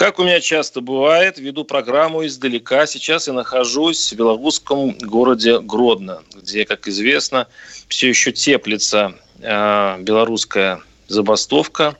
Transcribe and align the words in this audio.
Как 0.00 0.18
у 0.18 0.22
меня 0.22 0.40
часто 0.40 0.80
бывает, 0.80 1.38
веду 1.38 1.62
программу 1.62 2.24
издалека. 2.24 2.86
Сейчас 2.86 3.26
я 3.26 3.34
нахожусь 3.34 4.10
в 4.10 4.16
белорусском 4.16 4.92
городе 4.92 5.60
Гродно, 5.60 6.22
где, 6.34 6.64
как 6.64 6.88
известно, 6.88 7.48
все 7.86 8.08
еще 8.08 8.32
теплится 8.32 9.12
э, 9.42 9.98
белорусская 10.00 10.80
забастовка 11.08 11.98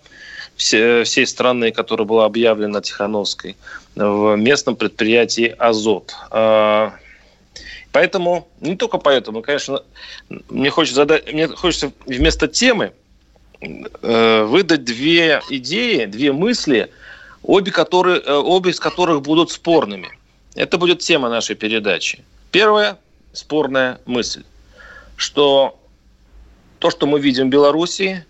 все, 0.57 1.05
всей 1.05 1.27
страны, 1.27 1.73
которая 1.73 2.07
была 2.07 2.25
объявлена 2.25 2.81
Тихановской 2.81 3.55
в 3.95 4.35
местном 4.35 4.77
предприятии 4.77 5.55
«Азот». 5.59 6.15
Э, 6.31 6.93
поэтому, 7.93 8.49
не 8.63 8.77
только 8.77 8.97
поэтому, 8.97 9.43
конечно, 9.43 9.83
мне 10.49 10.71
хочется, 10.71 11.03
задать, 11.03 11.31
мне 11.31 11.49
хочется 11.49 11.93
вместо 12.07 12.49
темы 12.49 12.93
э, 13.61 14.45
выдать 14.45 14.85
две 14.85 15.43
идеи, 15.51 16.07
две 16.07 16.33
мысли– 16.33 16.91
обе, 17.43 17.73
которые, 17.73 18.21
э, 18.21 18.33
обе 18.33 18.71
из 18.71 18.81
которых 18.81 19.23
будут 19.23 19.51
спорными. 19.51 20.11
Это 20.55 20.79
будет 20.79 21.01
тема 21.01 21.29
нашей 21.29 21.57
передачи. 21.57 22.25
Первая 22.51 22.99
спорная 23.33 24.01
мысль, 24.07 24.43
что 25.17 25.79
то, 26.79 26.91
что 26.91 27.07
мы 27.07 27.21
видим 27.21 27.47
в 27.47 27.51
Беларуси, 27.51 28.25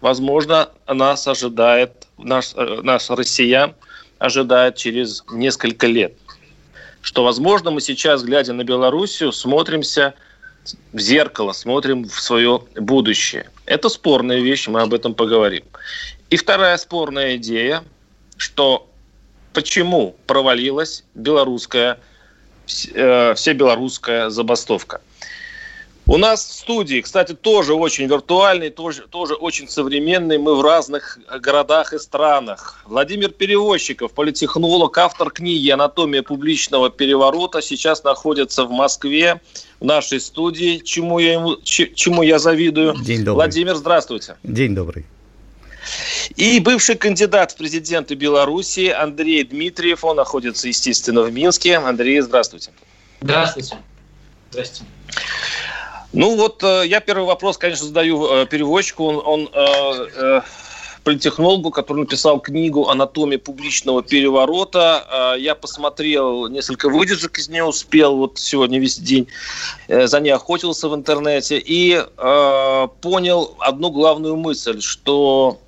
возможно, 0.00 0.70
нас 0.88 1.28
ожидает, 1.28 2.08
нас, 2.18 2.54
э, 2.56 2.80
нас 2.82 3.10
россиян 3.10 3.74
ожидает 4.18 4.76
через 4.76 5.24
несколько 5.30 5.86
лет. 5.86 6.14
Что, 7.02 7.24
возможно, 7.24 7.70
мы 7.70 7.80
сейчас, 7.80 8.22
глядя 8.22 8.52
на 8.52 8.64
Белоруссию, 8.64 9.32
смотримся 9.32 10.14
в 10.92 10.98
зеркало, 10.98 11.52
смотрим 11.52 12.04
в 12.04 12.20
свое 12.20 12.62
будущее. 12.76 13.48
Это 13.64 13.88
спорная 13.88 14.40
вещь, 14.40 14.68
мы 14.68 14.82
об 14.82 14.92
этом 14.92 15.14
поговорим. 15.14 15.64
И 16.28 16.36
вторая 16.36 16.76
спорная 16.76 17.36
идея– 17.36 17.84
что 18.40 18.88
почему 19.52 20.16
провалилась 20.26 21.04
белорусская, 21.14 21.98
э, 22.94 23.34
всебелорусская 23.34 24.30
забастовка. 24.30 25.02
У 26.06 26.16
нас 26.16 26.44
в 26.44 26.52
студии, 26.54 27.02
кстати, 27.02 27.34
тоже 27.34 27.74
очень 27.74 28.06
виртуальный, 28.06 28.70
тоже, 28.70 29.02
тоже 29.08 29.34
очень 29.34 29.68
современный. 29.68 30.38
Мы 30.38 30.56
в 30.56 30.62
разных 30.62 31.18
городах 31.40 31.92
и 31.92 31.98
странах. 31.98 32.82
Владимир 32.86 33.30
Перевозчиков, 33.30 34.12
политехнолог, 34.12 34.96
автор 34.98 35.30
книги 35.30 35.68
«Анатомия 35.68 36.22
публичного 36.22 36.90
переворота», 36.90 37.60
сейчас 37.60 38.02
находится 38.02 38.64
в 38.64 38.70
Москве, 38.70 39.40
в 39.78 39.84
нашей 39.84 40.20
студии, 40.20 40.78
чему 40.78 41.18
я, 41.18 41.34
ему, 41.34 41.56
чему 41.62 42.22
я 42.22 42.38
завидую. 42.38 42.94
День 43.04 43.18
добрый. 43.18 43.34
Владимир, 43.34 43.76
здравствуйте. 43.76 44.36
День 44.42 44.74
добрый. 44.74 45.04
И 46.36 46.60
бывший 46.60 46.96
кандидат 46.96 47.52
в 47.52 47.56
президенты 47.56 48.14
Беларуси 48.14 48.88
Андрей 48.88 49.44
Дмитриев, 49.44 50.04
он 50.04 50.16
находится, 50.16 50.68
естественно, 50.68 51.22
в 51.22 51.32
Минске. 51.32 51.76
Андрей, 51.76 52.20
здравствуйте. 52.20 52.70
Здравствуйте. 53.20 53.76
Здравствуйте. 54.50 54.84
Ну 56.12 56.36
вот 56.36 56.62
э, 56.64 56.84
я 56.86 57.00
первый 57.00 57.24
вопрос, 57.26 57.56
конечно, 57.56 57.86
задаю 57.86 58.26
э, 58.26 58.46
переводчику. 58.46 59.04
Он, 59.04 59.22
он 59.24 59.50
э, 59.52 60.40
политехнологу, 61.04 61.70
который 61.70 62.00
написал 62.00 62.40
книгу 62.40 62.88
«Анатомия 62.88 63.38
публичного 63.38 64.02
переворота». 64.02 65.36
Я 65.38 65.54
посмотрел 65.54 66.48
несколько 66.48 66.90
выдержек 66.90 67.38
из 67.38 67.48
нее, 67.48 67.64
успел 67.64 68.16
вот 68.16 68.38
сегодня 68.38 68.78
весь 68.78 68.98
день 68.98 69.26
за 69.88 70.20
ней 70.20 70.30
охотился 70.30 70.90
в 70.90 70.94
интернете 70.94 71.58
и 71.58 72.04
понял 73.00 73.56
одну 73.60 73.90
главную 73.90 74.36
мысль, 74.36 74.82
что 74.82 75.58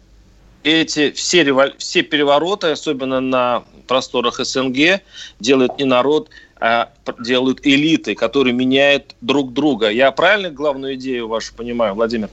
эти 0.64 1.10
все, 1.12 1.44
револю... 1.44 1.72
все 1.78 2.02
перевороты, 2.02 2.68
особенно 2.68 3.20
на 3.20 3.64
просторах 3.86 4.44
СНГ, 4.44 5.00
делают 5.40 5.78
не 5.78 5.84
народ, 5.84 6.30
а 6.60 6.90
делают 7.20 7.66
элиты, 7.66 8.14
которые 8.14 8.54
меняют 8.54 9.16
друг 9.20 9.52
друга. 9.52 9.90
Я 9.90 10.12
правильно 10.12 10.50
главную 10.50 10.94
идею 10.94 11.28
вашу 11.28 11.54
понимаю, 11.54 11.94
Владимир? 11.94 12.28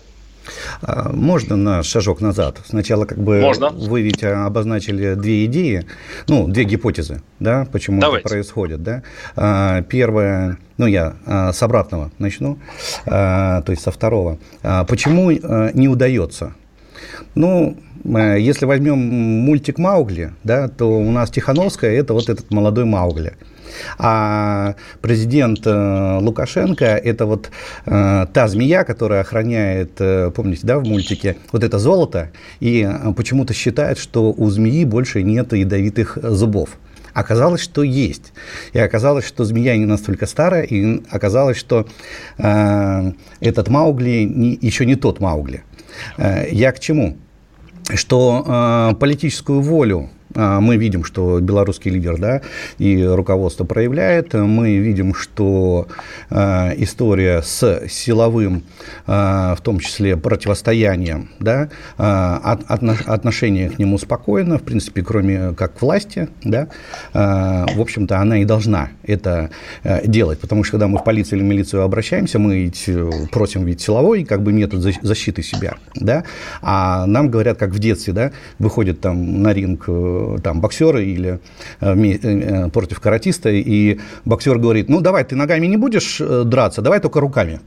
А, 0.81 1.11
можно 1.11 1.55
на 1.55 1.83
шажок 1.83 2.21
назад? 2.21 2.59
Сначала 2.65 3.05
как 3.05 3.17
бы 3.17 3.41
Можно. 3.41 3.69
вы 3.69 4.01
ведь 4.01 4.23
обозначили 4.23 5.15
две 5.15 5.45
идеи, 5.45 5.85
ну, 6.27 6.47
две 6.47 6.63
гипотезы, 6.63 7.21
да, 7.39 7.67
почему 7.71 7.99
Давайте. 7.99 8.21
это 8.21 8.29
происходит, 8.29 8.83
да. 8.83 9.03
А, 9.35 9.81
первое, 9.83 10.57
ну, 10.77 10.85
я 10.85 11.15
а, 11.25 11.51
с 11.51 11.61
обратного 11.61 12.11
начну, 12.19 12.59
то 13.05 13.63
есть 13.67 13.81
со 13.81 13.91
второго. 13.91 14.37
Почему 14.87 15.31
не 15.31 15.87
удается? 15.87 16.53
Ну, 17.35 17.77
если 18.03 18.65
возьмем 18.65 18.97
мультик 18.97 19.77
Маугли, 19.77 20.33
да, 20.43 20.67
то 20.67 20.99
у 20.99 21.11
нас 21.11 21.29
Тихановская– 21.31 21.91
это 21.99 22.13
вот 22.13 22.29
этот 22.29 22.51
молодой 22.51 22.85
Маугли. 22.85 23.33
А 23.97 24.75
президент 25.01 25.65
э, 25.65 26.19
Лукашенко– 26.21 26.85
это 27.03 27.25
вот 27.25 27.51
э, 27.85 28.25
та 28.33 28.47
змея, 28.47 28.83
которая 28.83 29.21
охраняет, 29.21 29.91
э, 29.99 30.31
помните, 30.31 30.61
да, 30.63 30.79
в 30.79 30.87
мультике, 30.87 31.37
вот 31.51 31.63
это 31.63 31.79
золото, 31.79 32.31
и 32.59 32.81
э, 32.81 33.13
почему-то 33.13 33.53
считает, 33.53 33.97
что 33.97 34.31
у 34.31 34.49
змеи 34.49 34.85
больше 34.85 35.23
нет 35.23 35.53
ядовитых 35.53 36.17
зубов. 36.21 36.77
Оказалось, 37.13 37.61
что 37.61 37.83
есть. 37.83 38.33
И 38.73 38.79
оказалось, 38.79 39.25
что 39.25 39.43
змея 39.43 39.75
не 39.77 39.85
настолько 39.85 40.25
старая, 40.25 40.63
и 40.63 41.01
оказалось, 41.09 41.57
что 41.57 41.87
э, 42.37 43.11
этот 43.39 43.67
Маугли 43.67 44.23
не, 44.23 44.57
еще 44.61 44.85
не 44.85 44.95
тот 44.95 45.19
Маугли. 45.19 45.63
Э, 46.17 46.47
я 46.51 46.71
к 46.71 46.79
чему? 46.79 47.17
Что 47.95 48.91
э, 48.91 48.95
политическую 48.95 49.61
волю 49.61 50.09
мы 50.35 50.77
видим, 50.77 51.03
что 51.03 51.39
белорусский 51.39 51.91
лидер 51.91 52.17
да, 52.17 52.41
и 52.77 53.03
руководство 53.03 53.63
проявляет. 53.63 54.33
Мы 54.33 54.77
видим, 54.77 55.13
что 55.13 55.87
э, 56.29 56.73
история 56.77 57.41
с 57.41 57.87
силовым, 57.87 58.63
э, 59.07 59.11
в 59.57 59.59
том 59.63 59.79
числе 59.79 60.17
противостоянием, 60.17 61.29
да, 61.39 61.69
э, 61.97 62.03
от, 62.03 62.63
отношение 63.07 63.69
к 63.69 63.79
нему 63.79 63.97
спокойно, 63.97 64.57
в 64.57 64.63
принципе, 64.63 65.01
кроме 65.01 65.53
как 65.53 65.75
к 65.77 65.81
власти, 65.81 66.29
да, 66.43 66.67
э, 67.13 67.65
в 67.75 67.81
общем-то, 67.81 68.19
она 68.19 68.39
и 68.41 68.45
должна 68.45 68.89
это 69.03 69.49
э, 69.83 70.07
делать. 70.07 70.39
Потому 70.39 70.63
что 70.63 70.73
когда 70.73 70.87
мы 70.87 70.99
в 70.99 71.03
полицию 71.03 71.39
или 71.39 71.45
милицию 71.45 71.83
обращаемся, 71.83 72.39
мы 72.39 72.63
ведь 72.63 72.89
просим 73.31 73.65
ведь 73.65 73.81
силовой 73.81 74.23
как 74.23 74.41
бы 74.41 74.53
метод 74.53 74.81
защиты 75.01 75.43
себя. 75.43 75.75
Да, 75.95 76.23
а 76.61 77.05
нам 77.05 77.29
говорят, 77.29 77.57
как 77.57 77.71
в 77.71 77.79
детстве, 77.79 78.13
да, 78.13 78.31
выходит 78.59 79.01
там 79.01 79.41
на 79.41 79.53
ринг 79.53 79.85
там, 80.43 80.61
боксеры 80.61 81.05
или 81.05 81.39
э, 81.81 81.95
э, 81.95 82.69
против 82.69 82.99
каратиста, 82.99 83.49
и 83.49 83.99
боксер 84.25 84.57
говорит, 84.57 84.89
ну, 84.89 85.01
давай, 85.01 85.23
ты 85.23 85.35
ногами 85.35 85.67
не 85.67 85.77
будешь 85.77 86.21
э, 86.21 86.43
драться, 86.45 86.81
давай 86.81 86.99
только 86.99 87.19
руками. 87.19 87.59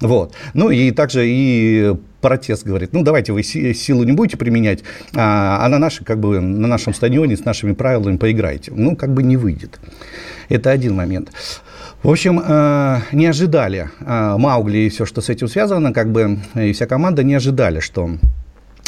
Вот. 0.00 0.34
Ну 0.52 0.70
и 0.70 0.90
также 0.90 1.26
и 1.26 1.94
протест 2.20 2.66
говорит, 2.66 2.92
ну 2.92 3.02
давайте 3.02 3.32
вы 3.32 3.42
силу 3.42 4.04
не 4.04 4.12
будете 4.12 4.36
применять, 4.36 4.80
а, 5.14 5.64
а 5.64 5.68
на, 5.70 5.78
наши, 5.78 6.04
как 6.04 6.18
бы, 6.20 6.38
на 6.38 6.68
нашем 6.68 6.92
стадионе 6.92 7.34
с 7.34 7.46
нашими 7.46 7.72
правилами 7.72 8.18
поиграете. 8.18 8.72
Ну, 8.74 8.94
как 8.94 9.14
бы 9.14 9.22
не 9.22 9.38
выйдет. 9.38 9.80
Это 10.50 10.70
один 10.70 10.94
момент. 10.96 11.30
В 12.02 12.10
общем, 12.10 12.36
не 13.12 13.26
ожидали 13.26 13.90
Маугли 14.00 14.78
и 14.78 14.88
все, 14.90 15.06
что 15.06 15.22
с 15.22 15.30
этим 15.30 15.48
связано, 15.48 15.94
как 15.94 16.12
бы 16.12 16.38
и 16.54 16.72
вся 16.72 16.86
команда 16.86 17.24
не 17.24 17.34
ожидали, 17.34 17.80
что 17.80 18.10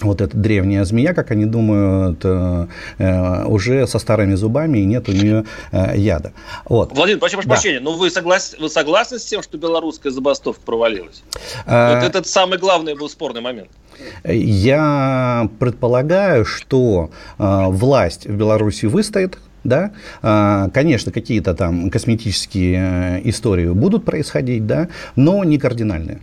вот 0.00 0.20
эта 0.20 0.36
древняя 0.36 0.84
змея, 0.84 1.12
как 1.12 1.30
они 1.30 1.44
думают, 1.44 2.20
э, 2.24 3.44
уже 3.46 3.86
со 3.86 3.98
старыми 3.98 4.34
зубами 4.34 4.78
и 4.78 4.84
нет 4.84 5.08
у 5.08 5.12
нее 5.12 5.44
э, 5.72 5.96
яда. 5.96 6.32
Вот. 6.66 6.92
Владимир, 6.92 7.18
прошу 7.18 7.36
да. 7.42 7.42
прощения, 7.42 7.80
но 7.80 7.92
вы, 7.92 8.10
соглас... 8.10 8.54
вы 8.58 8.68
согласны 8.68 9.18
с 9.18 9.24
тем, 9.24 9.42
что 9.42 9.58
белорусская 9.58 10.10
забастовка 10.10 10.62
провалилась? 10.64 11.22
А... 11.66 12.00
Вот 12.00 12.14
это 12.14 12.28
самый 12.28 12.58
главный 12.58 12.94
был 12.94 13.08
спорный 13.08 13.40
момент. 13.40 13.70
Я 14.24 15.48
предполагаю, 15.58 16.44
что 16.44 17.10
э, 17.38 17.64
власть 17.68 18.26
в 18.26 18.36
Беларуси 18.36 18.86
выстоит, 18.86 19.38
да, 19.64 19.90
конечно, 20.72 21.10
какие-то 21.12 21.52
там 21.52 21.90
косметические 21.90 23.20
истории 23.28 23.68
будут 23.68 24.04
происходить, 24.04 24.66
да, 24.66 24.88
но 25.16 25.42
не 25.44 25.58
кардинальные. 25.58 26.20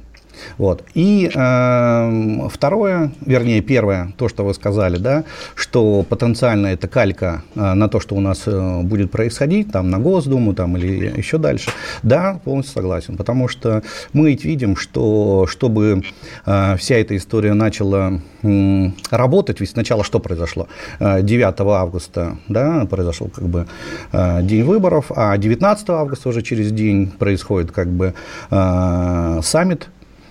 Вот. 0.58 0.84
И 0.94 1.30
э, 1.34 2.48
второе, 2.50 3.12
вернее, 3.26 3.62
первое, 3.62 4.14
то, 4.18 4.30
что 4.30 4.44
вы 4.44 4.54
сказали, 4.54 4.98
да, 4.98 5.24
что 5.56 6.04
потенциально 6.04 6.68
это 6.68 6.88
калька 6.88 7.44
э, 7.56 7.74
на 7.74 7.88
то, 7.90 8.00
что 8.00 8.16
у 8.16 8.20
нас 8.20 8.44
э, 8.46 8.82
будет 8.82 9.12
происходить, 9.12 9.72
там, 9.72 9.90
на 9.90 10.00
Госдуму 10.00 10.54
там, 10.54 10.78
или 10.78 11.14
еще 11.18 11.38
дальше. 11.38 11.72
Да, 12.04 12.40
полностью 12.44 12.74
согласен, 12.74 13.18
потому 13.18 13.48
что 13.48 13.84
мы 14.14 14.30
ведь 14.30 14.46
видим, 14.46 14.76
что 14.76 15.46
чтобы 15.48 16.04
э, 16.46 16.78
вся 16.78 16.96
эта 16.96 17.16
история 17.16 17.54
начала 17.54 18.20
э, 18.44 18.90
работать, 19.12 19.60
ведь 19.60 19.70
сначала 19.70 20.04
что 20.04 20.20
произошло? 20.20 20.68
9 21.00 21.60
э, 21.60 21.64
августа 21.70 22.38
да, 22.48 22.86
произошел 22.86 23.30
как 23.30 23.46
бы 23.46 23.68
э, 24.12 24.42
день 24.44 24.64
выборов, 24.64 25.12
а 25.16 25.38
19 25.38 25.90
августа 25.90 26.30
уже 26.30 26.42
через 26.42 26.72
день 26.72 27.08
происходит 27.08 27.72
как 27.72 27.88
бы 27.88 28.14
э, 28.52 29.40
саммит 29.44 29.90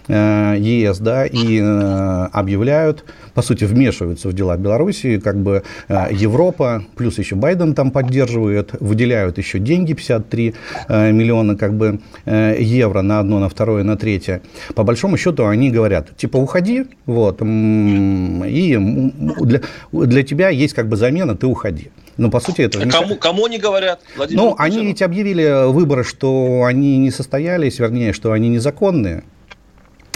ЕС, 0.08 0.98
да, 0.98 1.24
и 1.26 1.60
э, 1.60 2.28
объявляют, 2.32 3.04
по 3.32 3.42
сути, 3.42 3.64
вмешиваются 3.64 4.28
в 4.28 4.32
дела 4.32 4.56
Беларуси, 4.56 5.18
как 5.18 5.36
бы 5.36 5.62
э, 5.88 6.08
Европа, 6.12 6.84
плюс 6.96 7.18
еще 7.18 7.36
Байден 7.36 7.74
там 7.74 7.90
поддерживает, 7.90 8.74
выделяют 8.80 9.38
еще 9.38 9.58
деньги, 9.58 9.94
53 9.94 10.54
миллиона 10.88 11.56
как 11.56 11.74
бы 11.74 12.00
евро 12.26 13.02
на 13.02 13.20
одно, 13.20 13.38
на 13.38 13.48
второе, 13.48 13.84
на 13.84 13.96
третье. 13.96 14.42
По 14.74 14.82
большому 14.82 15.16
счету 15.16 15.46
они 15.46 15.70
говорят, 15.70 16.16
типа, 16.16 16.36
уходи, 16.36 16.86
вот, 17.06 17.40
и 17.42 18.78
для, 18.78 19.60
для 19.92 20.22
тебя 20.22 20.48
есть 20.50 20.74
как 20.74 20.88
бы 20.88 20.96
замена, 20.96 21.34
ты 21.36 21.46
уходи. 21.46 21.90
Но 22.16 22.30
по 22.30 22.40
сути 22.40 22.62
это... 22.62 22.80
А 22.80 22.86
кому, 22.86 23.16
кому 23.16 23.46
они 23.46 23.58
говорят? 23.58 24.00
Владимир 24.16 24.42
ну, 24.42 24.50
Путину? 24.52 24.64
они 24.64 24.86
ведь 24.86 25.02
объявили 25.02 25.70
выборы, 25.70 26.04
что 26.04 26.64
они 26.64 26.98
не 26.98 27.10
состоялись, 27.10 27.78
вернее, 27.78 28.12
что 28.12 28.32
они 28.32 28.48
незаконные. 28.48 29.24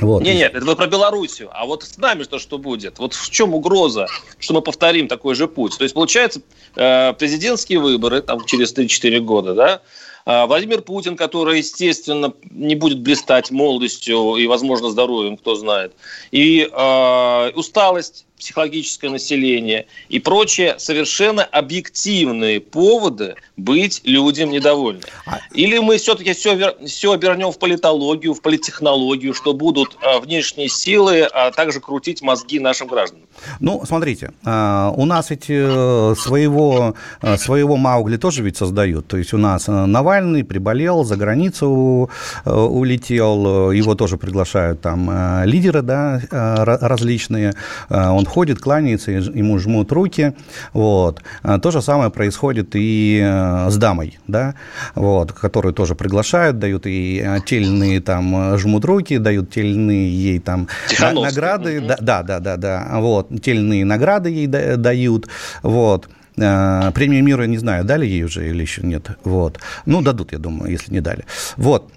Вот. 0.00 0.22
Нет, 0.22 0.36
нет, 0.36 0.54
это 0.54 0.64
вы 0.64 0.76
про 0.76 0.86
Белоруссию. 0.86 1.50
А 1.52 1.66
вот 1.66 1.82
с 1.82 1.98
нами 1.98 2.22
что, 2.22 2.38
что 2.38 2.58
будет? 2.58 2.98
Вот 2.98 3.14
в 3.14 3.30
чем 3.30 3.54
угроза, 3.54 4.06
что 4.38 4.54
мы 4.54 4.62
повторим 4.62 5.08
такой 5.08 5.34
же 5.34 5.48
путь? 5.48 5.76
То 5.76 5.82
есть, 5.82 5.94
получается, 5.94 6.40
э, 6.76 7.12
президентские 7.14 7.80
выборы 7.80 8.22
там, 8.22 8.44
через 8.44 8.72
3-4 8.72 9.20
года, 9.20 9.54
да, 9.54 9.82
Владимир 10.28 10.82
Путин, 10.82 11.16
который, 11.16 11.58
естественно, 11.58 12.34
не 12.50 12.74
будет 12.74 13.00
блистать 13.00 13.50
молодостью 13.50 14.36
и, 14.36 14.46
возможно, 14.46 14.90
здоровьем, 14.90 15.38
кто 15.38 15.54
знает, 15.54 15.94
и 16.30 16.68
э, 16.70 17.50
усталость 17.54 18.26
психологическое 18.38 19.10
население 19.10 19.86
и 20.08 20.18
прочие 20.18 20.78
совершенно 20.78 21.44
объективные 21.44 22.60
поводы 22.60 23.34
быть 23.56 24.00
людям 24.04 24.50
недовольны. 24.50 25.02
А 25.26 25.40
Или 25.52 25.78
мы 25.78 25.98
все-таки 25.98 26.32
все, 26.32 26.76
все 26.86 27.12
обернем 27.12 27.50
в 27.50 27.58
политологию, 27.58 28.34
в 28.34 28.40
политтехнологию, 28.40 29.34
что 29.34 29.52
будут 29.52 29.96
а, 30.02 30.20
внешние 30.20 30.68
силы, 30.68 31.22
а 31.22 31.50
также 31.50 31.80
крутить 31.80 32.22
мозги 32.22 32.60
нашим 32.60 32.86
гражданам? 32.88 33.27
Ну, 33.60 33.82
смотрите, 33.86 34.32
а, 34.44 34.92
у 34.96 35.04
нас 35.04 35.30
ведь 35.30 35.46
э, 35.48 36.14
своего, 36.16 36.94
э, 37.22 37.36
своего 37.36 37.76
Маугли 37.76 38.16
тоже 38.16 38.42
ведь 38.42 38.56
создают. 38.56 39.06
То 39.06 39.16
есть 39.16 39.34
у 39.34 39.38
нас 39.38 39.68
э, 39.68 39.86
Навальный 39.86 40.44
приболел, 40.44 41.04
за 41.04 41.16
границу 41.16 42.10
улетел, 42.44 43.70
его 43.72 43.94
тоже 43.94 44.16
приглашают 44.16 44.80
там 44.80 45.44
лидеры 45.44 45.82
да, 45.82 46.20
различные. 46.30 47.54
Он 47.88 48.24
ходит, 48.26 48.60
кланяется, 48.60 49.10
ему 49.10 49.58
жмут 49.58 49.92
руки. 49.92 50.34
Вот. 50.72 51.22
То 51.62 51.70
же 51.70 51.82
самое 51.82 52.10
происходит 52.10 52.70
и 52.74 53.20
с 53.68 53.76
дамой, 53.76 54.18
да, 54.26 54.54
вот, 54.94 55.32
которую 55.32 55.72
тоже 55.72 55.94
приглашают, 55.94 56.58
дают 56.58 56.86
и 56.86 57.22
э, 57.24 57.38
тельные 57.44 58.00
там 58.00 58.56
жмут 58.58 58.84
руки, 58.84 59.18
дают 59.18 59.50
тельные 59.50 60.10
ей 60.10 60.38
там 60.38 60.68
награды. 61.00 61.78
Угу. 61.78 61.86
Да, 62.00 62.22
да, 62.22 62.40
да, 62.40 62.56
да, 62.56 62.88
вот, 62.94 63.27
тельные 63.42 63.84
награды 63.84 64.30
ей 64.30 64.46
дают, 64.46 65.28
вот. 65.62 66.08
Э, 66.36 66.92
премию 66.94 67.24
мира, 67.24 67.44
не 67.44 67.58
знаю, 67.58 67.84
дали 67.84 68.06
ей 68.06 68.24
уже 68.24 68.48
или 68.48 68.62
еще 68.62 68.82
нет. 68.82 69.10
Вот. 69.24 69.58
Ну, 69.86 70.02
дадут, 70.02 70.32
я 70.32 70.38
думаю, 70.38 70.70
если 70.70 70.92
не 70.92 71.00
дали. 71.00 71.24
Вот. 71.56 71.90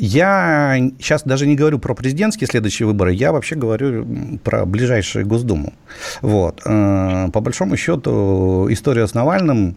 Я 0.00 0.76
сейчас 0.98 1.24
даже 1.24 1.46
не 1.46 1.56
говорю 1.56 1.78
про 1.78 1.94
президентские 1.94 2.48
следующие 2.48 2.86
выборы, 2.86 3.12
я 3.12 3.32
вообще 3.32 3.54
говорю 3.54 4.38
про 4.42 4.64
ближайшую 4.64 5.26
Госдуму. 5.26 5.74
Вот. 6.22 6.62
Э, 6.64 7.28
по 7.30 7.40
большому 7.40 7.76
счету, 7.76 8.66
история 8.70 9.06
с 9.06 9.12
Навальным 9.12 9.76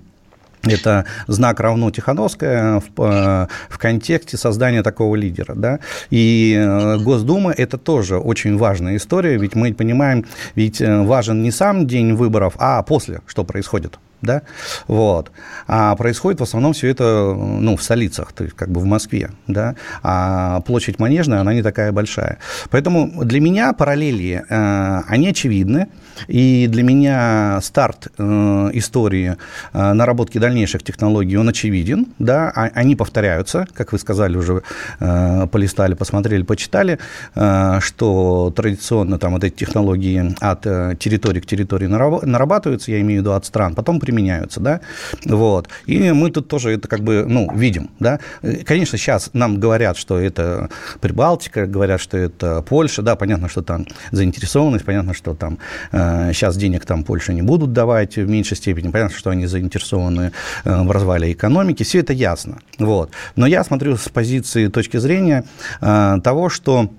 это 0.64 1.06
знак 1.28 1.60
равно 1.60 1.92
Тихановская 1.92 2.80
в, 2.80 3.02
э, 3.02 3.48
в 3.70 3.78
контексте 3.78 4.38
создания 4.38 4.84
такого 4.84 5.16
лидера. 5.16 5.56
Да? 5.56 5.80
И 6.10 6.56
э, 6.58 6.98
Госдума– 6.98 7.52
это 7.58 7.78
тоже 7.78 8.18
очень 8.18 8.58
важная 8.58 8.96
история, 8.98 9.38
ведь 9.38 9.56
мы 9.56 9.74
понимаем, 9.74 10.26
ведь 10.56 10.82
важен 10.82 11.42
не 11.42 11.52
сам 11.52 11.88
день 11.88 12.14
выборов, 12.14 12.54
а 12.58 12.82
после, 12.84 13.22
что 13.28 13.44
происходит 13.44 14.00
да, 14.24 14.42
вот. 14.88 15.32
А 15.68 15.96
происходит 15.96 16.40
в 16.40 16.44
основном 16.44 16.74
все 16.74 16.88
это, 16.88 17.36
ну, 17.36 17.76
в 17.76 17.84
столицах, 17.84 18.32
то 18.34 18.44
есть 18.44 18.56
как 18.56 18.70
бы 18.70 18.80
в 18.80 18.86
Москве, 18.86 19.30
да, 19.48 19.76
а 20.02 20.62
площадь 20.62 20.98
Манежная, 21.00 21.42
она 21.42 21.54
не 21.54 21.62
такая 21.62 21.92
большая. 21.92 22.40
Поэтому 22.72 23.24
для 23.24 23.40
меня 23.40 23.74
параллели, 23.74 24.44
э, 24.50 25.02
они 25.08 25.30
очевидны, 25.30 25.88
и 26.28 26.68
для 26.68 26.84
меня 26.84 27.60
старт 27.62 28.08
э, 28.18 28.70
истории 28.74 29.36
э, 29.74 29.94
наработки 29.94 30.38
дальнейших 30.38 30.84
технологий, 30.84 31.38
он 31.38 31.50
очевиден, 31.50 32.08
да, 32.20 32.52
а, 32.56 32.70
они 32.74 32.96
повторяются, 32.96 33.68
как 33.74 33.92
вы 33.92 34.00
сказали, 34.00 34.38
уже 34.38 34.64
э, 35.00 35.48
полистали, 35.52 35.96
посмотрели, 35.96 36.44
почитали, 36.44 37.00
э, 37.36 37.80
что 37.82 38.54
традиционно 38.56 39.20
там 39.20 39.34
вот 39.34 39.44
эти 39.44 39.56
технологии 39.56 40.34
от 40.40 40.66
э, 40.66 40.96
территории 40.98 41.42
к 41.42 41.46
территории 41.46 41.88
нарабатываются, 41.88 42.92
я 42.92 43.02
имею 43.02 43.20
в 43.20 43.24
виду 43.24 43.34
от 43.34 43.46
стран, 43.46 43.76
потом 43.76 44.00
при 44.00 44.13
применяются, 44.14 44.60
да, 44.60 44.82
вот, 45.26 45.70
и 45.86 46.12
мы 46.12 46.30
тут 46.30 46.48
тоже 46.48 46.72
это 46.72 46.88
как 46.88 47.02
бы, 47.02 47.26
ну, 47.28 47.50
видим, 47.56 47.90
да, 48.00 48.20
конечно, 48.66 48.98
сейчас 48.98 49.32
нам 49.34 49.60
говорят, 49.60 49.98
что 49.98 50.20
это 50.20 50.70
Прибалтика, 51.02 51.66
говорят, 51.66 52.00
что 52.00 52.18
это 52.18 52.62
Польша, 52.62 53.02
да, 53.02 53.16
понятно, 53.16 53.50
что 53.50 53.62
там 53.62 53.88
заинтересованность, 54.12 54.86
понятно, 54.86 55.14
что 55.14 55.34
там 55.34 55.58
э, 55.92 56.32
сейчас 56.34 56.56
денег 56.58 56.86
там 56.86 57.04
Польше 57.04 57.34
не 57.34 57.42
будут 57.42 57.74
давать 57.74 58.18
в 58.18 58.30
меньшей 58.30 58.56
степени, 58.56 58.92
понятно, 58.92 59.18
что 59.18 59.32
они 59.32 59.48
заинтересованы 59.48 60.32
э, 60.64 60.84
в 60.84 60.92
развале 60.92 61.32
экономики, 61.32 61.84
все 61.84 62.00
это 62.00 62.14
ясно, 62.14 62.60
вот, 62.78 63.12
но 63.36 63.48
я 63.48 63.64
смотрю 63.64 63.98
с 63.98 64.10
позиции 64.10 64.68
точки 64.68 64.98
зрения 64.98 65.44
э, 65.82 66.18
того, 66.24 66.50
что 66.50 66.90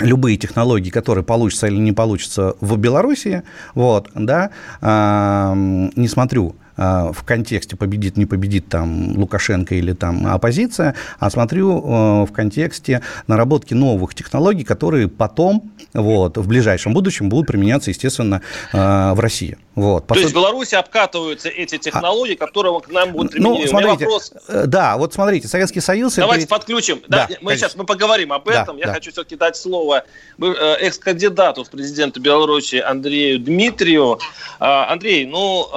любые 0.00 0.36
технологии, 0.36 0.90
которые 0.90 1.24
получатся 1.24 1.66
или 1.66 1.78
не 1.78 1.92
получатся 1.92 2.54
в 2.60 2.76
Беларуси, 2.76 3.42
вот, 3.74 4.10
да, 4.14 4.50
э, 4.80 5.54
не 5.96 6.08
смотрю 6.08 6.54
Э, 6.78 7.10
в 7.12 7.24
контексте 7.24 7.76
победит, 7.76 8.16
не 8.16 8.24
победит 8.24 8.68
там 8.68 9.18
Лукашенко 9.18 9.74
или 9.74 9.92
там 9.92 10.26
оппозиция, 10.26 10.94
а 11.18 11.28
смотрю 11.28 11.78
э, 11.78 12.24
в 12.24 12.32
контексте 12.32 13.02
наработки 13.26 13.74
новых 13.74 14.14
технологий, 14.14 14.62
которые 14.62 15.08
потом, 15.08 15.72
вот, 15.92 16.38
в 16.38 16.46
ближайшем 16.46 16.94
будущем 16.94 17.28
будут 17.28 17.48
применяться, 17.48 17.90
естественно, 17.90 18.42
э, 18.72 19.12
в 19.12 19.18
России. 19.18 19.58
Вот. 19.82 20.06
То 20.06 20.14
есть 20.14 20.30
в 20.30 20.34
Беларуси 20.34 20.74
обкатываются 20.76 21.48
эти 21.48 21.78
технологии, 21.78 22.34
а, 22.34 22.38
которые 22.38 22.78
к 22.80 22.88
нам 22.88 23.12
будут 23.12 23.32
применены. 23.32 23.60
Ну, 23.62 23.66
смотрите, 23.66 24.04
вопрос... 24.04 24.32
Да, 24.48 24.96
вот 24.96 25.14
смотрите, 25.14 25.48
Советский 25.48 25.80
Союз... 25.80 26.14
Давайте 26.14 26.44
это... 26.44 26.54
подключим. 26.54 27.02
Да, 27.08 27.26
да, 27.28 27.36
мы 27.40 27.56
сейчас 27.56 27.74
мы 27.74 27.84
поговорим 27.84 28.32
об 28.32 28.48
этом. 28.48 28.76
Да, 28.76 28.80
Я 28.80 28.86
да. 28.86 28.94
хочу 28.94 29.10
все-таки 29.10 29.36
дать 29.36 29.56
слово 29.56 30.04
экс-кандидату 30.38 31.64
в 31.64 31.70
президенты 31.70 32.20
Беларуси 32.20 32.76
Андрею 32.76 33.40
Дмитрию. 33.40 34.20
Андрей, 34.58 35.26
ну, 35.26 35.68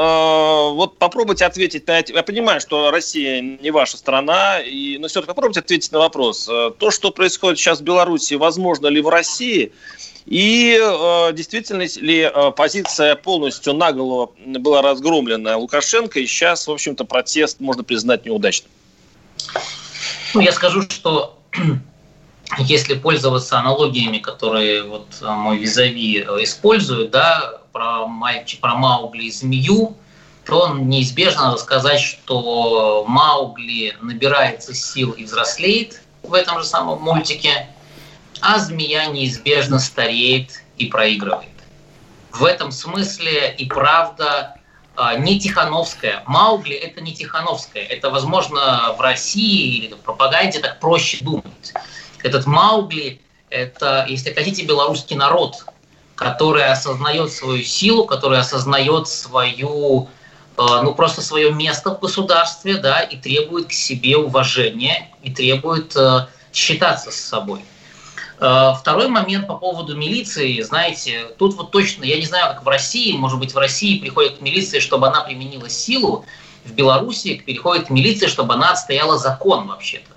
вот 0.75 0.91
вот 0.91 0.97
попробуйте 0.97 1.45
ответить 1.45 1.87
на 1.87 1.99
эти... 1.99 2.11
Я 2.11 2.23
понимаю, 2.23 2.59
что 2.59 2.91
Россия 2.91 3.41
не 3.41 3.71
ваша 3.71 3.97
страна, 3.97 4.59
и... 4.59 4.97
но 4.97 5.07
все-таки 5.07 5.27
попробуйте 5.27 5.59
ответить 5.59 5.91
на 5.91 5.99
вопрос. 5.99 6.49
Э, 6.49 6.71
то, 6.77 6.91
что 6.91 7.11
происходит 7.11 7.59
сейчас 7.59 7.79
в 7.79 7.83
Беларуси, 7.83 8.33
возможно 8.33 8.87
ли 8.87 9.01
в 9.01 9.07
России? 9.07 9.71
И 10.31 10.79
э, 10.81 11.33
действительно 11.33 11.81
ли 11.81 12.21
э, 12.21 12.51
позиция 12.55 13.17
полностью 13.17 13.73
наголо 13.73 14.31
была 14.45 14.81
разгромлена 14.81 15.57
Лукашенко, 15.57 16.21
и 16.21 16.25
сейчас, 16.25 16.67
в 16.67 16.71
общем-то, 16.71 17.03
протест 17.03 17.59
можно 17.59 17.83
признать 17.83 18.25
неудачным? 18.25 18.71
Ну, 20.33 20.39
я 20.39 20.53
скажу, 20.53 20.83
что 20.83 21.37
если 22.59 22.93
пользоваться 22.93 23.59
аналогиями, 23.59 24.19
которые 24.19 24.83
вот 24.83 25.07
э, 25.21 25.29
мой 25.29 25.57
визави 25.57 26.19
использует, 26.39 27.11
да, 27.11 27.59
про, 27.73 28.07
мальчик, 28.07 28.61
про 28.61 28.75
Маугли 28.75 29.23
и 29.23 29.31
змею, 29.31 29.97
то 30.45 30.69
неизбежно 30.79 31.47
надо 31.47 31.57
сказать, 31.57 31.99
что 31.99 33.03
Маугли 33.05 33.97
набирается 34.01 34.73
сил 34.73 35.11
и 35.11 35.25
взрослеет 35.25 36.01
в 36.23 36.33
этом 36.33 36.59
же 36.59 36.65
самом 36.65 37.01
мультике, 37.01 37.67
а 38.41 38.59
змея 38.59 39.05
неизбежно 39.07 39.79
стареет 39.79 40.63
и 40.77 40.87
проигрывает. 40.87 41.47
В 42.31 42.43
этом 42.45 42.71
смысле 42.71 43.53
и 43.57 43.65
правда 43.65 44.55
а, 44.95 45.15
не 45.15 45.39
Тихановская. 45.39 46.23
Маугли– 46.25 46.75
это 46.75 47.01
не 47.01 47.13
Тихановская. 47.13 47.83
Это, 47.83 48.09
возможно, 48.09 48.93
в 48.97 49.01
России 49.01 49.77
или 49.77 49.93
в 49.93 49.99
пропаганде 49.99 50.59
так 50.59 50.79
проще 50.79 51.23
думать. 51.23 51.73
Этот 52.23 52.45
Маугли– 52.45 53.21
это, 53.49 54.05
если 54.07 54.33
хотите, 54.33 54.65
белорусский 54.65 55.15
народ, 55.15 55.65
который 56.15 56.65
осознает 56.65 57.31
свою 57.31 57.63
силу, 57.63 58.05
который 58.05 58.39
осознает 58.39 59.07
свою, 59.07 60.07
э, 60.57 60.81
ну 60.83 60.93
просто 60.93 61.21
свое 61.21 61.51
место 61.51 61.95
в 61.95 61.99
государстве, 61.99 62.77
да, 62.77 63.01
и 63.01 63.17
требует 63.17 63.67
к 63.67 63.71
себе 63.71 64.17
уважения, 64.17 65.09
и 65.23 65.31
требует 65.31 65.95
э, 65.95 66.27
считаться 66.53 67.11
с 67.11 67.15
собой. 67.15 67.63
Э, 68.41 68.73
второй 68.75 69.07
момент 69.07 69.45
по 69.45 69.55
поводу 69.55 69.95
милиции, 69.95 70.61
знаете, 70.61 71.27
тут 71.37 71.53
вот 71.53 71.69
точно, 71.69 72.03
я 72.05 72.17
не 72.17 72.25
знаю, 72.25 72.55
как 72.55 72.65
в 72.65 72.67
России, 72.67 73.15
может 73.15 73.37
быть, 73.37 73.53
в 73.53 73.57
России 73.57 73.99
приходит 73.99 74.39
к 74.39 74.41
милиции, 74.41 74.79
чтобы 74.79 75.07
она 75.07 75.21
применила 75.21 75.69
силу, 75.69 76.25
в 76.65 76.73
Беларуси 76.73 77.35
переходит 77.45 77.87
к 77.87 77.89
милиции, 77.91 78.25
чтобы 78.25 78.55
она 78.55 78.71
отстояла 78.71 79.19
закон 79.19 79.67
вообще-то. 79.67 80.09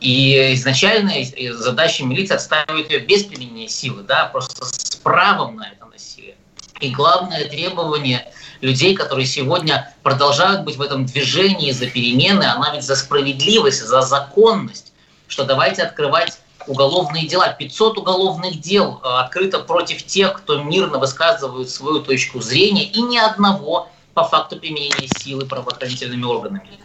И 0.00 0.52
изначально 0.54 1.12
задача 1.54 2.04
милиции 2.04 2.34
отстаивать 2.34 2.90
ее 2.90 2.98
без 2.98 3.24
применения 3.24 3.68
силы, 3.68 4.02
да, 4.02 4.26
просто 4.26 4.66
с 4.66 4.96
правом 4.96 5.56
на 5.56 5.68
это 5.68 5.86
насилие. 5.86 6.34
И 6.80 6.90
главное 6.90 7.48
требование 7.48 8.30
людей, 8.60 8.94
которые 8.94 9.24
сегодня 9.24 9.94
продолжают 10.02 10.64
быть 10.64 10.76
в 10.76 10.82
этом 10.82 11.06
движении 11.06 11.70
за 11.70 11.86
перемены, 11.86 12.44
она 12.44 12.74
ведь 12.74 12.84
за 12.84 12.96
справедливость, 12.96 13.82
за 13.82 14.02
законность, 14.02 14.92
что 15.26 15.44
давайте 15.44 15.82
открывать 15.82 16.38
уголовные 16.66 17.26
дела. 17.26 17.48
500 17.48 17.98
уголовных 17.98 18.60
дел 18.60 19.00
э, 19.02 19.08
открыто 19.08 19.60
против 19.60 20.04
тех, 20.04 20.34
кто 20.34 20.62
мирно 20.62 20.98
высказывает 20.98 21.70
свою 21.70 22.00
точку 22.00 22.40
зрения, 22.40 22.84
и 22.84 23.02
ни 23.02 23.18
одного 23.18 23.88
по 24.14 24.24
факту 24.24 24.56
применения 24.56 25.08
силы 25.18 25.46
правоохранительными 25.46 26.24
органами. 26.24 26.78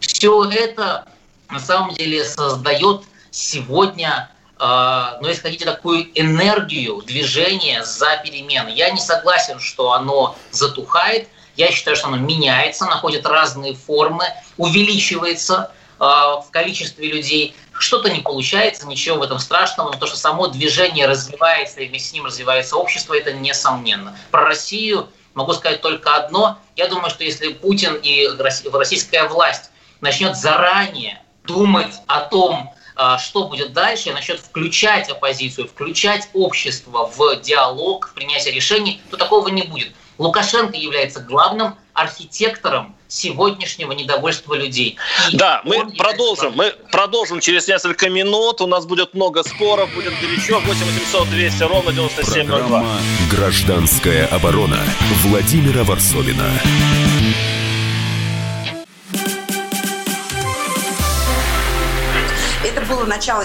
Все 0.00 0.44
это 0.44 1.06
на 1.50 1.60
самом 1.60 1.94
деле 1.94 2.24
создает 2.24 3.02
сегодня, 3.30 4.30
э, 4.58 5.18
ну, 5.20 5.28
если 5.28 5.42
хотите, 5.42 5.64
такую 5.64 6.06
энергию 6.18 7.02
движения 7.02 7.84
за 7.84 8.20
перемены. 8.22 8.70
Я 8.70 8.90
не 8.90 9.00
согласен, 9.00 9.58
что 9.60 9.92
оно 9.92 10.36
затухает. 10.50 11.28
Я 11.56 11.70
считаю, 11.70 11.96
что 11.96 12.08
оно 12.08 12.16
меняется, 12.16 12.84
находит 12.86 13.26
разные 13.26 13.74
формы, 13.74 14.24
увеличивается 14.56 15.72
э, 15.98 16.04
в 16.04 16.46
количестве 16.50 17.10
людей. 17.10 17.54
Что-то 17.78 18.10
не 18.10 18.20
получается, 18.20 18.86
ничего 18.86 19.18
в 19.18 19.22
этом 19.22 19.38
страшного, 19.38 19.92
но 19.92 19.98
то, 19.98 20.06
что 20.06 20.16
само 20.16 20.46
движение 20.46 21.06
развивается 21.06 21.80
и 21.80 21.88
вместе 21.88 22.10
с 22.10 22.12
ним 22.12 22.26
развивается 22.26 22.76
общество, 22.76 23.14
это 23.14 23.32
несомненно. 23.32 24.16
Про 24.30 24.46
Россию 24.46 25.08
могу 25.34 25.52
сказать 25.52 25.82
только 25.82 26.14
одно. 26.14 26.58
Я 26.76 26.88
думаю, 26.88 27.10
что 27.10 27.24
если 27.24 27.52
Путин 27.52 27.94
и 28.02 28.28
российская 28.72 29.28
власть 29.28 29.70
начнет 30.00 30.36
заранее 30.36 31.20
думать 31.44 31.94
о 32.06 32.20
том, 32.20 32.72
а, 32.96 33.18
что 33.18 33.48
будет 33.48 33.72
дальше, 33.72 34.12
начнет 34.12 34.38
включать 34.38 35.10
оппозицию, 35.10 35.66
включать 35.66 36.28
общество 36.32 37.10
в 37.12 37.40
диалог, 37.40 38.08
в 38.08 38.14
принятие 38.14 38.54
решений, 38.54 39.02
то 39.10 39.16
такого 39.16 39.48
не 39.48 39.62
будет. 39.62 39.92
Лукашенко 40.18 40.76
является 40.76 41.20
главным 41.20 41.74
архитектором 41.92 42.94
сегодняшнего 43.08 43.92
недовольства 43.92 44.54
людей. 44.54 44.96
И 45.30 45.36
да, 45.36 45.62
мы 45.64 45.90
продолжим. 45.96 46.54
Мы 46.56 46.74
продолжим 46.90 47.40
через 47.40 47.68
несколько 47.68 48.08
минут. 48.08 48.60
У 48.60 48.66
нас 48.66 48.86
будет 48.86 49.14
много 49.14 49.42
споров, 49.44 49.92
будет 49.94 50.12
горячо. 50.20 50.58
8 50.60 50.66
800 50.66 51.30
200 51.30 51.62
ровно 51.62 51.92
9702. 51.92 52.58
Программа 52.58 53.00
«Гражданская 53.30 54.26
оборона» 54.26 54.80
Владимира 55.22 55.84
Варсовина. 55.84 56.50
было 63.04 63.04
начало. 63.06 63.44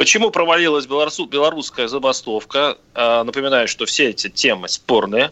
Почему 0.00 0.30
провалилась 0.30 0.86
белорусская 0.86 1.86
забастовка? 1.86 2.78
А, 2.94 3.22
напоминаю, 3.22 3.68
что 3.68 3.84
все 3.84 4.08
эти 4.08 4.30
темы 4.30 4.66
спорные. 4.70 5.30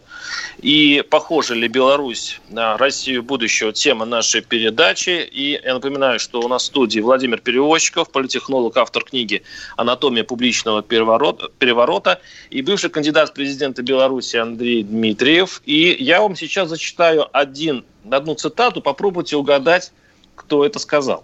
И 0.59 1.03
похожа 1.09 1.55
ли 1.55 1.67
Беларусь 1.67 2.39
на 2.51 2.77
Россию 2.77 3.23
будущего 3.23 3.73
тема 3.73 4.05
нашей 4.05 4.41
передачи. 4.41 5.27
И 5.31 5.59
я 5.63 5.73
напоминаю, 5.73 6.19
что 6.19 6.39
у 6.39 6.47
нас 6.47 6.61
в 6.61 6.65
студии 6.67 6.99
Владимир 6.99 7.39
Перевозчиков, 7.39 8.11
политехнолог, 8.11 8.77
автор 8.77 9.03
книги 9.03 9.41
«Анатомия 9.75 10.23
публичного 10.23 10.83
переворота», 10.83 12.21
и 12.51 12.61
бывший 12.61 12.91
кандидат 12.91 13.29
в 13.29 13.33
президенты 13.33 13.81
Беларуси 13.81 14.37
Андрей 14.37 14.83
Дмитриев. 14.83 15.63
И 15.65 15.97
я 15.99 16.21
вам 16.21 16.35
сейчас 16.35 16.69
зачитаю 16.69 17.25
один, 17.35 17.85
одну 18.11 18.35
цитату, 18.35 18.83
попробуйте 18.83 19.35
угадать, 19.35 19.91
кто 20.35 20.63
это 20.63 20.77
сказал. 20.77 21.23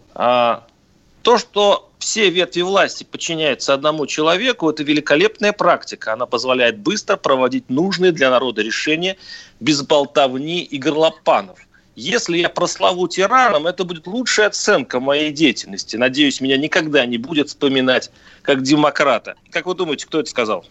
То, 1.26 1.40
что 1.40 1.90
все 1.98 2.30
ветви 2.30 2.62
власти 2.62 3.04
подчиняются 3.04 3.74
одному 3.74 4.06
человеку, 4.06 4.70
это 4.70 4.84
великолепная 4.84 5.54
практика. 5.54 6.14
Она 6.14 6.28
позволяет 6.28 6.78
быстро 6.78 7.18
проводить 7.18 7.68
нужные 7.68 8.12
для 8.12 8.30
народа 8.30 8.62
решения 8.62 9.18
без 9.60 9.82
болтовни 9.82 10.62
и 10.62 10.78
горлопанов. 10.78 11.58
Если 11.96 12.38
я 12.38 12.50
прославу 12.50 13.08
тираном, 13.08 13.66
это 13.66 13.86
будет 13.86 14.06
лучшая 14.06 14.50
оценка 14.50 15.00
моей 15.00 15.32
деятельности. 15.32 15.96
Надеюсь, 15.96 16.42
меня 16.42 16.58
никогда 16.58 17.08
не 17.08 17.18
будет 17.18 17.50
вспоминать 17.50 18.12
как 18.44 18.62
демократа. 18.62 19.34
Как 19.50 19.66
вы 19.66 19.74
думаете, 19.74 20.06
кто 20.06 20.20
это 20.20 20.30
сказал? 20.30 20.64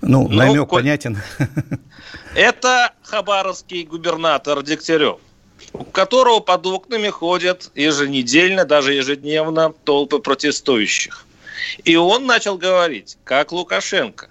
Ну, 0.00 0.28
ну 0.28 0.34
намек 0.34 0.66
коль... 0.66 0.80
понятен. 0.80 1.18
Это 2.34 2.94
хабаровский 3.02 3.84
губернатор 3.84 4.62
Дегтярев 4.62 5.20
у 5.74 5.84
которого 5.84 6.40
под 6.40 6.66
окнами 6.66 7.08
ходят 7.08 7.70
еженедельно, 7.74 8.64
даже 8.64 8.94
ежедневно 8.94 9.74
толпы 9.84 10.20
протестующих. 10.20 11.26
И 11.84 11.96
он 11.96 12.26
начал 12.26 12.56
говорить, 12.56 13.18
как 13.24 13.52
Лукашенко. 13.52 14.28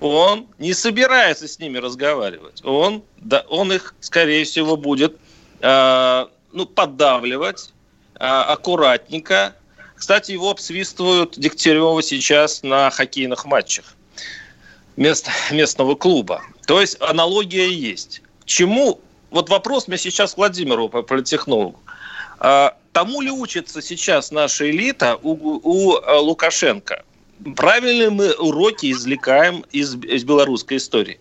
Он 0.00 0.46
не 0.58 0.72
собирается 0.72 1.46
с 1.46 1.58
ними 1.58 1.76
разговаривать. 1.76 2.64
Он, 2.64 3.02
да, 3.18 3.44
он 3.50 3.72
их, 3.72 3.94
скорее 4.00 4.44
всего, 4.44 4.78
будет 4.78 5.18
э, 5.60 6.26
ну, 6.52 6.64
поддавливать 6.64 7.72
э, 8.14 8.24
аккуратненько. 8.24 9.54
Кстати, 9.94 10.32
его 10.32 10.50
обсвистывают 10.50 11.38
Дегтярева 11.38 12.02
сейчас 12.02 12.62
на 12.62 12.88
хоккейных 12.88 13.44
матчах 13.44 13.94
мест, 14.96 15.28
местного 15.50 15.94
клуба. 15.94 16.42
То 16.66 16.80
есть 16.80 16.96
аналогия 17.00 17.70
есть. 17.70 18.22
К 18.40 18.46
чему 18.46 19.00
вот 19.30 19.48
вопрос 19.48 19.88
мне 19.88 19.98
сейчас 19.98 20.36
Владимиру, 20.36 20.88
политехнологу. 20.88 21.78
А, 22.38 22.76
тому 22.92 23.20
ли 23.20 23.30
учится 23.30 23.82
сейчас 23.82 24.30
наша 24.30 24.70
элита 24.70 25.18
у, 25.22 25.60
у 25.62 25.96
э, 25.96 26.16
Лукашенко? 26.16 27.04
Правильно 27.56 28.10
мы 28.10 28.32
уроки 28.34 28.90
извлекаем 28.90 29.64
из, 29.70 29.94
из 29.94 30.24
белорусской 30.24 30.78
истории? 30.78 31.19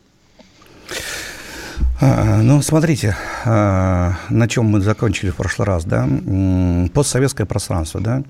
А, 2.01 2.41
ну, 2.41 2.61
смотрите, 2.61 3.17
а, 3.43 4.13
на 4.29 4.47
чем 4.47 4.65
мы 4.65 4.79
закончили 4.79 5.31
в 5.31 5.35
прошлый 5.35 5.67
раз, 5.67 5.83
да, 5.83 6.07
постсоветское 6.93 7.45
пространство, 7.45 7.99
да, 7.99 8.23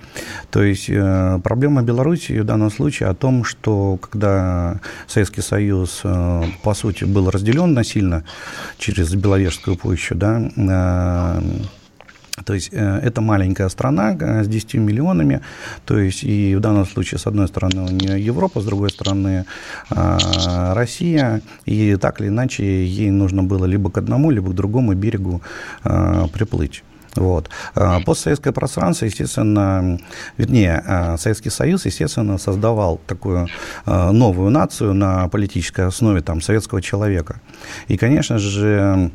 то 0.50 0.64
есть 0.64 0.90
э, 0.90 1.40
проблема 1.44 1.84
Беларуси 1.84 2.40
в 2.40 2.46
данном 2.46 2.72
случае 2.72 3.10
о 3.10 3.14
том, 3.14 3.44
что 3.44 3.98
когда 3.98 4.80
Советский 5.06 5.42
Союз, 5.42 6.02
э, 6.04 6.44
по 6.64 6.74
сути, 6.74 7.04
был 7.04 7.30
разделен 7.30 7.74
насильно 7.74 8.24
через 8.80 9.14
Беловежскую 9.14 9.78
пущу, 9.78 10.16
да, 10.16 10.42
э, 10.58 11.42
то 12.46 12.54
есть 12.54 12.70
э, 12.72 13.00
это 13.04 13.22
маленькая 13.22 13.70
страна 13.70 14.16
э, 14.20 14.44
с 14.44 14.48
10 14.48 14.76
миллионами, 14.76 15.42
то 15.86 15.98
есть 15.98 16.24
и 16.24 16.56
в 16.56 16.60
данном 16.60 16.86
случае 16.86 17.20
с 17.20 17.28
одной 17.28 17.48
стороны 17.48 17.82
у 17.82 17.90
нее 17.90 18.26
Европа, 18.26 18.62
с 18.62 18.66
другой 18.66 18.90
стороны 18.90 19.46
э, 19.90 20.18
Россия, 20.74 21.42
и 21.66 21.96
так 21.96 22.22
или 22.22 22.28
иначе 22.28 22.64
ей 22.64 23.12
нужно 23.12 23.44
было 23.44 23.66
либо 23.66 23.90
к 23.90 23.98
одному, 23.98 24.32
либо 24.32 24.52
к 24.52 24.56
другому 24.56 24.94
берегу 24.94 25.42
приплыть. 26.34 26.84
Вот. 27.16 27.50
Постсоветское 28.06 28.54
пространство, 28.54 29.06
естественно, 29.06 30.00
вернее, 30.38 31.16
Советский 31.18 31.50
Союз, 31.50 31.86
естественно, 31.86 32.38
создавал 32.38 33.02
такую 33.08 33.48
новую 33.86 34.52
нацию 34.52 34.94
на 34.94 35.28
политической 35.28 35.88
основе 35.88 36.22
там, 36.22 36.42
советского 36.42 36.82
человека. 36.82 37.42
И, 37.88 37.98
конечно 37.98 38.38
же, 38.38 39.12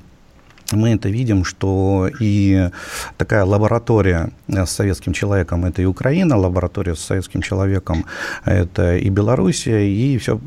мы 0.73 0.95
это 0.95 1.09
видим, 1.09 1.45
что 1.45 2.09
и 2.21 2.71
такая 3.17 3.45
лаборатория 3.45 4.31
с 4.49 4.71
советским 4.71 5.13
человеком– 5.13 5.65
это 5.67 5.83
и 5.83 5.85
Украина, 5.85 6.37
лаборатория 6.37 6.95
с 6.95 7.01
советским 7.01 7.43
человеком– 7.43 8.05
это 8.45 8.97
и 8.97 9.11
Белоруссия, 9.11 9.89
и 9.89 10.19
все 10.19 10.39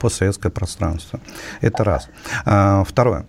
постсоветское 0.00 0.50
пространство. 0.50 1.20
Это 1.60 1.84
раз. 1.84 2.08
А, 2.44 2.84
второе. 2.84 3.24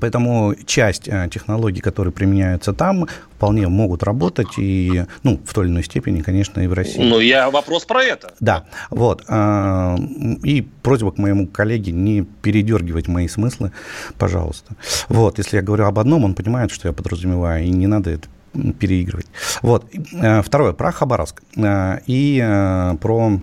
Поэтому 0.00 0.54
часть 0.66 1.08
э, 1.08 1.28
технологий, 1.30 1.80
которые 1.80 2.12
применяются 2.12 2.72
там, 2.72 3.06
вполне 3.36 3.68
могут 3.68 4.02
работать 4.02 4.58
и, 4.58 5.04
ну, 5.22 5.40
в 5.44 5.54
той 5.54 5.66
или 5.66 5.72
иной 5.72 5.84
степени, 5.84 6.22
конечно, 6.22 6.60
и 6.60 6.66
в 6.66 6.72
России. 6.72 7.02
Ну, 7.02 7.20
я 7.20 7.50
вопрос 7.50 7.84
про 7.84 8.02
это. 8.02 8.32
Да, 8.40 8.64
вот. 8.90 9.24
А, 9.28 9.96
и 10.42 10.62
просьба 10.82 11.12
к 11.12 11.18
моему 11.18 11.46
коллеге 11.46 11.92
не 11.92 12.22
передергивать 12.42 13.08
мои 13.08 13.28
смыслы, 13.28 13.72
пожалуйста. 14.18 14.74
Вот, 15.08 15.38
если 15.38 15.56
я 15.56 15.62
говорю 15.62 15.84
об 15.84 15.98
одном, 15.98 16.24
он 16.24 16.34
понимает, 16.34 16.70
что 16.70 16.88
я 16.88 16.94
подразумеваю, 16.94 17.64
и 17.64 17.70
не 17.70 17.86
надо 17.86 18.10
это 18.10 18.28
переигрывать. 18.78 19.26
Вот. 19.62 19.86
Э, 20.14 20.42
второе, 20.42 20.72
про 20.72 20.92
Хабаровск 20.92 21.42
э, 21.56 21.98
и 22.06 22.38
про 23.00 23.40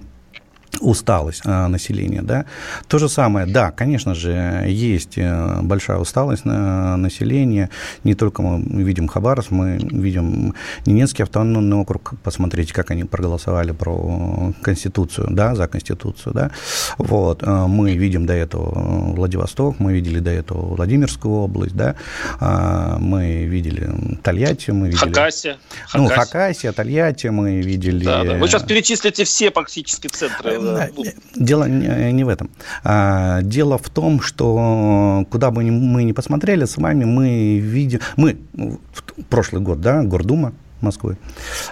усталость 0.79 1.41
э, 1.45 1.67
населения, 1.67 2.21
да. 2.21 2.45
То 2.87 2.99
же 2.99 3.09
самое, 3.09 3.45
да, 3.45 3.71
конечно 3.71 4.15
же, 4.15 4.65
есть 4.67 5.17
э, 5.17 5.61
большая 5.61 5.97
усталость 5.97 6.45
на 6.45 6.97
населения. 6.97 7.69
Не 8.03 8.15
только 8.15 8.41
мы 8.41 8.83
видим 8.83 9.07
Хабаровск, 9.07 9.51
мы 9.51 9.77
видим 9.77 10.53
Ненецкий 10.85 11.23
автономный 11.23 11.77
округ. 11.77 12.13
Посмотрите, 12.23 12.73
как 12.73 12.91
они 12.91 13.03
проголосовали 13.03 13.71
про 13.71 14.53
Конституцию, 14.61 15.27
да, 15.31 15.55
за 15.55 15.67
Конституцию, 15.67 16.33
да. 16.33 16.51
Вот, 16.97 17.43
э, 17.43 17.65
мы 17.67 17.95
видим 17.95 18.25
до 18.25 18.33
этого 18.33 19.13
Владивосток, 19.13 19.79
мы 19.79 19.93
видели 19.93 20.19
до 20.19 20.31
этого 20.31 20.75
Владимирскую 20.75 21.35
область, 21.35 21.75
да. 21.75 21.95
А, 22.39 22.97
мы 22.99 23.45
видели 23.45 23.89
Тольятти, 24.21 24.71
мы 24.71 24.87
видели... 24.87 25.13
Хакасия. 25.13 25.57
Ну, 25.93 26.07
Хакасия, 26.07 26.71
Тольятти 26.71 27.27
мы 27.27 27.61
видели... 27.61 28.05
Да, 28.05 28.23
да. 28.23 28.35
Вы 28.35 28.47
сейчас 28.47 28.63
перечислите 28.63 29.23
все 29.23 29.51
практически 29.51 30.07
центры 30.07 30.62
Дело 31.35 31.65
не 31.65 32.23
в 32.23 32.29
этом. 32.29 32.49
А, 32.83 33.41
дело 33.41 33.77
в 33.77 33.89
том, 33.89 34.21
что 34.21 35.25
куда 35.29 35.51
бы 35.51 35.63
мы 35.63 36.03
ни 36.03 36.11
посмотрели, 36.11 36.65
с 36.65 36.77
вами 36.77 37.05
мы 37.05 37.59
видим... 37.59 37.99
Мы 38.15 38.37
прошлый 39.29 39.61
год, 39.61 39.81
да, 39.81 40.03
Гордума, 40.03 40.53
Москвы. 40.83 41.17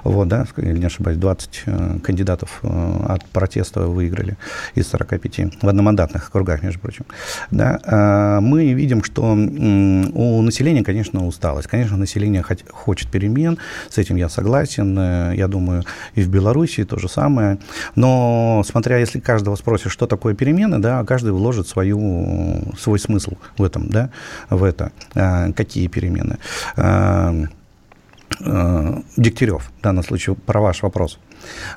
Вот, 0.03 0.27
да, 0.27 0.45
если 0.57 0.79
не 0.79 0.85
ошибаюсь, 0.85 1.17
20 1.17 1.63
э, 1.65 1.99
кандидатов 2.03 2.59
э, 2.63 3.05
от 3.07 3.25
протеста 3.25 3.81
выиграли 3.81 4.37
из 4.75 4.87
45 4.87 5.61
в 5.61 5.67
одномандатных 5.67 6.29
округах, 6.29 6.63
между 6.63 6.79
прочим. 6.79 7.05
Да, 7.51 7.79
э, 7.83 8.39
мы 8.41 8.73
видим, 8.73 9.03
что 9.03 9.23
у 9.23 10.41
населения, 10.41 10.83
конечно, 10.83 11.27
усталость. 11.27 11.67
Конечно, 11.67 11.97
население 11.97 12.43
хочет 12.71 13.11
перемен, 13.11 13.57
с 13.89 13.97
этим 13.97 14.15
я 14.15 14.29
согласен. 14.29 15.33
Я 15.33 15.47
думаю, 15.47 15.83
и 16.15 16.21
в 16.21 16.29
Беларуси 16.29 16.83
то 16.83 16.97
же 16.97 17.09
самое. 17.09 17.57
Но 17.95 18.63
смотря, 18.65 18.97
если 18.97 19.19
каждого 19.19 19.55
спросишь, 19.55 19.91
что 19.91 20.07
такое 20.07 20.33
перемены, 20.33 20.79
да, 20.79 21.03
каждый 21.03 21.33
вложит 21.33 21.67
свою, 21.67 22.73
свой 22.79 22.99
смысл 22.99 23.33
в 23.57 23.63
этом, 23.63 23.89
да, 23.89 24.09
в 24.49 24.63
это. 24.63 24.91
Какие 25.55 25.87
перемены? 25.87 26.37
Э, 28.39 29.01
Дегтярев, 29.17 29.71
в 29.79 29.81
данном 29.81 30.03
случае, 30.03 30.35
про 30.35 30.61
ваш 30.61 30.83
вопрос. 30.83 31.19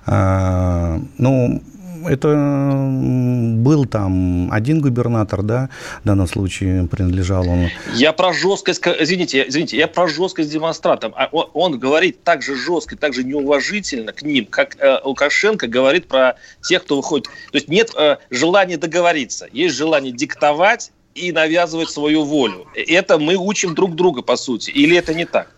Э, 0.06 0.98
ну, 1.18 1.62
это 2.06 2.28
был 2.28 3.86
там 3.86 4.50
один 4.52 4.80
губернатор, 4.80 5.42
да, 5.42 5.70
в 6.02 6.06
данном 6.06 6.26
случае 6.26 6.86
принадлежал 6.86 7.48
он. 7.48 7.68
Я 7.94 8.12
про 8.12 8.32
жесткость, 8.32 8.82
извините, 8.86 9.44
извините, 9.48 9.76
я 9.76 9.88
про 9.88 10.06
жесткость 10.06 10.50
демонстрантов. 10.50 11.12
А 11.16 11.28
он, 11.32 11.48
он 11.54 11.78
говорит 11.78 12.22
так 12.22 12.42
же 12.42 12.56
жестко, 12.56 12.96
так 12.96 13.14
же 13.14 13.24
неуважительно 13.24 14.12
к 14.12 14.22
ним, 14.22 14.46
как 14.46 14.76
э, 14.78 14.98
Лукашенко 15.04 15.66
говорит 15.66 16.06
про 16.08 16.36
тех, 16.62 16.84
кто 16.84 16.96
выходит. 16.96 17.26
То 17.26 17.56
есть 17.56 17.68
нет 17.68 17.90
э, 17.96 18.16
желания 18.30 18.76
договориться, 18.76 19.48
есть 19.52 19.74
желание 19.74 20.12
диктовать 20.12 20.92
и 21.14 21.32
навязывать 21.32 21.90
свою 21.90 22.24
волю. 22.24 22.66
Это 22.74 23.18
мы 23.18 23.36
учим 23.36 23.74
друг 23.74 23.94
друга, 23.94 24.22
по 24.22 24.36
сути. 24.36 24.70
Или 24.70 24.96
это 24.96 25.14
не 25.14 25.24
так? 25.24 25.48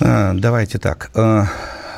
А, 0.00 0.32
давайте 0.34 0.78
так. 0.78 1.10
А, 1.14 1.46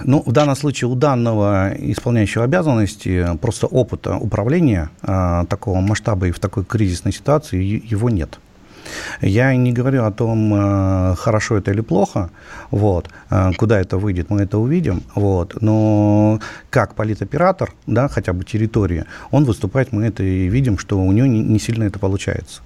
ну, 0.02 0.22
в 0.24 0.32
данном 0.32 0.56
случае 0.56 0.88
у 0.88 0.94
данного 0.94 1.74
исполняющего 1.78 2.44
обязанности 2.44 3.26
просто 3.40 3.66
опыта 3.66 4.16
управления 4.16 4.90
а, 5.02 5.44
такого 5.46 5.80
масштаба 5.80 6.28
и 6.28 6.30
в 6.30 6.38
такой 6.38 6.64
кризисной 6.64 7.12
ситуации 7.12 7.82
его 7.86 8.10
нет. 8.10 8.38
Я 9.20 9.54
не 9.54 9.72
говорю 9.72 10.04
о 10.04 10.10
том, 10.10 10.54
э, 10.54 11.14
хорошо 11.16 11.56
это 11.56 11.70
или 11.70 11.80
плохо, 11.80 12.30
вот, 12.70 13.08
э, 13.30 13.52
куда 13.56 13.80
это 13.80 13.98
выйдет, 13.98 14.30
мы 14.30 14.42
это 14.42 14.58
увидим, 14.58 15.02
вот, 15.14 15.62
но 15.62 16.40
как 16.70 16.94
политоператор, 16.94 17.72
да, 17.86 18.08
хотя 18.08 18.32
бы 18.32 18.44
территории, 18.44 19.04
он 19.30 19.44
выступает, 19.44 19.92
мы 19.92 20.06
это 20.06 20.22
и 20.22 20.48
видим, 20.48 20.78
что 20.78 20.98
у 20.98 21.12
него 21.12 21.26
не, 21.26 21.58
сильно 21.58 21.84
это 21.84 21.98
получается. 21.98 22.62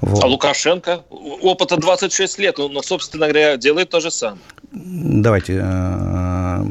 Вот. 0.00 0.22
А 0.22 0.26
Лукашенко? 0.26 1.02
Опыта 1.42 1.76
26 1.76 2.38
лет, 2.38 2.58
но, 2.58 2.82
собственно 2.82 3.26
говоря, 3.26 3.56
делает 3.56 3.90
то 3.90 4.00
же 4.00 4.10
самое. 4.10 4.40
Давайте. 4.72 5.60
Э, 5.62 6.64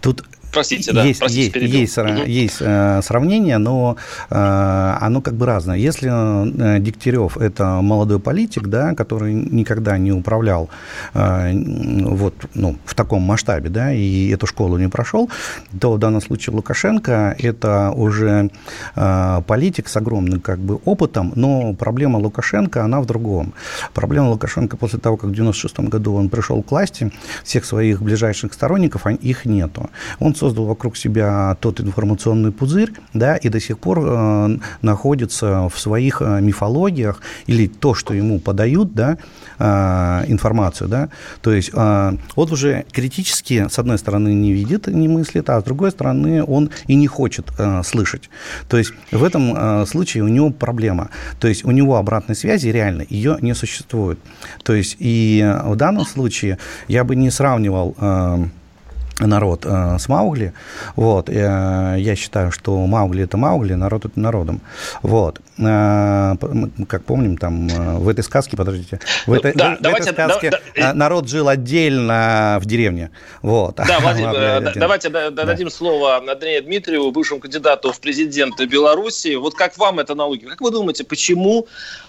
тут 0.00 0.24
Простите, 0.56 0.92
да, 0.94 1.04
есть, 1.04 1.20
простите, 1.20 1.60
есть, 1.60 1.74
есть, 1.74 1.98
угу. 1.98 2.24
есть 2.24 2.56
э, 2.60 3.02
сравнение, 3.02 3.58
но 3.58 3.98
э, 4.30 4.96
оно 5.00 5.20
как 5.20 5.34
бы 5.34 5.44
разное. 5.44 5.76
Если 5.76 6.08
э, 6.08 6.80
Дегтярев– 6.80 7.36
это 7.38 7.82
молодой 7.82 8.20
политик, 8.20 8.68
да, 8.68 8.94
который 8.94 9.34
никогда 9.34 9.98
не 9.98 10.12
управлял 10.12 10.70
вот, 11.12 12.34
ну, 12.54 12.76
в 12.86 12.94
таком 12.94 13.22
масштабе, 13.22 13.68
да, 13.68 13.92
и 13.92 14.30
эту 14.30 14.46
школу 14.46 14.78
не 14.78 14.88
прошел, 14.88 15.28
то 15.78 15.92
в 15.92 15.98
данном 15.98 16.22
случае 16.22 16.56
Лукашенко– 16.56 17.36
это 17.38 17.90
уже 17.94 18.50
политик 19.46 19.88
с 19.88 19.96
огромным 19.96 20.40
как 20.40 20.58
бы 20.58 20.80
опытом, 20.86 21.32
но 21.36 21.74
проблема 21.74 22.16
Лукашенко, 22.16 22.82
она 22.82 23.02
в 23.02 23.06
другом. 23.06 23.52
Проблема 23.92 24.30
Лукашенко 24.30 24.78
после 24.78 24.98
того, 24.98 25.18
как 25.18 25.28
в 25.28 25.34
96 25.34 25.80
году 25.80 26.14
он 26.14 26.30
пришел 26.30 26.62
к 26.62 26.70
власти, 26.70 27.12
всех 27.44 27.66
своих 27.66 28.00
ближайших 28.00 28.54
сторонников, 28.54 29.06
их 29.06 29.44
нету. 29.44 29.90
Он 30.18 30.34
создал 30.46 30.66
вокруг 30.66 30.96
себя 30.96 31.56
тот 31.60 31.80
информационный 31.80 32.52
пузырь, 32.52 32.92
да, 33.14 33.36
и 33.36 33.48
до 33.48 33.58
сих 33.58 33.80
пор 33.80 33.98
э, 34.00 34.58
находится 34.80 35.68
в 35.68 35.76
своих 35.76 36.22
э, 36.22 36.40
мифологиях 36.40 37.20
или 37.48 37.66
то, 37.66 37.94
что 37.94 38.14
ему 38.14 38.38
подают, 38.38 38.94
да, 38.94 39.18
э, 39.58 40.24
информацию, 40.28 40.88
да, 40.88 41.08
то 41.40 41.52
есть 41.52 41.70
э, 41.74 42.12
он 42.36 42.52
уже 42.52 42.84
критически, 42.92 43.66
с 43.68 43.76
одной 43.80 43.98
стороны, 43.98 44.34
не 44.34 44.52
видит, 44.52 44.86
не 44.86 45.08
мыслит, 45.08 45.50
а 45.50 45.60
с 45.60 45.64
другой 45.64 45.90
стороны, 45.90 46.44
он 46.44 46.70
и 46.86 46.94
не 46.94 47.08
хочет 47.08 47.46
слышать. 47.84 48.30
То 48.68 48.76
есть 48.76 48.92
в 49.10 49.24
этом 49.24 49.86
случае 49.86 50.22
у 50.22 50.28
него 50.28 50.50
проблема. 50.50 51.08
То 51.40 51.48
есть 51.48 51.64
у 51.64 51.70
него 51.72 51.96
обратной 51.96 52.36
связи 52.36 52.68
реально 52.68 53.04
ее 53.08 53.38
не 53.40 53.54
существует. 53.54 54.18
То 54.62 54.74
есть 54.74 54.96
и 55.00 55.44
в 55.64 55.76
данном 55.76 56.06
случае 56.06 56.58
я 56.88 57.02
бы 57.04 57.16
не 57.16 57.30
сравнивал 57.30 57.96
э, 57.98 58.46
народ 59.20 59.64
э, 59.64 59.96
с 59.98 60.08
Маугли. 60.08 60.52
Вот. 60.96 61.28
Э, 61.28 61.96
я 61.98 62.16
считаю, 62.16 62.50
что 62.52 62.86
Маугли 62.86 63.24
это 63.24 63.36
Маугли, 63.36 63.74
народ 63.74 64.04
это 64.04 64.20
народом. 64.20 64.60
Вот. 65.02 65.40
Э, 65.58 66.34
как 66.86 67.04
помним, 67.04 67.38
там 67.38 67.68
э, 67.68 67.98
в 67.98 68.08
этой 68.08 68.22
сказке, 68.22 68.58
подождите, 68.58 69.00
в 69.26 69.32
этой, 69.32 69.54
да, 69.54 69.76
в, 69.76 69.80
давайте, 69.80 70.10
этой 70.10 70.28
сказке 70.28 70.50
да, 70.50 70.60
да, 70.76 70.94
народ 70.94 71.28
жил 71.28 71.48
отдельно 71.48 72.58
в 72.60 72.66
деревне. 72.66 73.10
Вот. 73.40 73.76
Да, 73.76 73.98
Владимир, 74.00 74.34
э, 74.34 74.72
давайте 74.74 75.08
да. 75.08 75.30
дадим 75.30 75.70
слово 75.70 76.16
Андрею 76.16 76.62
Дмитриеву, 76.62 77.10
бывшему 77.10 77.40
кандидату 77.40 77.90
в 77.90 78.00
президенты 78.00 78.66
Беларуси. 78.66 79.36
Вот 79.36 79.54
как 79.54 79.78
вам 79.78 79.98
это 79.98 80.14
налоги? 80.14 80.44
Как 80.44 80.60
вы 80.60 80.70
думаете, 80.70 81.04
почему 81.04 81.66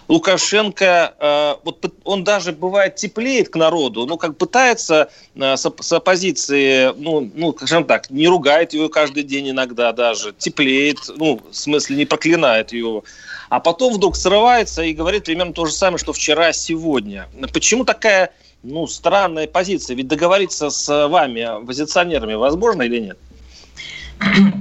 Лукашенко, 0.10 1.14
э, 1.18 1.56
вот 1.64 1.94
он 2.04 2.26
даже 2.26 2.52
бывает 2.52 2.96
теплеет 2.96 3.48
к 3.48 3.56
народу, 3.56 4.06
ну, 4.06 4.18
как 4.18 4.36
пытается 4.36 5.10
с, 5.36 5.94
оппозиции, 5.94 6.94
ну, 6.98 7.32
ну, 7.34 7.54
скажем 7.54 7.86
так, 7.86 8.10
не 8.10 8.28
ругает 8.28 8.74
его 8.74 8.90
каждый 8.90 9.24
день 9.24 9.52
иногда 9.52 9.94
даже, 9.94 10.34
теплеет, 10.38 10.98
ну, 11.16 11.42
в 11.50 11.56
смысле 11.56 11.96
не 11.96 12.06
проклинает 12.06 12.74
его, 12.74 13.06
а 13.50 13.60
потом 13.60 13.94
вдруг 13.94 14.16
срывается 14.16 14.84
и 14.84 14.94
говорит 14.94 15.26
примерно 15.26 15.54
то 15.54 15.66
же 15.66 15.72
самое, 15.74 15.98
что 15.98 16.14
вчера, 16.14 16.54
сегодня. 16.54 17.28
Почему 17.54 17.86
такая, 17.86 18.32
ну, 18.64 18.88
странная 18.88 19.48
позиция? 19.48 19.96
Ведь 19.96 20.08
договориться 20.08 20.70
с 20.70 21.08
вами, 21.08 21.42
оппозиционерами, 21.42 22.34
возможно 22.36 22.84
или 22.84 23.00
нет? 23.00 23.18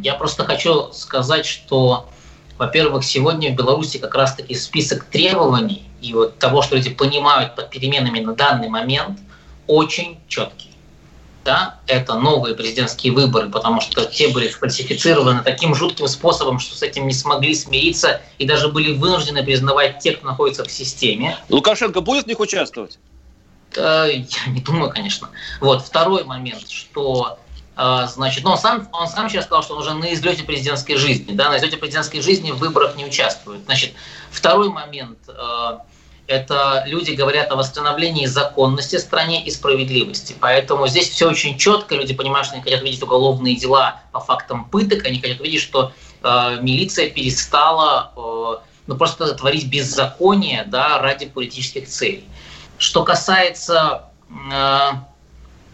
Я 0.03 0.15
просто 0.15 0.45
хочу 0.45 0.93
сказать, 0.93 1.47
что 1.47 2.09
во-первых, 2.59 3.05
сегодня 3.05 3.53
в 3.53 3.55
Беларуси 3.55 3.99
как 3.99 4.15
раз-таки 4.15 4.55
список 4.55 5.05
требований 5.05 5.85
и 6.01 6.15
вот 6.15 6.39
того, 6.39 6.62
что 6.62 6.77
люди 6.77 6.91
понимают 6.91 7.55
под 7.55 7.71
переменами 7.71 8.21
на 8.21 8.35
данный 8.35 8.69
момент, 8.69 9.19
очень 9.67 10.19
четкий. 10.29 10.71
Да, 11.47 11.79
это 11.87 12.19
новые 12.19 12.57
президентские 12.57 13.13
выборы, 13.13 13.49
потому 13.49 13.81
что 13.81 14.05
те 14.05 14.29
были 14.29 14.49
сфальсифицированы 14.49 15.43
таким 15.45 15.75
жутким 15.77 16.09
способом, 16.09 16.59
что 16.59 16.77
с 16.77 16.83
этим 16.83 17.07
не 17.07 17.15
смогли 17.15 17.55
смириться 17.55 18.21
и 18.39 18.45
даже 18.45 18.69
были 18.69 18.93
вынуждены 18.93 19.45
признавать 19.45 20.01
те, 20.01 20.13
кто 20.13 20.27
находится 20.27 20.65
в 20.65 20.73
системе. 20.73 21.39
Лукашенко 21.49 22.01
будет 22.01 22.25
в 22.25 22.27
них 22.27 22.41
участвовать? 22.41 22.99
Я 23.77 24.25
не 24.49 24.61
думаю, 24.61 24.91
конечно. 24.91 25.31
Вот 25.61 25.83
второй 25.83 26.25
момент, 26.25 26.69
что 26.69 27.39
а, 27.77 28.07
значит, 28.07 28.43
но 28.43 28.53
он 28.53 28.59
сам, 28.59 28.89
он 28.93 29.07
сам 29.07 29.31
сейчас 29.31 29.45
сказал, 29.45 29.63
что 29.63 29.75
он 29.75 29.83
уже 29.83 29.95
на 29.95 30.13
излете 30.15 30.43
президентской 30.43 30.97
жизни, 30.97 31.33
да, 31.33 31.51
на 31.51 31.59
излете 31.59 31.77
президентской 31.77 32.21
жизни 32.21 32.51
в 32.51 32.57
выборах 32.57 32.97
не 32.97 33.05
участвует. 33.05 33.65
Значит, 33.67 33.93
второй 34.31 34.71
момент, 34.71 35.19
а, 35.29 35.85
это 36.27 36.85
люди 36.87 37.12
говорят 37.12 37.51
о 37.53 37.57
восстановлении 37.57 38.27
законности 38.27 38.97
в 38.97 39.01
стране 39.01 39.45
и 39.45 39.51
справедливости. 39.51 40.35
Поэтому 40.41 40.87
здесь 40.89 41.09
все 41.09 41.29
очень 41.29 41.57
четко, 41.57 41.95
люди 41.95 42.15
понимают, 42.15 42.47
что 42.47 42.57
они 42.57 42.65
хотят 42.65 42.83
видеть 42.83 43.03
уголовные 43.03 43.57
дела 43.57 44.01
по 44.12 44.21
фактам 44.21 44.65
пыток, 44.67 45.05
они 45.07 45.21
хотят 45.21 45.41
видеть, 45.41 45.62
что 45.62 45.93
э, 46.23 46.59
милиция 46.61 47.11
перестала 47.11 48.12
э, 48.17 48.67
ну, 48.87 48.97
просто 48.97 49.33
творить 49.35 49.69
беззаконие 49.69 50.65
да, 50.65 50.99
ради 50.99 51.27
политических 51.27 51.89
целей. 51.89 52.25
Что 52.79 53.05
касается 53.05 54.11
э, 54.53 54.91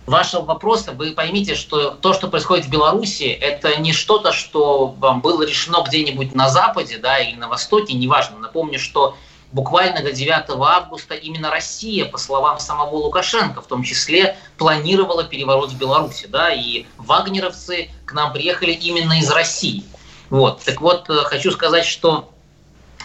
вашего 0.06 0.42
вопроса, 0.42 0.92
вы 0.92 1.12
поймите, 1.12 1.54
что 1.54 1.90
то, 1.90 2.12
что 2.12 2.28
происходит 2.28 2.66
в 2.66 2.70
Беларуси, 2.70 3.24
это 3.24 3.76
не 3.76 3.92
что-то, 3.92 4.32
что 4.32 4.88
вам 4.98 5.20
было 5.20 5.42
решено 5.44 5.82
где-нибудь 5.86 6.34
на 6.34 6.48
Западе 6.48 6.98
да, 6.98 7.18
или 7.18 7.36
на 7.36 7.48
Востоке, 7.48 7.94
неважно. 7.94 8.38
Напомню, 8.38 8.78
что 8.78 9.16
буквально 9.52 10.02
до 10.02 10.12
9 10.12 10.44
августа 10.48 11.14
именно 11.14 11.50
Россия, 11.50 12.06
по 12.06 12.18
словам 12.18 12.58
самого 12.58 12.96
Лукашенко, 12.96 13.60
в 13.62 13.66
том 13.66 13.82
числе, 13.82 14.36
планировала 14.58 15.24
переворот 15.24 15.70
в 15.70 15.78
Беларуси. 15.78 16.26
Да, 16.26 16.52
и 16.52 16.86
вагнеровцы 16.96 17.90
к 18.04 18.12
нам 18.12 18.32
приехали 18.32 18.72
именно 18.72 19.18
из 19.18 19.30
России. 19.30 19.84
Вот. 20.30 20.62
Так 20.62 20.80
вот, 20.80 21.08
э, 21.10 21.14
хочу 21.24 21.50
сказать, 21.50 21.84
что 21.84 22.32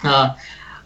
э, 0.02 0.08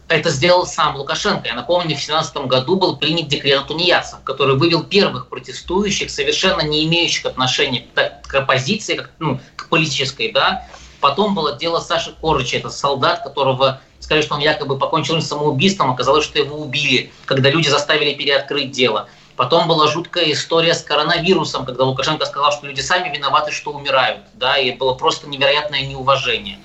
это 0.09 0.31
сделал 0.31 0.66
сам 0.66 0.96
Лукашенко. 0.96 1.46
Я 1.46 1.55
напомню, 1.55 1.94
в 1.94 2.03
2017 2.03 2.37
году 2.48 2.77
был 2.77 2.96
принят 2.96 3.29
декрет 3.29 3.61
о 3.61 3.64
тунеядцев, 3.64 4.20
который 4.25 4.57
вывел 4.57 4.83
первых 4.83 5.29
протестующих, 5.29 6.11
совершенно 6.11 6.62
не 6.62 6.85
имеющих 6.85 7.27
отношения 7.27 7.87
к, 7.94 8.22
к 8.27 8.35
оппозиции, 8.35 8.96
как, 8.96 9.11
ну, 9.20 9.40
к 9.57 9.68
политической, 9.68 10.33
да. 10.33 10.66
Потом 11.03 11.35
было 11.35 11.57
дело 11.57 11.81
Саши 11.81 12.15
Корыча, 12.21 12.59
это 12.59 12.71
солдат, 12.71 13.25
которого 13.25 13.81
сказали, 13.99 14.23
что 14.23 14.37
он 14.37 14.41
якобы 14.41 14.79
покончил 14.79 15.21
самоубийством, 15.21 15.91
оказалось, 15.91 16.25
что 16.25 16.38
его 16.38 16.57
убили, 16.57 17.12
когда 17.27 17.51
люди 17.51 17.67
заставили 17.67 18.15
переоткрыть 18.15 18.71
дело. 18.71 19.09
Потом 19.35 19.67
была 19.67 19.88
жуткая 19.88 20.31
история 20.31 20.75
с 20.75 20.83
коронавирусом, 20.83 21.65
когда 21.65 21.83
Лукашенко 21.83 22.25
сказал, 22.25 22.53
что 22.53 22.69
люди 22.69 22.81
сами 22.81 23.12
виноваты, 23.12 23.51
что 23.51 23.73
умирают, 23.73 24.21
да, 24.35 24.57
и 24.57 24.71
было 24.71 24.95
просто 24.95 25.29
невероятное 25.29 25.85
неуважение 25.85 26.61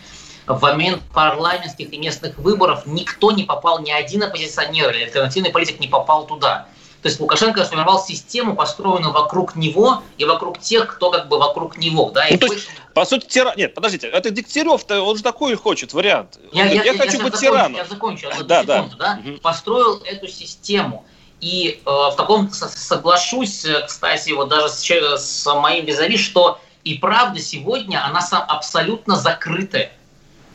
в 0.45 0.61
момент 0.61 1.01
парламентских 1.13 1.91
и 1.91 1.97
местных 1.97 2.37
выборов 2.37 2.83
никто 2.85 3.31
не 3.31 3.43
попал, 3.43 3.79
ни 3.79 3.91
один 3.91 4.23
оппозиционер 4.23 4.91
или 4.91 5.03
альтернативный 5.03 5.49
политик 5.51 5.79
не 5.79 5.87
попал 5.87 6.25
туда. 6.25 6.67
То 7.07 7.09
есть 7.09 7.21
Лукашенко 7.21 7.63
сформировал 7.63 8.03
систему, 8.03 8.53
построенную 8.53 9.13
вокруг 9.13 9.55
него 9.55 10.03
и 10.17 10.25
вокруг 10.25 10.59
тех, 10.59 10.93
кто 10.93 11.09
как 11.09 11.29
бы 11.29 11.39
вокруг 11.39 11.77
него. 11.77 12.11
Да, 12.11 12.25
ну, 12.29 12.37
то 12.37 12.51
есть, 12.51 12.67
по 12.93 13.05
сути, 13.05 13.27
тиран... 13.27 13.53
Нет, 13.55 13.73
подождите, 13.73 14.07
это 14.07 14.29
Дегтярев-то, 14.29 15.01
он 15.01 15.15
же 15.15 15.23
такой 15.23 15.55
хочет 15.55 15.93
вариант. 15.93 16.37
Я, 16.51 16.65
я, 16.65 16.83
я, 16.83 16.91
я 16.91 16.97
хочу 16.97 17.19
я 17.19 17.23
быть 17.23 17.39
тираном. 17.39 17.77
Я 17.77 17.85
закончу, 17.85 18.27
одну 18.27 18.43
да, 18.43 18.61
секунду. 18.61 18.97
Да. 18.97 19.21
Да? 19.23 19.29
Угу. 19.31 19.37
Построил 19.37 20.03
эту 20.03 20.27
систему. 20.27 21.05
И 21.39 21.79
э, 21.85 21.89
в 21.89 22.15
таком 22.17 22.51
соглашусь, 22.51 23.63
э, 23.63 23.85
кстати, 23.87 24.31
вот 24.31 24.49
даже 24.49 24.67
с, 24.67 25.17
с 25.17 25.55
моим 25.55 25.85
визави, 25.85 26.17
что 26.17 26.59
и 26.83 26.95
правда 26.95 27.39
сегодня 27.39 28.05
она 28.05 28.19
сам 28.19 28.43
абсолютно 28.49 29.15
закрытая 29.15 29.93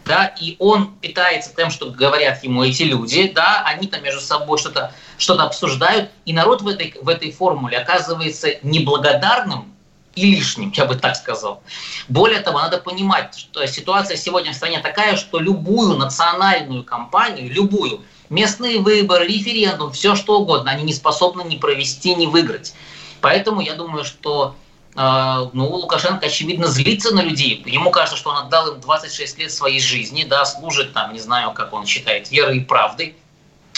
да, 0.05 0.27
и 0.41 0.57
он 0.59 0.95
питается 1.01 1.55
тем, 1.55 1.71
что 1.71 1.91
говорят 1.91 2.43
ему 2.43 2.65
эти 2.65 2.83
люди, 2.83 3.29
да, 3.29 3.63
они 3.65 3.87
там 3.87 4.03
между 4.03 4.21
собой 4.21 4.59
что-то 4.59 4.93
что 5.19 5.35
обсуждают, 5.35 6.11
и 6.25 6.33
народ 6.33 6.63
в 6.63 6.69
этой, 6.69 6.95
в 7.01 7.09
этой 7.09 7.31
формуле 7.31 7.79
оказывается 7.79 8.49
неблагодарным 8.63 9.73
и 10.15 10.31
лишним, 10.31 10.73
я 10.75 10.85
бы 10.85 10.97
так 10.97 11.17
сказал. 11.17 11.63
Более 12.09 12.41
того, 12.41 12.59
надо 12.59 12.79
понимать, 12.79 13.37
что 13.39 13.65
ситуация 13.67 14.17
сегодня 14.17 14.53
в 14.53 14.57
стране 14.57 14.81
такая, 14.81 15.17
что 15.17 15.39
любую 15.39 15.97
национальную 15.97 16.85
кампанию, 16.85 17.53
любую, 17.53 18.03
местные 18.29 18.81
выборы, 18.81 19.27
референдум, 19.27 19.93
все 19.93 20.15
что 20.15 20.41
угодно, 20.41 20.71
они 20.71 20.83
не 20.83 20.93
способны 20.93 21.43
ни 21.43 21.57
провести, 21.57 22.15
ни 22.15 22.27
выиграть. 22.27 22.75
Поэтому 23.21 23.61
я 23.61 23.75
думаю, 23.75 24.05
что 24.05 24.57
ну, 24.95 25.69
Лукашенко, 25.69 26.27
очевидно, 26.27 26.67
злится 26.67 27.15
на 27.15 27.23
людей. 27.23 27.63
Ему 27.67 27.91
кажется, 27.91 28.19
что 28.19 28.31
он 28.31 28.39
отдал 28.39 28.73
им 28.75 28.81
26 28.81 29.39
лет 29.39 29.53
своей 29.53 29.81
жизни, 29.81 30.25
да, 30.25 30.45
служит 30.45 30.93
там, 30.93 31.13
не 31.13 31.19
знаю, 31.19 31.53
как 31.53 31.73
он 31.73 31.87
считает, 31.87 32.31
верой 32.31 32.59
и 32.59 32.61
правдой. 32.61 33.17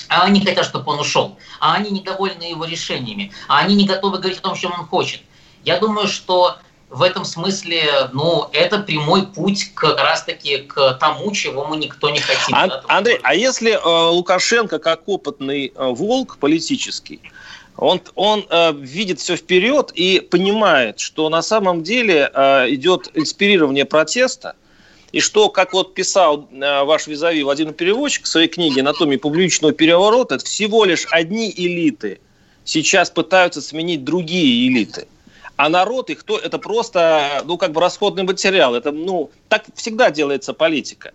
А 0.08 0.24
они 0.24 0.44
хотят, 0.44 0.64
чтобы 0.64 0.92
он 0.92 1.00
ушел. 1.00 1.38
А 1.60 1.74
они 1.74 1.90
недовольны 1.90 2.42
его 2.42 2.64
решениями. 2.64 3.32
А 3.48 3.58
они 3.58 3.74
не 3.74 3.86
готовы 3.86 4.18
говорить 4.18 4.38
о 4.38 4.42
том, 4.42 4.56
чем 4.56 4.72
он 4.72 4.86
хочет. 4.86 5.22
Я 5.64 5.78
думаю, 5.78 6.08
что 6.08 6.58
в 6.90 7.02
этом 7.02 7.24
смысле, 7.24 8.08
ну, 8.12 8.48
это 8.52 8.78
прямой 8.78 9.26
путь 9.26 9.72
как 9.74 9.98
раз-таки 9.98 10.58
к 10.58 10.94
тому, 10.94 11.32
чего 11.32 11.66
мы 11.66 11.76
никто 11.76 12.10
не 12.10 12.20
хотим. 12.20 12.54
Ан- 12.54 12.68
да, 12.68 12.82
Андрей, 12.88 13.18
а 13.22 13.34
если 13.34 13.72
э, 13.72 14.10
Лукашенко, 14.10 14.78
как 14.78 15.02
опытный 15.06 15.72
э, 15.74 15.86
волк 15.86 16.38
политический, 16.38 17.20
он, 17.76 18.00
он 18.14 18.46
э, 18.48 18.72
видит 18.72 19.20
все 19.20 19.36
вперед 19.36 19.90
и 19.94 20.20
понимает, 20.20 21.00
что 21.00 21.28
на 21.28 21.42
самом 21.42 21.82
деле 21.82 22.30
э, 22.32 22.70
идет 22.70 23.10
инспирирование 23.14 23.84
протеста, 23.84 24.54
и 25.12 25.20
что, 25.20 25.48
как 25.48 25.72
вот 25.72 25.94
писал 25.94 26.48
э, 26.50 26.84
ваш 26.84 27.06
визави 27.06 27.42
Владимир 27.42 27.72
Переводчик 27.72 28.24
в 28.24 28.28
своей 28.28 28.48
книге 28.48 28.80
«Анатомия 28.80 29.18
публичного 29.18 29.72
переворота», 29.72 30.36
это 30.36 30.44
всего 30.44 30.84
лишь 30.84 31.06
одни 31.10 31.52
элиты 31.56 32.20
сейчас 32.64 33.10
пытаются 33.10 33.60
сменить 33.60 34.04
другие 34.04 34.68
элиты. 34.68 35.06
А 35.56 35.68
народ 35.68 36.10
их, 36.10 36.24
то, 36.24 36.36
это 36.36 36.58
просто, 36.58 37.42
ну, 37.44 37.56
как 37.58 37.72
бы 37.72 37.80
расходный 37.80 38.24
материал. 38.24 38.74
Это, 38.74 38.90
ну, 38.90 39.30
так 39.48 39.64
всегда 39.76 40.10
делается 40.10 40.52
политика. 40.52 41.12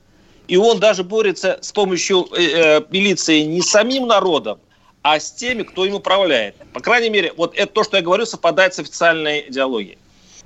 И 0.48 0.56
он 0.56 0.80
даже 0.80 1.04
борется 1.04 1.60
с 1.62 1.72
помощью 1.72 2.28
э, 2.32 2.78
э, 2.78 2.82
милиции 2.90 3.42
не 3.42 3.62
с 3.62 3.70
самим 3.70 4.08
народом, 4.08 4.60
а 5.02 5.20
с 5.20 5.32
теми, 5.32 5.64
кто 5.64 5.86
им 5.86 5.96
управляет. 5.96 6.56
По 6.74 6.80
крайней 6.80 7.10
мере, 7.10 7.34
вот 7.36 7.56
это 7.56 7.72
то, 7.72 7.84
что 7.84 7.98
я 7.98 8.04
говорю, 8.04 8.26
совпадает 8.26 8.74
с 8.74 8.80
официальной 8.80 9.48
идеологией. 9.50 9.98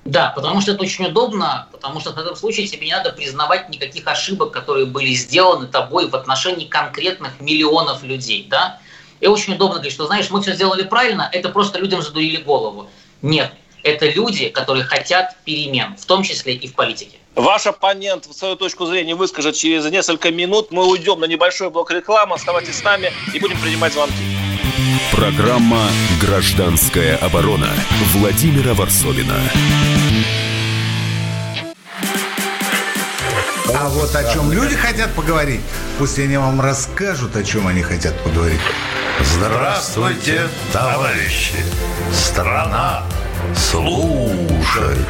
Да, 0.06 0.34
потому 0.36 0.60
что 0.60 0.74
это 0.74 0.82
очень 0.82 1.06
удобно, 1.06 1.68
потому 1.72 2.02
что 2.02 2.12
в 2.12 2.18
этом 2.18 2.36
случае 2.36 2.68
тебе 2.68 2.88
не 2.88 2.92
надо 2.92 3.14
признавать 3.14 3.70
никаких 3.70 4.06
ошибок, 4.06 4.52
которые 4.52 4.86
были 4.86 5.14
сделаны 5.14 5.68
тобой 5.68 6.10
в 6.10 6.16
отношении 6.16 6.66
конкретных 6.66 7.40
миллионов 7.40 8.04
людей. 8.04 8.46
Да? 8.50 8.80
И 9.22 9.28
очень 9.28 9.54
удобно 9.54 9.76
говорить, 9.76 9.94
что, 9.94 10.06
знаешь, 10.06 10.30
мы 10.30 10.42
все 10.42 10.54
сделали 10.54 10.84
правильно, 10.84 11.30
это 11.32 11.50
просто 11.50 11.80
людям 11.80 12.02
задурили 12.02 12.38
голову. 12.38 12.90
Нет, 13.22 13.54
это 13.84 14.10
люди, 14.10 14.50
которые 14.50 14.84
хотят 14.84 15.38
перемен, 15.46 15.96
в 15.96 16.06
том 16.06 16.24
числе 16.24 16.56
и 16.56 16.68
в 16.68 16.74
политике. 16.74 17.18
Ваш 17.36 17.66
оппонент 17.66 18.26
свою 18.36 18.58
точку 18.58 18.86
зрения 18.86 19.16
выскажет 19.16 19.56
через 19.56 19.86
несколько 19.86 20.32
минут. 20.32 20.72
Мы 20.72 20.86
уйдем 20.86 21.20
на 21.20 21.26
небольшой 21.26 21.72
блок 21.72 21.90
рекламы. 21.92 22.36
Оставайтесь 22.36 22.78
с 22.78 22.84
нами 22.84 23.12
и 23.34 23.40
будем 23.40 23.60
принимать 23.60 23.94
звонки. 23.94 24.43
Программа 25.12 25.90
«Гражданская 26.22 27.18
оборона» 27.18 27.70
Владимира 28.14 28.74
Варсовина. 28.74 29.36
А 33.74 33.90
вот 33.90 34.16
о 34.16 34.34
чем 34.34 34.52
люди 34.52 34.76
хотят 34.76 35.14
поговорить, 35.14 35.62
пусть 35.98 36.20
они 36.20 36.38
вам 36.38 36.62
расскажут, 36.62 37.36
о 37.36 37.44
чем 37.44 37.68
они 37.68 37.82
хотят 37.82 38.18
поговорить. 38.24 38.60
Здравствуйте, 39.22 40.48
товарищи! 40.72 41.56
Страна 42.12 43.04
служит! 43.56 45.08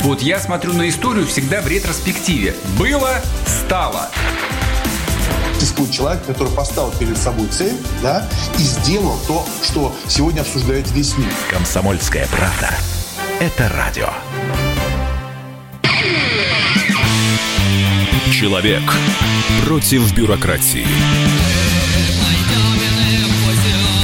Вот 0.00 0.22
я 0.22 0.40
смотрю 0.40 0.72
на 0.72 0.88
историю 0.88 1.26
всегда 1.26 1.60
в 1.60 1.68
ретроспективе. 1.68 2.54
Было, 2.78 3.20
стало. 3.46 4.08
Существует 5.60 5.92
человек, 5.92 6.24
который 6.24 6.50
поставил 6.54 6.90
перед 6.92 7.18
собой 7.18 7.46
цель, 7.48 7.76
да, 8.02 8.26
и 8.58 8.62
сделал 8.62 9.18
то, 9.26 9.44
что 9.62 9.94
сегодня 10.08 10.40
обсуждает 10.40 10.90
весь 10.92 11.18
мир. 11.18 11.28
Комсомольская 11.50 12.26
правда. 12.28 12.74
Это 13.40 13.68
радио. 13.68 14.08
Человек 18.32 18.82
против 19.66 20.14
бюрократии. 20.14 20.86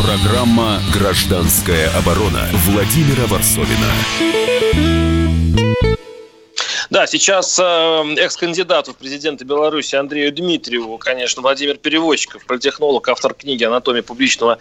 Программа 0.02 0.82
«Гражданская 0.92 1.88
оборона» 1.96 2.46
Владимира 2.66 3.26
Варсовина. 3.28 5.05
Да, 6.88 7.07
сейчас 7.07 7.59
э, 7.59 8.14
экс-кандидату 8.18 8.92
в 8.92 8.96
президенты 8.96 9.44
Беларуси 9.44 9.96
Андрею 9.96 10.33
Дмитриеву, 10.33 10.99
конечно, 10.99 11.42
Владимир 11.42 11.79
Переводчиков, 11.79 12.46
политехнолог, 12.46 13.09
автор 13.09 13.35
книги 13.35 13.64
«Анатомия 13.64 14.03
публичного 14.03 14.59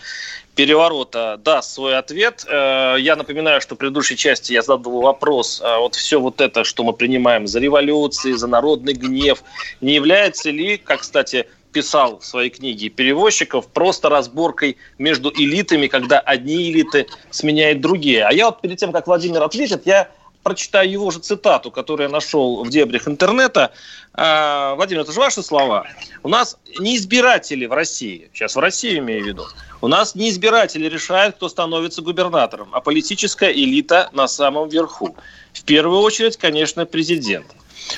переворота» 0.56 1.40
даст 1.44 1.74
свой 1.74 1.96
ответ. 1.96 2.44
Э, 2.48 2.96
я 2.98 3.16
напоминаю, 3.16 3.62
что 3.62 3.76
в 3.76 3.78
предыдущей 3.78 4.18
части 4.18 4.54
я 4.54 4.64
задал 4.64 5.02
вопрос, 5.02 5.62
а 5.64 5.78
вот 5.78 5.94
все 5.94 6.20
вот 6.20 6.42
это, 6.42 6.64
что 6.64 6.84
мы 6.84 6.94
принимаем 6.94 7.46
за 7.46 7.60
революции, 7.60 8.32
за 8.32 8.48
народный 8.48 8.94
гнев, 8.94 9.44
не 9.80 9.94
является 9.94 10.50
ли, 10.50 10.78
как, 10.78 11.02
кстати, 11.02 11.48
писал 11.72 12.20
в 12.20 12.26
своей 12.26 12.50
книге 12.50 12.90
перевозчиков, 12.90 13.68
просто 13.68 14.10
разборкой 14.10 14.78
между 14.98 15.30
элитами, 15.30 15.88
когда 15.88 16.20
одни 16.20 16.72
элиты 16.72 17.06
сменяют 17.30 17.82
другие. 17.82 18.24
А 18.26 18.32
я 18.32 18.46
вот 18.46 18.62
перед 18.62 18.78
тем, 18.78 18.92
как 18.92 19.06
Владимир 19.06 19.44
ответит, 19.44 19.86
я 19.86 20.10
прочитаю 20.45 20.91
его 20.91 21.10
же 21.10 21.17
цитату, 21.17 21.71
которую 21.71 22.08
я 22.08 22.13
нашел 22.13 22.63
в 22.63 22.69
дебрях 22.69 23.08
интернета. 23.08 23.71
А, 24.13 24.75
Владимир, 24.75 25.01
это 25.01 25.12
же 25.12 25.19
ваши 25.19 25.41
слова. 25.41 25.88
У 26.21 26.29
нас 26.29 26.58
не 26.77 26.97
избиратели 26.97 27.65
в 27.65 27.73
России, 27.73 28.29
сейчас 28.31 28.55
в 28.55 28.60
России 28.60 28.99
имею 28.99 29.23
в 29.23 29.27
виду, 29.27 29.47
у 29.81 29.88
нас 29.88 30.13
не 30.13 30.29
избиратели 30.29 30.88
решают, 30.88 31.38
кто 31.38 31.49
становится 31.49 32.03
губернатором, 32.03 32.69
а 32.73 32.79
политическая 32.79 33.51
элита 33.51 34.12
на 34.13 34.27
самом 34.27 34.69
верху. 34.69 35.17
В 35.51 35.63
первую 35.63 36.01
очередь, 36.01 36.38
конечно, 36.38 36.86
президент. 36.86 37.47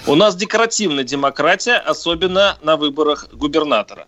У 0.05 0.15
нас 0.15 0.33
декоративная 0.37 1.03
демократия, 1.03 1.75
особенно 1.75 2.57
на 2.61 2.77
выборах 2.77 3.27
губернатора. 3.33 4.07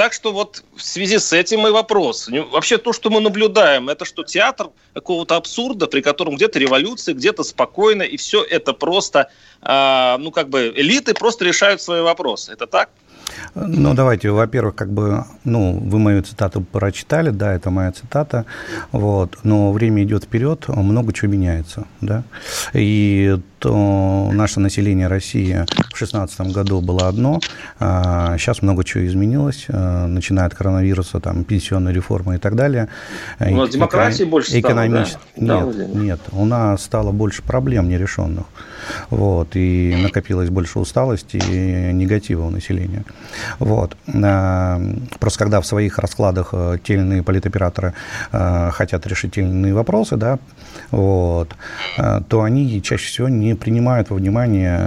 Так 0.00 0.14
что 0.14 0.32
вот 0.32 0.64
в 0.74 0.82
связи 0.82 1.18
с 1.18 1.30
этим 1.30 1.66
и 1.66 1.70
вопрос. 1.70 2.26
Вообще 2.52 2.78
то, 2.78 2.94
что 2.94 3.10
мы 3.10 3.20
наблюдаем, 3.20 3.90
это 3.90 4.06
что 4.06 4.24
театр 4.24 4.70
какого-то 4.94 5.36
абсурда, 5.36 5.88
при 5.88 6.00
котором 6.00 6.36
где-то 6.36 6.58
революция, 6.58 7.14
где-то 7.14 7.42
спокойно, 7.42 8.00
и 8.00 8.16
все 8.16 8.42
это 8.42 8.72
просто, 8.72 9.28
э, 9.60 10.16
ну 10.18 10.30
как 10.30 10.48
бы 10.48 10.72
элиты 10.74 11.12
просто 11.12 11.44
решают 11.44 11.82
свои 11.82 12.00
вопросы. 12.00 12.50
Это 12.50 12.66
так? 12.66 12.88
Ну, 13.54 13.94
давайте, 13.94 14.30
во-первых, 14.30 14.74
как 14.74 14.90
бы, 14.92 15.24
ну, 15.44 15.78
вы 15.78 15.98
мою 15.98 16.22
цитату 16.22 16.60
прочитали, 16.60 17.30
да, 17.30 17.52
это 17.54 17.70
моя 17.70 17.92
цитата, 17.92 18.44
вот, 18.92 19.38
но 19.42 19.72
время 19.72 20.02
идет 20.02 20.24
вперед, 20.24 20.68
много 20.68 21.12
чего 21.12 21.32
меняется, 21.32 21.86
да, 22.00 22.22
и 22.72 23.38
то 23.58 24.30
наше 24.32 24.58
население 24.58 25.06
России 25.06 25.52
в 25.52 25.98
2016 25.98 26.40
году 26.52 26.80
было 26.80 27.08
одно, 27.08 27.40
а 27.78 28.36
сейчас 28.38 28.62
много 28.62 28.84
чего 28.84 29.06
изменилось, 29.06 29.66
а, 29.68 30.06
начиная 30.06 30.46
от 30.46 30.54
коронавируса, 30.54 31.20
там, 31.20 31.44
пенсионной 31.44 31.92
реформы 31.92 32.36
и 32.36 32.38
так 32.38 32.56
далее. 32.56 32.88
У 33.38 33.54
нас 33.54 33.70
демократии 33.70 34.24
Эко- 34.24 34.30
больше 34.30 34.50
стало, 34.50 34.60
экономич... 34.62 35.08
да? 35.36 35.62
Нет, 35.62 35.76
да, 35.76 35.84
нет, 35.86 36.20
у 36.32 36.44
нас 36.46 36.82
стало 36.82 37.12
больше 37.12 37.42
проблем 37.42 37.88
нерешенных, 37.88 38.46
вот, 39.10 39.56
и 39.56 39.96
накопилось 40.02 40.50
больше 40.50 40.78
усталости 40.78 41.36
и 41.36 41.92
негатива 41.92 42.46
у 42.46 42.50
населения. 42.50 43.04
Вот. 43.58 43.96
А, 44.12 44.80
просто 45.18 45.38
когда 45.38 45.60
в 45.60 45.66
своих 45.66 45.98
раскладах 45.98 46.50
э, 46.52 46.78
те 46.82 46.94
или 46.94 47.00
иные 47.00 47.22
политоператоры 47.22 47.94
э, 48.32 48.70
хотят 48.72 49.06
решить 49.06 49.32
те 49.32 49.40
или 49.42 49.48
иные 49.48 49.74
вопросы, 49.74 50.16
да, 50.16 50.38
вот, 50.90 51.54
э, 51.98 52.20
то 52.28 52.42
они 52.42 52.82
чаще 52.82 53.06
всего 53.08 53.28
не 53.28 53.54
принимают 53.54 54.10
во 54.10 54.16
внимание 54.16 54.78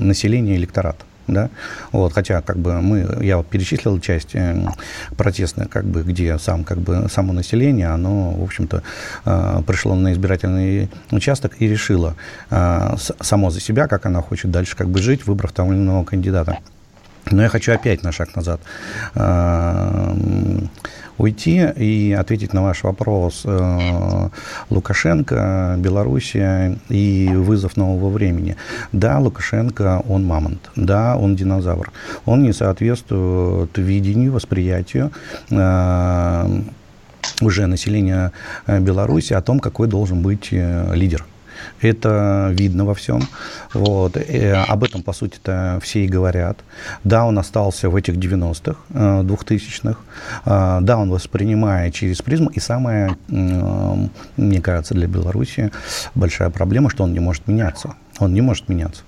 население 0.00 0.56
электората 0.56 1.04
да, 1.32 1.50
вот, 1.92 2.12
хотя 2.12 2.40
как 2.42 2.58
бы 2.58 2.80
мы, 2.80 3.24
я 3.24 3.36
вот 3.36 3.46
перечислил 3.46 4.00
часть 4.00 4.34
э, 4.34 4.68
протестных, 5.16 5.68
как 5.68 5.84
бы, 5.84 6.02
где 6.02 6.38
сам, 6.38 6.64
как 6.64 6.78
бы, 6.78 7.08
само 7.10 7.32
население, 7.32 7.88
оно, 7.88 8.32
в 8.32 8.42
общем-то, 8.42 8.82
э, 9.24 9.62
пришло 9.66 9.94
на 9.94 10.12
избирательный 10.12 10.90
участок 11.10 11.52
и 11.58 11.68
решило 11.68 12.14
э, 12.50 12.96
само 13.20 13.50
за 13.50 13.60
себя, 13.60 13.88
как 13.88 14.06
она 14.06 14.20
хочет 14.20 14.50
дальше, 14.50 14.76
как 14.76 14.88
бы, 14.88 15.00
жить, 15.00 15.26
выбрав 15.26 15.52
того 15.52 15.72
или 15.72 15.80
иного 15.80 16.04
кандидата. 16.04 16.58
Но 17.30 17.42
я 17.42 17.48
хочу 17.48 17.72
опять 17.72 18.02
на 18.02 18.12
шаг 18.12 18.34
назад 18.34 18.60
э, 19.14 20.58
уйти 21.18 21.64
и 21.76 22.16
ответить 22.18 22.52
на 22.52 22.62
ваш 22.62 22.82
вопрос. 22.82 23.42
Э, 23.44 24.28
Лукашенко, 24.70 25.76
Белоруссия 25.78 26.76
и 26.88 27.30
вызов 27.32 27.76
нового 27.76 28.10
времени. 28.10 28.56
Да, 28.92 29.18
Лукашенко, 29.18 30.02
он 30.08 30.24
мамонт. 30.24 30.70
Да, 30.76 31.16
он 31.16 31.36
динозавр. 31.36 31.92
Он 32.24 32.42
не 32.42 32.52
соответствует 32.52 33.76
видению, 33.78 34.32
восприятию 34.32 35.12
э, 35.50 36.62
уже 37.42 37.66
населения 37.66 38.32
Беларуси 38.66 39.34
о 39.34 39.40
том, 39.40 39.60
какой 39.60 39.88
должен 39.88 40.22
быть 40.22 40.48
лидер. 40.52 41.24
Это 41.80 42.50
видно 42.52 42.84
во 42.84 42.94
всем. 42.94 43.22
Вот. 43.72 44.16
И 44.16 44.20
э, 44.20 44.52
об 44.54 44.84
этом, 44.84 45.02
по 45.02 45.12
сути-то, 45.12 45.78
все 45.82 46.04
и 46.04 46.08
говорят. 46.08 46.58
Да, 47.04 47.24
он 47.24 47.38
остался 47.38 47.88
в 47.88 47.96
этих 47.96 48.16
90-х, 48.16 48.78
2000-х. 49.22 49.98
Э, 50.44 50.78
э, 50.78 50.78
да, 50.82 50.98
он 50.98 51.10
воспринимает 51.10 51.94
через 51.94 52.22
призму. 52.22 52.50
И 52.50 52.60
самое, 52.60 53.16
мне 53.28 54.60
кажется, 54.60 54.94
для 54.94 55.06
Беларуси 55.06 55.70
большая 56.14 56.50
проблема, 56.50 56.90
что 56.90 57.04
он 57.04 57.12
не 57.12 57.20
может 57.20 57.48
меняться. 57.48 57.94
Он 58.18 58.34
не 58.34 58.42
может 58.42 58.68
меняться. 58.68 59.02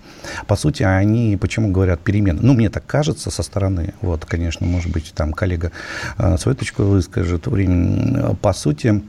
По 0.46 0.56
сути, 0.56 0.84
они 0.84 1.36
почему 1.36 1.70
говорят 1.70 2.00
перемены? 2.00 2.40
Ну, 2.42 2.54
мне 2.54 2.70
так 2.70 2.86
кажется 2.86 3.30
со 3.30 3.42
стороны. 3.42 3.92
Вот, 4.00 4.24
конечно, 4.24 4.66
может 4.66 4.90
быть, 4.90 5.12
там 5.14 5.32
коллега 5.32 5.72
свою 6.38 6.56
точку 6.56 6.84
выскажет. 6.84 7.48
По 8.40 8.52
сути, 8.52 9.02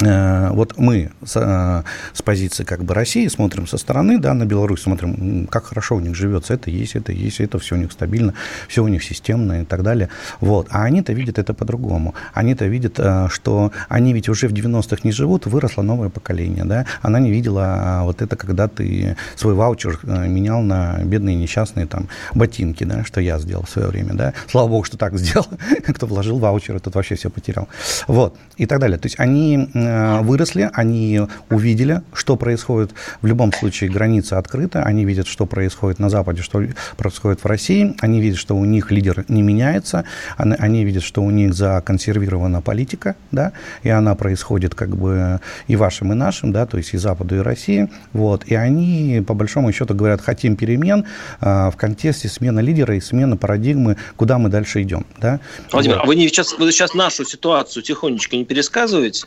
вот 0.00 0.78
мы 0.78 1.10
с, 1.24 1.36
э, 1.36 1.82
с 2.12 2.22
позиции 2.22 2.62
как 2.62 2.84
бы 2.84 2.94
России 2.94 3.26
смотрим 3.26 3.66
со 3.66 3.78
стороны, 3.78 4.18
да, 4.18 4.32
на 4.32 4.44
Беларусь 4.44 4.82
смотрим, 4.82 5.48
как 5.50 5.66
хорошо 5.66 5.96
у 5.96 6.00
них 6.00 6.14
живется, 6.14 6.54
это 6.54 6.70
есть, 6.70 6.94
это 6.94 7.10
есть, 7.10 7.40
это 7.40 7.58
все 7.58 7.74
у 7.74 7.78
них 7.78 7.90
стабильно, 7.90 8.34
все 8.68 8.84
у 8.84 8.88
них 8.88 9.02
системно 9.02 9.62
и 9.62 9.64
так 9.64 9.82
далее. 9.82 10.08
Вот. 10.40 10.68
А 10.70 10.84
они-то 10.84 11.12
видят 11.12 11.38
это 11.38 11.52
по-другому. 11.52 12.14
Они-то 12.32 12.66
видят, 12.66 12.94
э, 12.98 13.26
что 13.28 13.72
они 13.88 14.12
ведь 14.12 14.28
уже 14.28 14.46
в 14.46 14.52
90-х 14.52 15.00
не 15.02 15.10
живут, 15.10 15.46
выросло 15.46 15.82
новое 15.82 16.10
поколение, 16.10 16.64
да. 16.64 16.86
Она 17.02 17.18
не 17.18 17.32
видела 17.32 18.02
вот 18.04 18.22
это, 18.22 18.36
когда 18.36 18.68
ты 18.68 19.16
свой 19.34 19.54
ваучер 19.54 19.98
менял 20.04 20.62
на 20.62 21.00
бедные 21.02 21.34
несчастные 21.34 21.86
там 21.86 22.08
ботинки, 22.34 22.84
да, 22.84 23.02
что 23.02 23.20
я 23.20 23.40
сделал 23.40 23.64
в 23.64 23.70
свое 23.70 23.88
время, 23.88 24.14
да. 24.14 24.32
Слава 24.48 24.68
богу, 24.68 24.84
что 24.84 24.96
так 24.96 25.18
сделал. 25.18 25.48
Кто 25.88 26.06
вложил 26.06 26.38
ваучер, 26.38 26.78
тот 26.78 26.94
вообще 26.94 27.16
все 27.16 27.30
потерял. 27.30 27.68
Вот. 28.06 28.36
И 28.58 28.66
так 28.66 28.78
далее. 28.78 28.98
То 28.98 29.06
есть 29.06 29.18
они 29.18 29.68
Э, 29.87 29.87
выросли, 30.22 30.70
они 30.72 31.20
увидели, 31.50 32.02
что 32.12 32.36
происходит. 32.36 32.92
В 33.22 33.26
любом 33.26 33.52
случае 33.52 33.90
граница 33.90 34.38
открыта, 34.38 34.82
они 34.82 35.04
видят, 35.04 35.26
что 35.26 35.46
происходит 35.46 35.98
на 35.98 36.10
Западе, 36.10 36.42
что 36.42 36.62
происходит 36.96 37.42
в 37.42 37.46
России, 37.46 37.94
они 38.00 38.20
видят, 38.20 38.38
что 38.38 38.56
у 38.56 38.64
них 38.64 38.90
лидер 38.90 39.24
не 39.28 39.42
меняется, 39.42 40.04
они, 40.36 40.54
они 40.58 40.84
видят, 40.84 41.02
что 41.02 41.22
у 41.22 41.30
них 41.30 41.54
законсервирована 41.54 42.60
политика, 42.60 43.16
да, 43.30 43.52
и 43.82 43.88
она 43.88 44.14
происходит 44.14 44.74
как 44.74 44.96
бы 44.96 45.40
и 45.66 45.76
вашим, 45.76 46.12
и 46.12 46.14
нашим, 46.14 46.52
да, 46.52 46.66
то 46.66 46.76
есть 46.76 46.94
и 46.94 46.98
Западу, 46.98 47.36
и 47.36 47.38
России, 47.38 47.88
вот, 48.12 48.44
и 48.46 48.54
они 48.54 49.22
по 49.26 49.34
большому 49.34 49.72
счету 49.72 49.94
говорят, 49.94 50.20
хотим 50.20 50.56
перемен 50.56 51.04
а, 51.40 51.70
в 51.70 51.76
контексте 51.76 52.28
смены 52.28 52.60
лидера 52.60 52.96
и 52.96 53.00
смены 53.00 53.36
парадигмы, 53.36 53.96
куда 54.16 54.38
мы 54.38 54.48
дальше 54.48 54.82
идем, 54.82 55.06
да. 55.20 55.40
Владимир, 55.72 55.96
вот. 55.96 56.04
а 56.04 56.06
вы, 56.06 56.16
не, 56.16 56.28
сейчас, 56.28 56.58
вы 56.58 56.70
сейчас 56.72 56.94
нашу 56.94 57.24
ситуацию 57.24 57.82
тихонечко 57.82 58.36
не 58.36 58.44
пересказываете? 58.44 59.26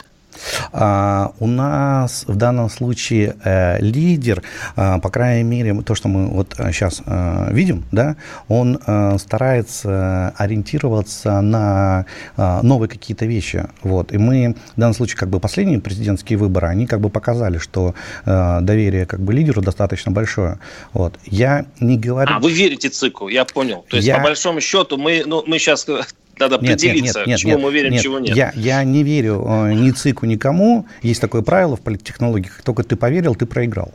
А, 0.71 1.33
у 1.39 1.47
нас 1.47 2.25
в 2.27 2.35
данном 2.35 2.69
случае 2.69 3.35
э, 3.43 3.79
лидер, 3.81 4.43
э, 4.75 4.99
по 4.99 5.09
крайней 5.09 5.43
мере, 5.43 5.81
то, 5.81 5.95
что 5.95 6.07
мы 6.07 6.27
вот 6.27 6.55
сейчас 6.57 7.01
э, 7.05 7.53
видим, 7.53 7.83
да, 7.91 8.15
он 8.47 8.79
э, 8.85 9.17
старается 9.17 10.33
ориентироваться 10.37 11.41
на 11.41 12.05
э, 12.37 12.59
новые 12.61 12.89
какие-то 12.89 13.25
вещи. 13.25 13.67
Вот. 13.83 14.11
И 14.11 14.17
мы 14.17 14.55
в 14.75 14.79
данном 14.79 14.93
случае, 14.93 15.17
как 15.17 15.29
бы 15.29 15.39
последние 15.39 15.79
президентские 15.79 16.37
выборы, 16.37 16.67
они 16.67 16.87
как 16.87 17.01
бы 17.01 17.09
показали, 17.09 17.57
что 17.57 17.93
э, 18.25 18.59
доверие 18.61 19.05
как 19.05 19.21
бы 19.21 19.33
лидеру 19.33 19.61
достаточно 19.61 20.11
большое. 20.11 20.59
Вот. 20.93 21.19
Я 21.25 21.65
не 21.79 21.97
говорю... 21.97 22.31
А, 22.33 22.39
вы 22.39 22.51
верите 22.51 22.89
циклу, 22.89 23.27
я 23.27 23.45
понял. 23.45 23.85
То 23.89 23.97
есть, 23.97 24.07
я... 24.07 24.17
по 24.17 24.23
большому 24.23 24.61
счету, 24.61 24.97
мы, 24.97 25.23
ну, 25.25 25.43
мы 25.45 25.59
сейчас 25.59 25.87
надо 26.41 26.55
определиться, 26.55 27.19
нет, 27.19 27.27
нет, 27.27 27.27
нет, 27.27 27.39
чему 27.39 27.53
нет, 27.53 27.61
мы 27.61 27.73
верим, 27.73 27.91
нет, 27.91 28.01
чего 28.01 28.19
нет. 28.19 28.35
Я, 28.35 28.51
я 28.55 28.83
не 28.83 29.03
верю 29.03 29.45
э, 29.47 29.73
ни 29.73 29.91
ЦИКу, 29.91 30.25
никому. 30.25 30.85
Есть 31.01 31.21
такое 31.21 31.41
правило 31.41 31.75
в 31.75 31.81
политтехнологии, 31.81 32.47
как 32.47 32.63
только 32.63 32.83
ты 32.83 32.95
поверил, 32.95 33.35
ты 33.35 33.45
проиграл. 33.45 33.93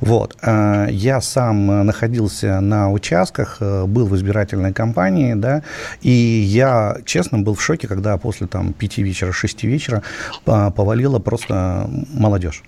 Вот. 0.00 0.36
Э, 0.42 0.88
я 0.90 1.20
сам 1.20 1.86
находился 1.86 2.60
на 2.60 2.90
участках, 2.90 3.58
э, 3.60 3.84
был 3.86 4.06
в 4.06 4.16
избирательной 4.16 4.72
кампании, 4.72 5.34
да, 5.34 5.62
и 6.00 6.10
я, 6.10 6.96
честно, 7.04 7.38
был 7.38 7.54
в 7.54 7.62
шоке, 7.62 7.86
когда 7.86 8.16
после 8.16 8.46
там, 8.46 8.72
5 8.72 8.98
вечера, 8.98 9.32
6 9.32 9.64
вечера 9.64 10.02
повалила 10.44 11.18
просто 11.18 11.88
молодежь. 12.12 12.62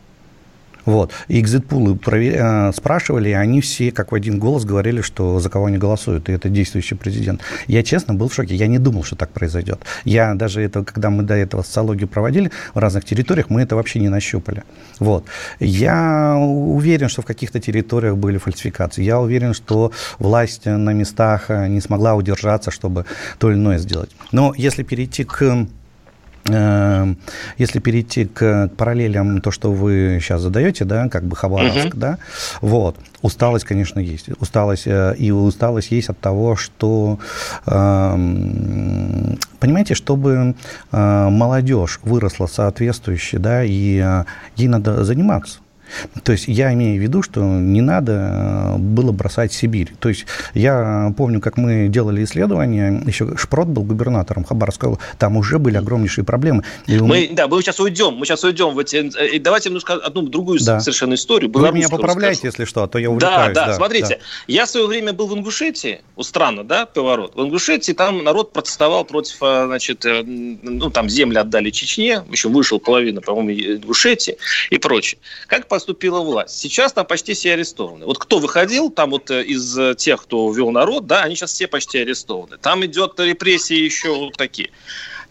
Вот. 0.85 1.12
И 1.29 1.40
экзит-пулы 1.40 1.97
провер... 1.97 2.73
спрашивали, 2.73 3.31
и 3.31 3.33
они 3.33 3.61
все, 3.61 3.92
как 3.92 4.12
в 4.12 4.14
один 4.14 4.38
голос, 4.38 4.64
говорили, 4.64 5.01
что 5.01 5.38
за 5.38 5.49
кого 5.51 5.66
они 5.66 5.79
голосуют, 5.79 6.29
и 6.29 6.33
это 6.33 6.49
действующий 6.49 6.95
президент. 6.95 7.40
Я, 7.66 7.83
честно, 7.83 8.14
был 8.14 8.29
в 8.29 8.35
шоке. 8.35 8.55
Я 8.55 8.66
не 8.66 8.79
думал, 8.79 9.05
что 9.05 9.16
так 9.16 9.31
произойдет. 9.31 9.81
Я 10.05 10.35
даже 10.35 10.62
это, 10.62 10.85
когда 10.85 11.11
мы 11.11 11.23
до 11.23 11.35
этого 11.35 11.62
социологию 11.62 12.09
проводили 12.09 12.51
в 12.75 12.79
разных 12.79 13.05
территориях, 13.05 13.51
мы 13.51 13.62
это 13.62 13.77
вообще 13.77 14.01
не 14.01 14.09
нащупали. 14.09 14.64
Вот. 14.99 15.25
Я 15.61 16.37
уверен, 16.38 17.09
что 17.09 17.23
в 17.23 17.27
каких-то 17.27 17.61
территориях 17.61 18.16
были 18.16 18.38
фальсификации. 18.38 19.03
Я 19.03 19.21
уверен, 19.21 19.55
что 19.55 19.92
власть 20.18 20.66
на 20.66 20.92
местах 20.92 21.49
не 21.49 21.81
смогла 21.81 22.14
удержаться, 22.14 22.71
чтобы 22.71 23.05
то 23.38 23.51
или 23.51 23.59
иное 23.59 23.79
сделать. 23.79 24.11
Но 24.33 24.55
если 24.57 24.83
перейти 24.83 25.25
к 25.25 25.66
если 26.44 27.78
перейти 27.78 28.24
к 28.24 28.68
параллелям, 28.76 29.40
то, 29.40 29.50
что 29.52 29.72
вы 29.72 30.18
сейчас 30.20 30.42
задаете, 30.42 30.85
да, 30.85 31.09
как 31.09 31.24
бы 31.24 31.37
Хабаровск, 31.37 31.87
угу. 31.87 31.96
да, 31.96 32.18
вот, 32.61 32.96
усталость, 33.22 33.64
конечно, 33.64 34.00
есть. 34.00 34.28
Усталость, 34.40 34.87
э, 34.87 35.14
и 35.16 35.31
усталость 35.31 35.92
есть 35.92 36.09
от 36.09 36.18
того, 36.18 36.57
что, 36.57 37.18
эм, 37.66 39.38
понимаете, 39.61 39.94
чтобы 39.94 40.55
э, 40.90 41.28
молодежь 41.28 42.00
выросла 42.02 42.46
соответствующе, 42.46 43.38
да, 43.38 43.62
и 43.62 43.98
э, 43.98 44.24
ей 44.57 44.68
надо 44.68 45.05
заниматься. 45.05 45.61
То 46.24 46.33
есть 46.33 46.48
я 46.48 46.72
имею 46.74 46.98
в 46.98 47.02
виду, 47.02 47.22
что 47.22 47.40
не 47.40 47.81
надо 47.81 48.76
э, 48.76 48.78
было 48.78 49.12
бросать 49.12 49.52
Сибирь. 49.52 49.92
То 49.98 50.09
есть 50.09 50.26
я 50.55 51.12
помню, 51.16 51.40
как 51.40 51.57
мы 51.57 51.88
делали 51.88 52.24
исследования, 52.24 53.02
еще 53.07 53.37
Шпрот 53.37 53.68
был 53.68 53.83
губернатором 53.83 54.44
Хабаровска, 54.44 54.98
там 55.18 55.37
уже 55.37 55.59
были 55.59 55.76
огромнейшие 55.76 56.24
проблемы. 56.24 56.64
И 56.87 56.98
мы, 56.98 57.31
да, 57.33 57.48
мы 57.48 57.61
сейчас 57.62 57.81
уйдем, 57.81 58.14
мы 58.14 58.26
сейчас 58.26 58.44
уйдем 58.44 58.74
в 58.74 58.78
эти... 58.78 59.11
Э, 59.16 59.38
давайте 59.38 59.68
немножко 59.68 59.94
одну 59.94 60.22
другую 60.22 60.61
да. 60.64 60.81
совершенно 60.81 61.14
историю. 61.14 61.50
Вы 61.52 61.72
меня 61.72 61.88
поправляете, 61.88 62.40
если 62.44 62.64
что, 62.64 62.83
а 62.83 62.88
то 62.88 62.98
я 62.98 63.11
увлекаюсь. 63.11 63.55
Да, 63.55 63.62
да, 63.62 63.66
да 63.68 63.74
смотрите, 63.74 64.09
да. 64.09 64.16
я 64.46 64.66
в 64.66 64.70
свое 64.70 64.87
время 64.87 65.12
был 65.12 65.26
в 65.26 65.35
Ингушетии, 65.35 66.00
у 66.16 66.22
странно, 66.22 66.64
да, 66.64 66.87
поворот. 66.87 67.35
В 67.35 67.42
Ингушетии 67.42 67.92
там 67.92 68.24
народ 68.24 68.52
протестовал 68.52 69.05
против, 69.05 69.37
э, 69.42 69.66
значит, 69.66 70.05
ну, 70.05 70.90
там 70.90 71.09
земли 71.09 71.38
отдали 71.38 71.70
Чечне, 71.70 72.22
еще 72.31 72.48
вышел 72.48 72.81
половина, 72.81 73.20
по-моему, 73.20 73.50
Ингушетии 73.76 74.37
и 74.70 74.78
прочее. 74.78 75.18
Как 75.46 75.68
по 75.68 75.78
поступила 75.83 76.21
власть. 76.21 76.57
Сейчас 76.59 76.92
там 76.92 77.05
почти 77.05 77.35
все 77.35 77.55
арестованы. 77.55 78.07
Вот 78.07 78.18
кто 78.18 78.38
выходил, 78.38 78.88
там 78.88 79.11
вот 79.11 79.33
э, 79.33 79.42
из 79.42 79.77
э, 79.77 79.97
тех, 79.97 80.23
кто 80.23 80.53
вел 80.53 80.71
народ, 80.71 81.09
да, 81.09 81.23
они 81.23 81.35
сейчас 81.35 81.51
все 81.53 81.66
почти 81.66 81.99
арестованы. 81.99 82.57
Там 82.57 82.85
идет 82.85 83.18
репрессии 83.18 83.77
еще 83.77 84.14
вот 84.14 84.37
такие. 84.37 84.71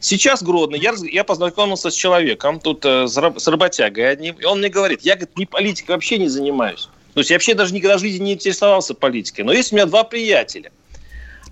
Сейчас 0.02 0.44
Гродно, 0.44 0.76
я, 0.76 0.94
я 1.10 1.24
познакомился 1.24 1.90
с 1.90 1.94
человеком, 1.94 2.60
тут 2.60 2.84
э, 2.84 3.08
с 3.08 3.48
работягой 3.48 4.12
одним, 4.12 4.36
и 4.36 4.44
он 4.44 4.60
мне 4.60 4.68
говорит, 4.68 5.04
я, 5.04 5.16
говорит, 5.16 5.38
ни 5.38 5.46
политикой 5.46 5.92
вообще 5.92 6.18
не 6.18 6.28
занимаюсь. 6.28 6.90
То 7.14 7.22
есть 7.22 7.30
я 7.30 7.36
вообще 7.36 7.54
даже 7.54 7.74
никогда 7.74 7.98
в 7.98 8.02
жизни 8.02 8.26
не 8.26 8.34
интересовался 8.34 8.94
политикой. 8.94 9.42
Но 9.42 9.54
есть 9.54 9.72
у 9.72 9.76
меня 9.76 9.86
два 9.86 10.04
приятеля. 10.04 10.74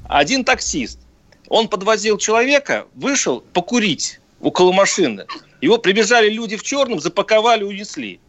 Один 0.09 0.43
таксист. 0.43 0.99
Он 1.47 1.69
подвозил 1.69 2.17
человека, 2.17 2.85
вышел 2.95 3.45
покурить 3.53 4.19
около 4.41 4.73
машины. 4.73 5.25
Его 5.61 5.77
прибежали 5.77 6.29
люди 6.29 6.57
в 6.57 6.63
черном, 6.63 6.99
запаковали, 6.99 7.63
унесли. 7.63 8.19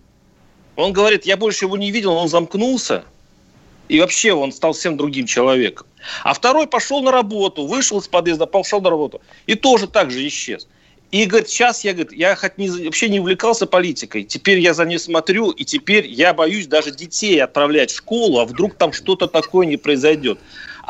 Он 0.80 0.92
говорит, 0.92 1.26
я 1.26 1.36
больше 1.36 1.66
его 1.66 1.76
не 1.76 1.90
видел, 1.90 2.12
он 2.12 2.28
замкнулся, 2.28 3.04
и 3.88 4.00
вообще 4.00 4.32
он 4.32 4.52
стал 4.52 4.72
всем 4.72 4.96
другим 4.96 5.26
человеком. 5.26 5.86
А 6.24 6.32
второй 6.32 6.66
пошел 6.66 7.02
на 7.02 7.12
работу, 7.12 7.66
вышел 7.66 7.98
из 7.98 8.08
подъезда, 8.08 8.46
пошел 8.46 8.80
на 8.80 8.88
работу, 8.88 9.20
и 9.46 9.54
тоже 9.54 9.86
так 9.86 10.10
же 10.10 10.26
исчез. 10.26 10.66
И 11.10 11.24
говорит, 11.24 11.48
сейчас 11.48 11.82
я, 11.82 11.92
говорит, 11.92 12.12
я 12.12 12.36
хоть 12.36 12.56
не, 12.56 12.70
вообще 12.70 13.08
не 13.08 13.18
увлекался 13.18 13.66
политикой, 13.66 14.22
теперь 14.22 14.60
я 14.60 14.74
за 14.74 14.84
ней 14.84 14.98
смотрю, 14.98 15.50
и 15.50 15.64
теперь 15.64 16.06
я 16.06 16.32
боюсь 16.32 16.68
даже 16.68 16.92
детей 16.92 17.42
отправлять 17.42 17.90
в 17.90 17.96
школу, 17.96 18.38
а 18.38 18.44
вдруг 18.44 18.76
там 18.76 18.92
что-то 18.92 19.26
такое 19.26 19.66
не 19.66 19.76
произойдет. 19.76 20.38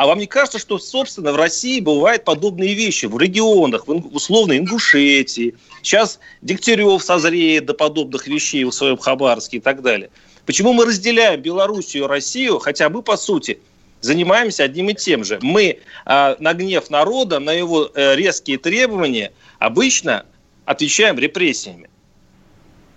А 0.00 0.06
вам 0.06 0.18
не 0.18 0.26
кажется, 0.26 0.58
что, 0.58 0.78
собственно, 0.78 1.30
в 1.30 1.36
России 1.36 1.78
бывают 1.78 2.24
подобные 2.24 2.72
вещи 2.72 3.04
в 3.04 3.18
регионах, 3.18 3.86
в 3.86 4.16
условно 4.16 4.56
Ингушетии, 4.56 5.54
сейчас 5.82 6.18
Дегтярев 6.40 7.02
созреет 7.02 7.66
до 7.66 7.74
подобных 7.74 8.26
вещей 8.26 8.64
в 8.64 8.72
своем 8.72 8.96
Хабаровске 8.96 9.58
и 9.58 9.60
так 9.60 9.82
далее. 9.82 10.08
Почему 10.46 10.72
мы 10.72 10.86
разделяем 10.86 11.42
Белоруссию 11.42 12.04
и 12.04 12.06
Россию, 12.06 12.60
хотя 12.60 12.88
мы, 12.88 13.02
по 13.02 13.18
сути, 13.18 13.60
занимаемся 14.00 14.64
одним 14.64 14.88
и 14.88 14.94
тем 14.94 15.22
же. 15.22 15.38
Мы 15.42 15.80
э, 16.06 16.36
на 16.38 16.54
гнев 16.54 16.88
народа, 16.88 17.38
на 17.38 17.52
его 17.52 17.90
э, 17.94 18.16
резкие 18.16 18.56
требования 18.56 19.32
обычно 19.58 20.24
отвечаем 20.64 21.18
репрессиями. 21.18 21.90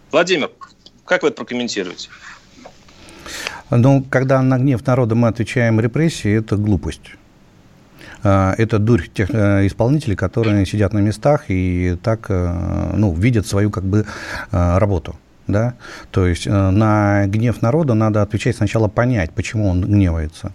Владимир, 0.09 0.51
как 1.03 1.23
вы 1.23 1.27
это 1.27 1.35
прокомментируете? 1.35 2.07
Ну, 3.69 4.03
когда 4.09 4.41
на 4.41 4.57
гнев 4.57 4.85
народа 4.85 5.15
мы 5.15 5.27
отвечаем 5.27 5.79
репрессии, 5.79 6.31
это 6.31 6.57
глупость. 6.57 7.17
А, 8.23 8.55
это 8.57 8.79
дурь 8.79 9.07
тех 9.13 9.29
э, 9.31 9.67
исполнителей, 9.67 10.15
которые 10.15 10.65
сидят 10.65 10.93
на 10.93 10.99
местах 10.99 11.45
и 11.49 11.97
так 12.01 12.27
э, 12.29 12.93
ну, 12.95 13.13
видят 13.13 13.47
свою 13.47 13.69
как 13.69 13.83
бы 13.83 14.05
э, 14.51 14.77
работу 14.77 15.15
да, 15.47 15.73
то 16.11 16.25
есть 16.25 16.47
э, 16.47 16.51
на 16.51 17.25
гнев 17.27 17.61
народа 17.61 17.93
надо 17.93 18.21
отвечать 18.21 18.55
сначала 18.55 18.87
понять, 18.87 19.31
почему 19.31 19.67
он 19.67 19.81
гневается, 19.81 20.53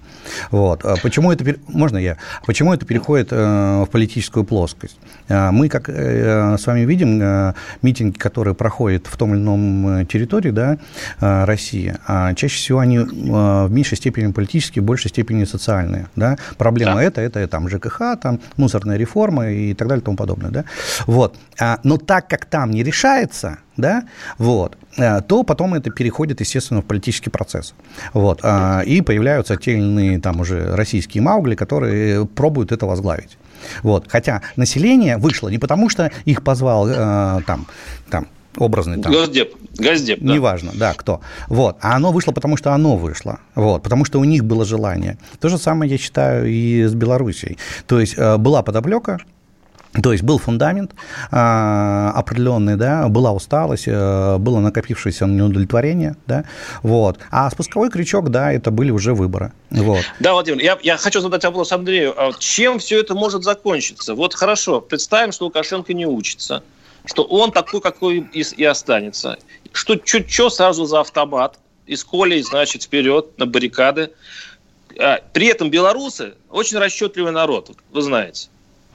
вот, 0.50 0.84
а 0.84 0.96
почему 1.02 1.30
это, 1.30 1.44
можно 1.68 1.98
я, 1.98 2.16
почему 2.46 2.72
это 2.72 2.86
переходит 2.86 3.28
э, 3.30 3.36
в 3.36 3.88
политическую 3.90 4.44
плоскость. 4.44 4.98
А, 5.28 5.52
мы, 5.52 5.68
как 5.68 5.88
э, 5.88 6.56
с 6.58 6.66
вами 6.66 6.80
видим, 6.80 7.54
митинги, 7.82 8.16
которые 8.16 8.54
проходят 8.54 9.06
в 9.06 9.16
том 9.16 9.34
или 9.34 9.40
ином 9.40 10.06
территории, 10.06 10.50
да, 10.50 10.78
России, 11.20 11.94
а 12.06 12.34
чаще 12.34 12.56
всего 12.56 12.78
они 12.78 12.98
в 12.98 13.68
меньшей 13.70 13.96
степени 13.96 14.32
политические, 14.32 14.82
в 14.82 14.86
большей 14.86 15.10
степени 15.10 15.44
социальные, 15.44 16.08
да, 16.16 16.38
проблема 16.56 16.96
да. 16.96 17.02
это, 17.02 17.20
это, 17.20 17.46
там 17.46 17.68
ЖКХ, 17.68 18.18
там 18.20 18.40
мусорная 18.56 18.96
реформа 18.96 19.50
и 19.50 19.74
так 19.74 19.88
далее 19.88 20.02
и 20.02 20.04
тому 20.04 20.16
подобное, 20.16 20.50
да, 20.50 20.64
вот, 21.06 21.36
но 21.84 21.98
так 21.98 22.28
как 22.28 22.46
там 22.46 22.70
не 22.70 22.82
решается, 22.82 23.58
да, 23.78 24.04
вот, 24.36 24.76
э, 24.98 25.22
то 25.22 25.42
потом 25.44 25.74
это 25.74 25.90
переходит, 25.90 26.40
естественно, 26.40 26.82
в 26.82 26.84
политический 26.84 27.30
процесс. 27.30 27.74
Вот, 28.12 28.40
а, 28.42 28.82
и 28.82 29.00
появляются 29.00 29.56
те 29.56 29.72
или 29.72 29.80
иные 29.80 30.20
там 30.20 30.40
уже 30.40 30.76
российские 30.76 31.22
маугли, 31.22 31.54
которые 31.54 32.26
пробуют 32.26 32.72
это 32.72 32.84
возглавить. 32.86 33.38
Вот, 33.82 34.06
хотя 34.08 34.42
население 34.56 35.16
вышло 35.16 35.48
не 35.48 35.58
потому, 35.58 35.88
что 35.88 36.10
их 36.26 36.42
позвал 36.42 36.88
э, 36.88 37.40
там, 37.46 37.66
там 38.10 38.26
образный 38.56 39.00
там. 39.00 39.12
Госдеп. 39.12 39.54
Госдеп, 39.78 40.18
да. 40.20 40.34
Неважно, 40.34 40.72
да, 40.74 40.94
кто. 40.94 41.20
Вот. 41.48 41.76
А 41.80 41.96
оно 41.96 42.12
вышло, 42.12 42.32
потому 42.32 42.56
что 42.56 42.72
оно 42.72 42.96
вышло. 42.96 43.38
Вот. 43.54 43.82
Потому 43.82 44.04
что 44.04 44.18
у 44.18 44.24
них 44.24 44.44
было 44.44 44.64
желание. 44.64 45.18
То 45.40 45.48
же 45.48 45.58
самое 45.58 45.90
я 45.90 45.98
считаю 45.98 46.46
и 46.46 46.84
с 46.84 46.94
Белоруссией. 46.94 47.58
То 47.86 48.00
есть 48.00 48.14
э, 48.16 48.36
была 48.36 48.62
подоплека, 48.62 49.18
то 50.02 50.12
есть 50.12 50.22
был 50.22 50.38
фундамент 50.38 50.92
а, 51.30 52.12
определенный, 52.14 52.76
да, 52.76 53.08
была 53.08 53.32
усталость, 53.32 53.86
а, 53.88 54.38
было 54.38 54.60
накопившееся 54.60 55.26
неудовлетворение, 55.26 56.16
да, 56.26 56.44
вот. 56.82 57.18
А 57.30 57.50
спусковой 57.50 57.90
крючок, 57.90 58.30
да, 58.30 58.52
это 58.52 58.70
были 58.70 58.90
уже 58.90 59.14
выборы, 59.14 59.52
вот. 59.70 60.04
Да, 60.20 60.32
Владимир, 60.34 60.62
я, 60.62 60.78
я 60.82 60.96
хочу 60.96 61.20
задать 61.20 61.44
вопрос 61.44 61.72
Андрею. 61.72 62.14
А 62.16 62.32
чем 62.38 62.78
все 62.78 63.00
это 63.00 63.14
может 63.14 63.44
закончиться? 63.44 64.14
Вот 64.14 64.34
хорошо, 64.34 64.80
представим, 64.80 65.32
что 65.32 65.46
Лукашенко 65.46 65.94
не 65.94 66.06
учится, 66.06 66.62
что 67.06 67.24
он 67.24 67.50
такой, 67.50 67.80
какой 67.80 68.18
и, 68.32 68.42
и 68.42 68.64
останется. 68.64 69.38
Что, 69.72 69.96
что 70.04 70.50
сразу 70.50 70.84
за 70.84 71.00
автомат, 71.00 71.58
из 71.86 72.04
колей, 72.04 72.42
значит, 72.42 72.82
вперед, 72.82 73.38
на 73.38 73.46
баррикады. 73.46 74.12
А, 75.00 75.20
при 75.32 75.46
этом 75.46 75.70
белорусы 75.70 76.34
очень 76.50 76.76
расчетливый 76.76 77.32
народ, 77.32 77.70
вы 77.90 78.02
знаете 78.02 78.48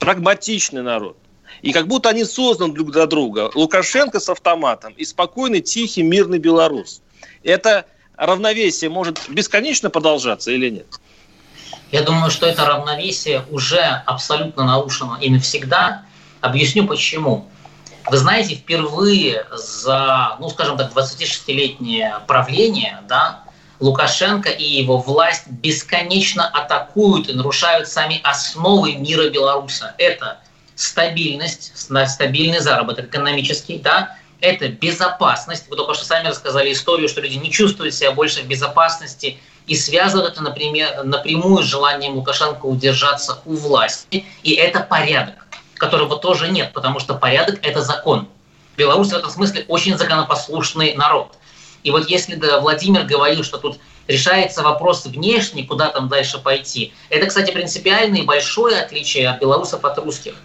прагматичный 0.03 0.81
народ. 0.81 1.15
И 1.61 1.71
как 1.71 1.87
будто 1.87 2.09
они 2.09 2.25
созданы 2.25 2.73
друг 2.73 2.91
для 2.91 3.05
друга. 3.05 3.49
Лукашенко 3.55 4.19
с 4.19 4.27
автоматом 4.27 4.93
и 4.97 5.05
спокойный, 5.05 5.61
тихий, 5.61 6.03
мирный 6.03 6.39
белорус. 6.39 7.01
Это 7.41 7.85
равновесие 8.17 8.89
может 8.89 9.21
бесконечно 9.29 9.89
продолжаться 9.89 10.51
или 10.51 10.69
нет? 10.69 10.87
Я 11.91 12.01
думаю, 12.01 12.31
что 12.31 12.47
это 12.47 12.65
равновесие 12.65 13.45
уже 13.49 13.79
абсолютно 13.79 14.65
нарушено 14.65 15.17
и 15.21 15.29
навсегда. 15.29 16.03
Объясню 16.41 16.85
почему. 16.85 17.47
Вы 18.09 18.17
знаете, 18.17 18.55
впервые 18.55 19.45
за, 19.53 20.35
ну, 20.41 20.49
скажем 20.49 20.77
так, 20.77 20.91
26-летнее 20.91 22.19
правление, 22.27 22.99
да, 23.07 23.42
Лукашенко 23.83 24.49
и 24.49 24.63
его 24.63 24.97
власть 24.97 25.45
бесконечно 25.45 26.47
атакуют 26.47 27.27
и 27.27 27.33
нарушают 27.33 27.89
сами 27.89 28.21
основы 28.23 28.93
мира 28.93 29.29
Беларуса. 29.29 29.93
Это 29.97 30.37
стабильность, 30.73 31.73
стабильный 31.75 32.59
заработок 32.59 33.07
экономический, 33.07 33.79
да, 33.79 34.15
это 34.39 34.69
безопасность. 34.69 35.65
Вы 35.69 35.75
только 35.75 35.95
что 35.95 36.05
сами 36.05 36.29
рассказали 36.29 36.71
историю, 36.71 37.09
что 37.09 37.19
люди 37.19 37.35
не 37.35 37.51
чувствуют 37.51 37.93
себя 37.93 38.13
больше 38.13 38.43
в 38.43 38.47
безопасности 38.47 39.37
и 39.67 39.75
связывают 39.75 40.31
это, 40.31 40.41
например, 40.41 41.03
напрямую 41.03 41.61
с 41.61 41.65
желанием 41.65 42.13
Лукашенко 42.13 42.65
удержаться 42.65 43.41
у 43.43 43.53
власти. 43.53 44.25
И 44.43 44.53
это 44.53 44.79
порядок, 44.79 45.45
которого 45.75 46.17
тоже 46.17 46.47
нет, 46.47 46.71
потому 46.71 47.01
что 47.01 47.15
порядок– 47.15 47.59
это 47.61 47.81
закон. 47.81 48.29
Беларусь 48.77 49.09
в 49.09 49.17
этом 49.17 49.29
смысле 49.29 49.65
очень 49.67 49.97
законопослушный 49.97 50.95
народ. 50.95 51.35
И 51.83 51.91
вот 51.91 52.09
если 52.09 52.35
да, 52.35 52.59
Владимир 52.59 53.03
говорил, 53.03 53.43
что 53.43 53.57
тут 53.57 53.79
решается 54.07 54.63
вопрос 54.63 55.05
внешний, 55.05 55.63
куда 55.63 55.89
там 55.89 56.07
дальше 56.07 56.39
пойти, 56.39 56.93
это, 57.09 57.27
кстати, 57.27 57.51
принципиальное 57.51 58.21
и 58.21 58.25
большое 58.25 58.81
отличие 58.81 59.29
от 59.29 59.41
белорусов 59.41 59.83
от 59.85 59.97
русских. 59.99 60.35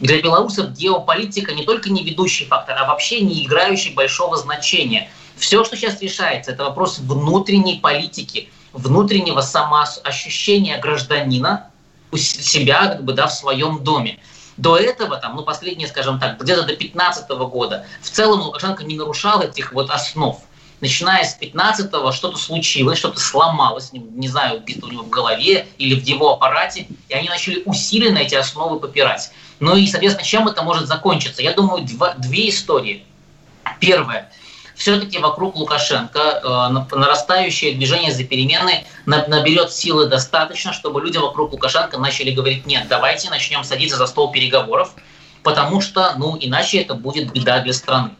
Для 0.00 0.20
белорусов 0.20 0.72
геополитика 0.72 1.52
не 1.54 1.64
только 1.64 1.90
не 1.90 2.04
ведущий 2.04 2.44
фактор, 2.46 2.76
а 2.78 2.86
вообще 2.86 3.20
не 3.20 3.44
играющий 3.44 3.94
большого 3.94 4.36
значения. 4.36 5.10
Все, 5.36 5.64
что 5.64 5.76
сейчас 5.76 6.00
решается, 6.00 6.52
это 6.52 6.64
вопрос 6.64 6.98
внутренней 6.98 7.78
политики, 7.80 8.48
внутреннего 8.72 9.40
самоощущения 9.40 10.78
гражданина 10.80 11.70
у 12.10 12.16
себя 12.16 12.88
как 12.88 13.04
бы, 13.04 13.12
да, 13.12 13.26
в 13.26 13.32
своем 13.32 13.82
доме. 13.82 14.18
До 14.56 14.76
этого, 14.76 15.18
там, 15.18 15.36
ну, 15.36 15.42
последние, 15.42 15.86
скажем 15.86 16.18
так, 16.18 16.40
где-то 16.40 16.62
до 16.62 16.68
2015 16.68 17.30
года, 17.30 17.86
в 18.02 18.10
целом 18.10 18.40
Лукашенко 18.40 18.84
не 18.84 18.96
нарушал 18.96 19.40
этих 19.40 19.72
вот 19.72 19.90
основ. 19.90 20.40
Начиная 20.80 21.24
с 21.24 21.36
15-го 21.40 22.12
что-то 22.12 22.38
случилось, 22.38 22.98
что-то 22.98 23.18
сломалось, 23.18 23.90
не, 23.92 24.28
знаю, 24.28 24.60
где-то 24.60 24.86
у 24.86 24.90
него 24.90 25.02
в 25.02 25.10
голове 25.10 25.66
или 25.76 25.98
в 25.98 26.04
его 26.04 26.34
аппарате, 26.34 26.86
и 27.08 27.14
они 27.14 27.28
начали 27.28 27.62
усиленно 27.64 28.18
эти 28.18 28.36
основы 28.36 28.78
попирать. 28.78 29.30
Ну 29.58 29.74
и, 29.76 29.88
соответственно, 29.88 30.26
чем 30.26 30.46
это 30.46 30.62
может 30.62 30.86
закончиться? 30.86 31.42
Я 31.42 31.52
думаю, 31.52 31.84
два, 31.84 32.14
две 32.14 32.48
истории. 32.48 33.04
Первое. 33.80 34.30
Все-таки 34.76 35.18
вокруг 35.18 35.56
Лукашенко 35.56 36.20
э, 36.20 36.94
нарастающее 36.96 37.74
движение 37.74 38.12
за 38.12 38.22
перемены 38.22 38.86
наберет 39.06 39.72
силы 39.72 40.06
достаточно, 40.06 40.72
чтобы 40.72 41.00
люди 41.00 41.16
вокруг 41.16 41.52
Лукашенко 41.52 41.98
начали 41.98 42.30
говорить, 42.30 42.64
нет, 42.64 42.86
давайте 42.88 43.28
начнем 43.30 43.64
садиться 43.64 43.96
за 43.96 44.06
стол 44.06 44.30
переговоров, 44.30 44.92
потому 45.42 45.80
что, 45.80 46.14
ну, 46.16 46.38
иначе 46.40 46.80
это 46.80 46.94
будет 46.94 47.32
беда 47.32 47.58
для 47.58 47.72
страны. 47.72 48.10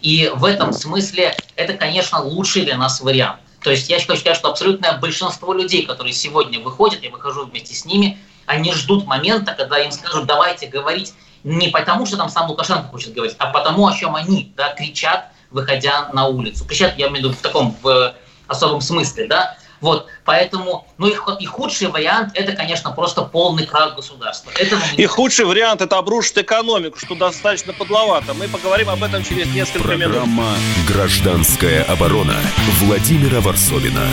И 0.00 0.30
в 0.34 0.44
этом 0.44 0.72
смысле 0.72 1.36
это, 1.56 1.74
конечно, 1.74 2.20
лучший 2.22 2.64
для 2.64 2.76
нас 2.76 3.00
вариант. 3.00 3.40
То 3.62 3.70
есть 3.70 3.88
я 3.88 3.98
считаю, 3.98 4.34
что 4.34 4.48
абсолютное 4.48 4.96
большинство 4.98 5.52
людей, 5.52 5.84
которые 5.84 6.12
сегодня 6.12 6.60
выходят, 6.60 7.02
я 7.02 7.10
выхожу 7.10 7.46
вместе 7.46 7.74
с 7.74 7.84
ними, 7.84 8.18
они 8.46 8.72
ждут 8.72 9.06
момента, 9.06 9.52
когда 9.52 9.78
им 9.78 9.90
скажут, 9.90 10.26
давайте 10.26 10.68
говорить 10.68 11.12
не 11.44 11.68
потому, 11.68 12.06
что 12.06 12.16
там 12.16 12.28
сам 12.28 12.48
Лукашенко 12.48 12.88
хочет 12.88 13.12
говорить, 13.12 13.36
а 13.38 13.46
потому, 13.46 13.86
о 13.86 13.94
чем 13.94 14.14
они 14.14 14.52
да, 14.56 14.74
кричат, 14.74 15.30
выходя 15.50 16.10
на 16.12 16.26
улицу. 16.26 16.64
Кричат, 16.64 16.96
я 16.98 17.08
имею 17.08 17.16
в 17.16 17.18
виду 17.18 17.32
в 17.32 17.38
таком 17.38 17.76
в 17.82 18.14
особом 18.46 18.80
смысле, 18.80 19.26
да, 19.26 19.56
вот, 19.80 20.06
поэтому, 20.24 20.86
ну 20.98 21.08
и, 21.08 21.14
и 21.40 21.46
худший 21.46 21.88
вариант 21.88 22.32
это, 22.34 22.52
конечно, 22.52 22.90
просто 22.90 23.22
полный 23.22 23.66
крах 23.66 23.96
государства. 23.96 24.50
Этому 24.58 24.82
и 24.96 25.06
худший 25.06 25.44
вариант 25.44 25.80
это 25.80 25.98
обрушить 25.98 26.38
экономику, 26.38 26.98
что 26.98 27.14
достаточно 27.14 27.72
подловато. 27.72 28.34
Мы 28.34 28.48
поговорим 28.48 28.90
об 28.90 29.02
этом 29.02 29.22
через 29.24 29.46
несколько 29.54 29.88
Программа 29.88 30.06
минут. 30.06 30.14
Программа 30.14 30.54
«Гражданская 30.88 31.84
оборона» 31.84 32.36
Владимира 32.80 33.40
Варсовина. 33.40 34.06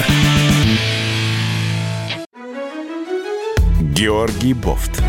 Георгий 3.82 4.54
Бофт. 4.54 5.02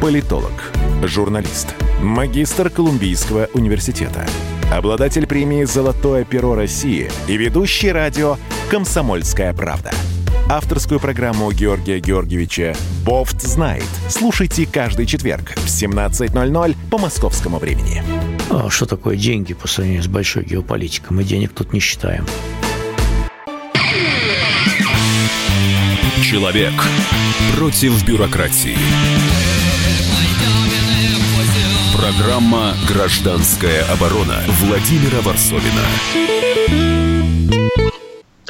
Политолог, 0.00 0.72
журналист, 1.02 1.74
магистр 2.00 2.70
Колумбийского 2.70 3.48
университета, 3.52 4.26
обладатель 4.72 5.26
премии 5.26 5.64
«Золотое 5.64 6.24
перо 6.24 6.54
России» 6.54 7.10
и 7.28 7.36
ведущий 7.36 7.92
радио 7.92 8.38
«Комсомольская 8.70 9.52
правда». 9.52 9.90
Авторскую 10.48 11.00
программу 11.00 11.50
Георгия 11.50 11.98
Георгиевича 11.98 12.76
«Бофт 13.04 13.42
знает». 13.42 13.84
Слушайте 14.08 14.64
каждый 14.64 15.06
четверг 15.06 15.54
в 15.56 15.66
17.00 15.66 16.76
по 16.88 16.98
московскому 16.98 17.58
времени. 17.58 18.00
А 18.48 18.70
что 18.70 18.86
такое 18.86 19.16
деньги 19.16 19.54
по 19.54 19.66
сравнению 19.66 20.04
с 20.04 20.06
большой 20.06 20.44
геополитикой? 20.44 21.16
Мы 21.16 21.24
денег 21.24 21.52
тут 21.52 21.72
не 21.72 21.80
считаем. 21.80 22.24
Человек 26.22 26.74
против 27.56 28.06
бюрократии. 28.06 28.76
Программа 31.96 32.76
«Гражданская 32.86 33.82
оборона» 33.86 34.44
Владимира 34.60 35.20
Варсовина. 35.22 36.49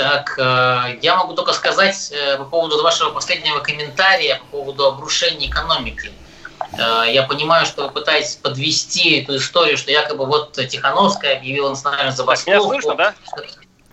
Так, 0.01 0.39
э, 0.39 0.99
я 1.03 1.15
могу 1.17 1.35
только 1.35 1.53
сказать 1.53 2.11
э, 2.11 2.39
по 2.39 2.45
поводу 2.45 2.83
вашего 2.83 3.11
последнего 3.11 3.59
комментария 3.59 4.37
по 4.39 4.57
поводу 4.57 4.87
обрушения 4.87 5.47
экономики. 5.47 6.11
Э, 6.73 7.05
я 7.07 7.25
понимаю, 7.25 7.67
что 7.67 7.83
вы 7.83 7.91
пытаетесь 7.91 8.37
подвести 8.37 9.21
эту 9.21 9.37
историю, 9.37 9.77
что 9.77 9.91
якобы 9.91 10.25
вот 10.25 10.53
Тихановская 10.53 11.37
объявила 11.37 11.69
национальную 11.69 12.17
забастовку. 12.17 12.51
Меня 12.51 12.63
слышно, 12.63 12.95
да? 12.95 13.15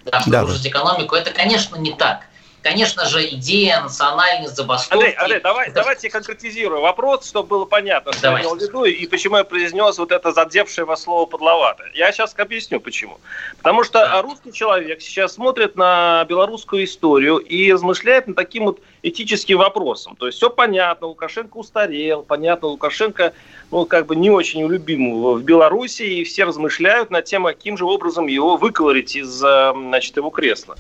Да, 0.06 0.24
да, 0.26 0.44
экономику. 0.46 1.14
Это, 1.14 1.32
конечно, 1.32 1.76
не 1.76 1.94
так. 1.94 2.22
Конечно 2.68 3.06
же, 3.06 3.26
идея 3.28 3.82
национальной 3.82 4.48
забастовки... 4.48 4.94
Андрей, 4.94 5.14
Андрей 5.14 5.40
давай, 5.40 5.68
это- 5.68 5.76
давайте 5.76 6.08
я 6.08 6.12
конкретизирую 6.12 6.82
вопрос, 6.82 7.26
чтобы 7.28 7.48
было 7.48 7.66
понятно, 7.66 8.12
что 8.12 8.24
Давайте. 8.24 8.48
я 8.48 8.54
имел 8.54 8.60
в 8.60 8.62
виду 8.62 8.84
и 8.84 9.08
почему 9.08 9.38
я 9.38 9.46
произнес 9.46 9.98
вот 9.98 10.12
это 10.12 10.34
задевшее 10.34 10.84
вас 10.84 11.04
слово 11.04 11.26
подловато. 11.26 11.86
Я 11.94 12.12
сейчас 12.12 12.36
объясню, 12.38 12.82
почему. 12.82 13.20
Потому 13.58 13.86
что 13.86 14.00
Да. 14.00 14.22
русский 14.22 14.52
человек 14.52 15.02
сейчас 15.02 15.36
смотрит 15.36 15.78
на 15.78 16.26
белорусскую 16.28 16.84
историю 16.84 17.38
и 17.38 17.72
размышляет 17.72 18.28
над 18.28 18.36
таким 18.36 18.66
вот 18.66 18.82
этическим 19.02 19.60
вопросом. 19.60 20.18
То 20.18 20.26
есть 20.26 20.38
все 20.38 20.50
понятно, 20.50 21.08
Лукашенко 21.08 21.56
устарел, 21.56 22.24
понятно, 22.24 22.68
Лукашенко 22.68 23.32
ну, 23.72 23.86
как 23.86 24.08
бы 24.08 24.16
не 24.18 24.30
очень 24.30 24.68
любим 24.68 25.22
в 25.22 25.38
в 25.38 25.44
Беларуси, 25.44 26.04
и 26.04 26.24
все 26.26 26.44
размышляют 26.44 27.12
над 27.12 27.24
тем, 27.26 27.46
каким 27.46 27.78
же 27.78 27.86
образом 27.86 28.28
его 28.28 28.58
выковырить 28.58 29.16
из 29.16 29.42
э, 29.44 29.72
значит, 29.74 30.18
его 30.18 30.30
кресла. 30.32 30.76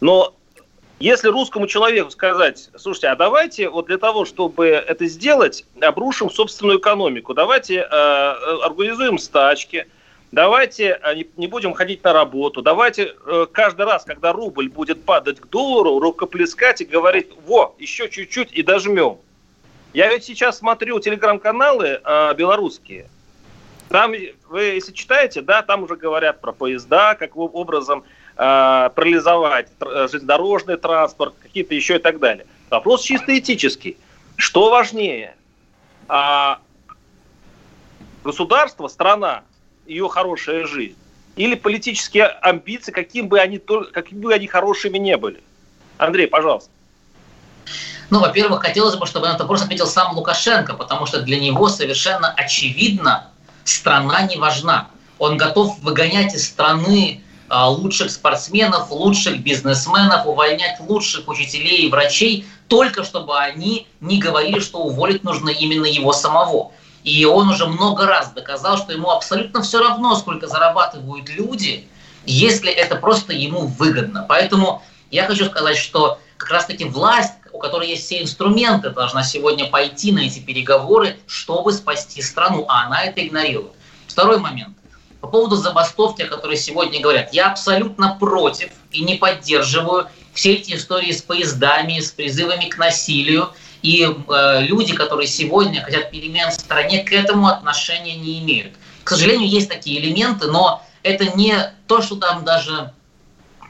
Но 0.00 0.32
если 1.00 1.28
русскому 1.28 1.66
человеку 1.66 2.10
сказать, 2.10 2.68
слушайте, 2.76 3.08
а 3.08 3.16
давайте 3.16 3.70
вот 3.70 3.86
для 3.86 3.96
того, 3.96 4.26
чтобы 4.26 4.68
это 4.68 5.06
сделать, 5.06 5.64
обрушим 5.80 6.30
собственную 6.30 6.78
экономику, 6.78 7.32
давайте 7.32 7.76
э, 7.76 7.82
э, 7.82 8.58
организуем 8.62 9.18
стачки, 9.18 9.86
давайте 10.30 11.00
э, 11.02 11.14
не, 11.38 11.46
будем 11.46 11.72
ходить 11.72 12.04
на 12.04 12.12
работу, 12.12 12.60
давайте 12.60 13.14
э, 13.26 13.46
каждый 13.50 13.86
раз, 13.86 14.04
когда 14.04 14.32
рубль 14.32 14.68
будет 14.68 15.02
падать 15.02 15.40
к 15.40 15.46
доллару, 15.46 15.98
рукоплескать 15.98 16.82
и 16.82 16.84
говорить, 16.84 17.28
во, 17.46 17.74
еще 17.78 18.10
чуть-чуть 18.10 18.52
и 18.52 18.62
дожмем. 18.62 19.16
Я 19.94 20.08
ведь 20.10 20.24
сейчас 20.24 20.58
смотрю 20.58 21.00
телеграм-каналы 21.00 22.00
э, 22.04 22.34
белорусские, 22.34 23.08
там, 23.88 24.12
вы 24.48 24.62
если 24.62 24.92
читаете, 24.92 25.40
да, 25.40 25.62
там 25.62 25.82
уже 25.82 25.96
говорят 25.96 26.40
про 26.40 26.52
поезда, 26.52 27.16
каким 27.16 27.48
образом 27.52 28.04
парализовать 28.40 29.68
тр- 29.78 30.08
железнодорожный 30.08 30.78
транспорт, 30.78 31.34
какие-то 31.42 31.74
еще 31.74 31.96
и 31.96 31.98
так 31.98 32.18
далее. 32.20 32.46
Вопрос 32.70 33.02
чисто 33.02 33.38
этический. 33.38 33.98
Что 34.36 34.70
важнее? 34.70 35.36
А, 36.08 36.60
государство, 38.24 38.88
страна, 38.88 39.42
ее 39.86 40.08
хорошая 40.08 40.66
жизнь, 40.66 40.96
или 41.36 41.54
политические 41.54 42.28
амбиции, 42.28 42.92
каким 42.92 43.28
бы 43.28 43.40
они, 43.40 43.58
какими 43.58 44.20
бы 44.20 44.32
они 44.32 44.46
хорошими 44.46 44.96
не 44.96 45.18
были? 45.18 45.42
Андрей, 45.98 46.26
пожалуйста. 46.26 46.70
Ну, 48.08 48.20
во-первых, 48.20 48.62
хотелось 48.62 48.96
бы, 48.96 49.06
чтобы 49.06 49.26
на 49.26 49.32
этот 49.32 49.42
вопрос 49.42 49.62
ответил 49.62 49.86
сам 49.86 50.16
Лукашенко, 50.16 50.72
потому 50.74 51.04
что 51.04 51.20
для 51.20 51.38
него 51.38 51.68
совершенно 51.68 52.32
очевидно, 52.32 53.30
страна 53.64 54.22
не 54.22 54.38
важна. 54.38 54.88
Он 55.18 55.36
готов 55.36 55.78
выгонять 55.80 56.34
из 56.34 56.48
страны 56.48 57.22
лучших 57.50 58.10
спортсменов, 58.10 58.90
лучших 58.90 59.42
бизнесменов, 59.42 60.26
увольнять 60.26 60.78
лучших 60.80 61.28
учителей 61.28 61.86
и 61.86 61.90
врачей, 61.90 62.46
только 62.68 63.02
чтобы 63.04 63.36
они 63.38 63.88
не 64.00 64.18
говорили, 64.18 64.60
что 64.60 64.78
уволить 64.78 65.24
нужно 65.24 65.50
именно 65.50 65.86
его 65.86 66.12
самого. 66.12 66.72
И 67.02 67.24
он 67.24 67.48
уже 67.48 67.66
много 67.66 68.06
раз 68.06 68.30
доказал, 68.32 68.76
что 68.76 68.92
ему 68.92 69.10
абсолютно 69.10 69.62
все 69.62 69.80
равно, 69.80 70.14
сколько 70.14 70.46
зарабатывают 70.46 71.28
люди, 71.30 71.88
если 72.26 72.70
это 72.70 72.96
просто 72.96 73.32
ему 73.32 73.66
выгодно. 73.66 74.24
Поэтому 74.28 74.82
я 75.10 75.26
хочу 75.26 75.46
сказать, 75.46 75.76
что 75.76 76.18
как 76.36 76.50
раз-таки 76.50 76.84
власть, 76.84 77.32
у 77.52 77.58
которой 77.58 77.88
есть 77.88 78.04
все 78.04 78.22
инструменты, 78.22 78.90
должна 78.90 79.24
сегодня 79.24 79.66
пойти 79.66 80.12
на 80.12 80.20
эти 80.20 80.38
переговоры, 80.38 81.18
чтобы 81.26 81.72
спасти 81.72 82.22
страну, 82.22 82.64
а 82.68 82.86
она 82.86 83.02
это 83.02 83.26
игнорирует. 83.26 83.72
Второй 84.06 84.38
момент. 84.38 84.76
По 85.20 85.28
поводу 85.28 85.56
забастовки, 85.56 86.22
о 86.22 86.28
которой 86.28 86.56
сегодня 86.56 87.00
говорят. 87.00 87.32
Я 87.32 87.50
абсолютно 87.50 88.16
против 88.18 88.70
и 88.90 89.02
не 89.02 89.16
поддерживаю 89.16 90.08
все 90.32 90.54
эти 90.54 90.74
истории 90.74 91.12
с 91.12 91.22
поездами, 91.22 92.00
с 92.00 92.10
призывами 92.10 92.66
к 92.66 92.78
насилию. 92.78 93.50
И 93.82 94.02
э, 94.06 94.62
люди, 94.62 94.94
которые 94.94 95.26
сегодня 95.26 95.82
хотят 95.82 96.10
перемен 96.10 96.50
в 96.50 96.54
стране, 96.54 97.02
к 97.02 97.12
этому 97.12 97.48
отношения 97.48 98.16
не 98.16 98.40
имеют. 98.40 98.74
К 99.04 99.10
сожалению, 99.10 99.48
есть 99.48 99.68
такие 99.68 100.00
элементы, 100.00 100.46
но 100.48 100.82
это 101.02 101.36
не 101.36 101.54
то, 101.86 102.02
что 102.02 102.16
там 102.16 102.44
даже 102.44 102.92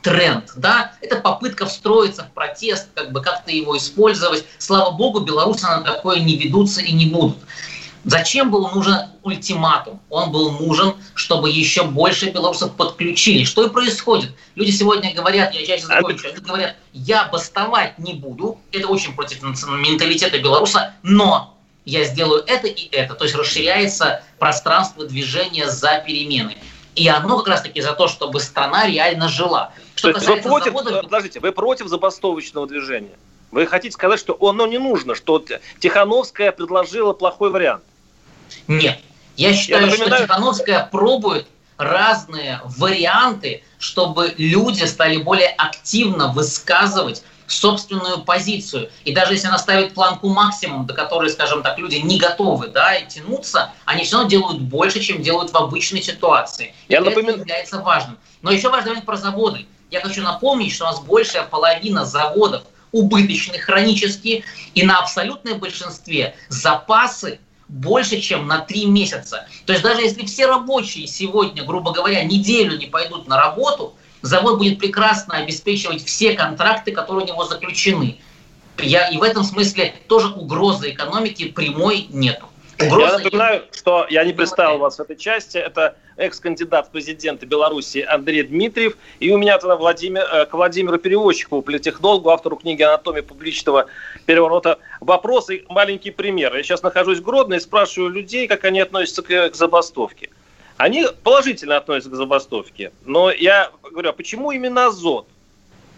тренд, 0.02 0.50
да, 0.56 0.92
это 1.00 1.16
попытка 1.16 1.66
встроиться 1.66 2.24
в 2.24 2.32
протест, 2.32 2.88
как 2.94 3.12
бы 3.12 3.20
как-то 3.20 3.50
его 3.50 3.76
использовать. 3.76 4.44
Слава 4.58 4.92
богу, 4.92 5.20
белорусы 5.20 5.66
на 5.66 5.82
такое 5.82 6.20
не 6.20 6.36
ведутся 6.36 6.80
и 6.80 6.92
не 6.92 7.06
будут. 7.06 7.38
Зачем 8.04 8.50
был 8.50 8.68
нужен 8.70 8.96
ультиматум? 9.22 10.00
Он 10.08 10.32
был 10.32 10.52
нужен, 10.52 10.94
чтобы 11.14 11.50
еще 11.50 11.84
больше 11.84 12.30
белорусов 12.30 12.74
подключили. 12.74 13.44
Что 13.44 13.66
и 13.66 13.68
происходит. 13.68 14.32
Люди 14.54 14.70
сегодня 14.70 15.14
говорят, 15.14 15.54
я 15.54 15.66
чаще 15.66 15.86
закончу, 15.86 16.28
они 16.28 16.38
говорят, 16.38 16.76
я 16.92 17.26
бастовать 17.26 17.98
не 17.98 18.14
буду, 18.14 18.58
это 18.72 18.88
очень 18.88 19.14
против 19.14 19.42
менталитета 19.42 20.38
белоруса, 20.38 20.94
но 21.02 21.56
я 21.84 22.04
сделаю 22.04 22.42
это 22.46 22.68
и 22.68 22.88
это. 22.90 23.14
То 23.14 23.24
есть 23.24 23.36
расширяется 23.36 24.22
пространство 24.38 25.06
движения 25.06 25.68
за 25.68 26.02
перемены. 26.06 26.56
И 26.94 27.06
оно 27.08 27.38
как 27.38 27.48
раз-таки 27.48 27.80
за 27.80 27.92
то, 27.92 28.08
чтобы 28.08 28.40
страна 28.40 28.86
реально 28.86 29.28
жила. 29.28 29.72
Что 29.94 30.12
то 30.12 30.20
вы 30.20 30.40
против, 30.40 30.72
заводов... 30.72 31.02
подождите, 31.02 31.40
вы 31.40 31.52
против 31.52 31.88
забастовочного 31.88 32.66
движения? 32.66 33.16
Вы 33.50 33.66
хотите 33.66 33.92
сказать, 33.92 34.20
что 34.20 34.36
оно 34.40 34.66
не 34.66 34.78
нужно, 34.78 35.14
что 35.14 35.44
Тихановская 35.80 36.52
предложила 36.52 37.12
плохой 37.12 37.50
вариант? 37.50 37.82
Нет. 38.66 38.98
Я 39.36 39.54
считаю, 39.54 39.86
Я 39.86 39.94
что 39.94 40.10
Тихановская 40.10 40.88
пробует 40.90 41.46
разные 41.78 42.60
варианты, 42.64 43.62
чтобы 43.78 44.34
люди 44.36 44.84
стали 44.84 45.16
более 45.16 45.48
активно 45.48 46.32
высказывать 46.32 47.22
собственную 47.46 48.22
позицию. 48.22 48.90
И 49.04 49.12
даже 49.12 49.34
если 49.34 49.48
она 49.48 49.58
ставит 49.58 49.94
планку 49.94 50.28
максимум, 50.28 50.86
до 50.86 50.94
которой, 50.94 51.30
скажем 51.30 51.62
так, 51.62 51.78
люди 51.78 51.96
не 51.96 52.18
готовы 52.18 52.68
да, 52.68 52.94
и 52.94 53.08
тянуться, 53.08 53.72
они 53.84 54.04
все 54.04 54.16
равно 54.16 54.28
делают 54.28 54.60
больше, 54.60 55.00
чем 55.00 55.22
делают 55.22 55.50
в 55.50 55.56
обычной 55.56 56.02
ситуации. 56.02 56.74
И 56.88 56.92
Я 56.92 57.00
это 57.00 57.18
является 57.18 57.80
важным. 57.80 58.18
Но 58.42 58.50
еще 58.50 58.68
важно 58.68 58.86
говорить 58.86 59.06
про 59.06 59.16
заводы. 59.16 59.66
Я 59.90 60.00
хочу 60.00 60.22
напомнить, 60.22 60.72
что 60.72 60.84
у 60.84 60.88
нас 60.88 61.00
большая 61.00 61.42
половина 61.42 62.04
заводов 62.04 62.62
убыточных 62.92 63.62
хронически, 63.62 64.44
и 64.74 64.84
на 64.84 64.98
абсолютное 64.98 65.54
большинстве 65.54 66.34
запасы 66.48 67.40
больше, 67.70 68.20
чем 68.20 68.46
на 68.46 68.58
три 68.58 68.86
месяца. 68.86 69.46
То 69.64 69.72
есть 69.72 69.84
даже 69.84 70.02
если 70.02 70.26
все 70.26 70.46
рабочие 70.46 71.06
сегодня, 71.06 71.64
грубо 71.64 71.92
говоря, 71.92 72.24
неделю 72.24 72.76
не 72.76 72.86
пойдут 72.86 73.28
на 73.28 73.36
работу, 73.36 73.94
завод 74.22 74.58
будет 74.58 74.78
прекрасно 74.78 75.36
обеспечивать 75.36 76.04
все 76.04 76.34
контракты, 76.34 76.92
которые 76.92 77.24
у 77.24 77.28
него 77.28 77.44
заключены. 77.44 78.18
Я, 78.78 79.08
и 79.08 79.18
в 79.18 79.22
этом 79.22 79.44
смысле 79.44 79.94
тоже 80.08 80.28
угрозы 80.28 80.90
экономики 80.90 81.48
прямой 81.48 82.06
нету. 82.10 82.46
Я 82.80 83.18
напоминаю, 83.18 83.62
что 83.72 84.06
я 84.08 84.24
не 84.24 84.32
представил 84.32 84.78
вас 84.78 84.96
в 84.96 85.00
этой 85.00 85.16
части. 85.16 85.58
Это 85.58 85.96
экс-кандидат 86.16 86.88
в 86.88 86.90
президенты 86.90 87.46
Беларуси 87.46 87.98
Андрей 88.08 88.42
Дмитриев. 88.42 88.96
И 89.18 89.30
у 89.30 89.38
меня 89.38 89.58
тогда 89.58 89.76
Владимир, 89.76 90.22
э, 90.22 90.46
к 90.46 90.54
Владимиру 90.54 90.98
Переводчикову, 90.98 91.62
политтехнологу, 91.62 92.30
автору 92.30 92.56
книги 92.56 92.82
«Анатомия 92.82 93.22
публичного 93.22 93.86
переворота» 94.26 94.78
вопрос 95.00 95.50
и 95.50 95.64
маленький 95.68 96.10
пример. 96.10 96.56
Я 96.56 96.62
сейчас 96.62 96.82
нахожусь 96.82 97.18
в 97.18 97.22
Гродно 97.22 97.54
и 97.54 97.60
спрашиваю 97.60 98.10
людей, 98.10 98.46
как 98.46 98.64
они 98.64 98.80
относятся 98.80 99.22
к, 99.22 99.50
к 99.50 99.54
забастовке. 99.54 100.30
Они 100.76 101.06
положительно 101.22 101.76
относятся 101.76 102.10
к 102.10 102.14
забастовке. 102.14 102.92
Но 103.04 103.30
я 103.30 103.70
говорю, 103.90 104.10
а 104.10 104.12
почему 104.12 104.50
именно 104.52 104.86
азот? 104.86 105.26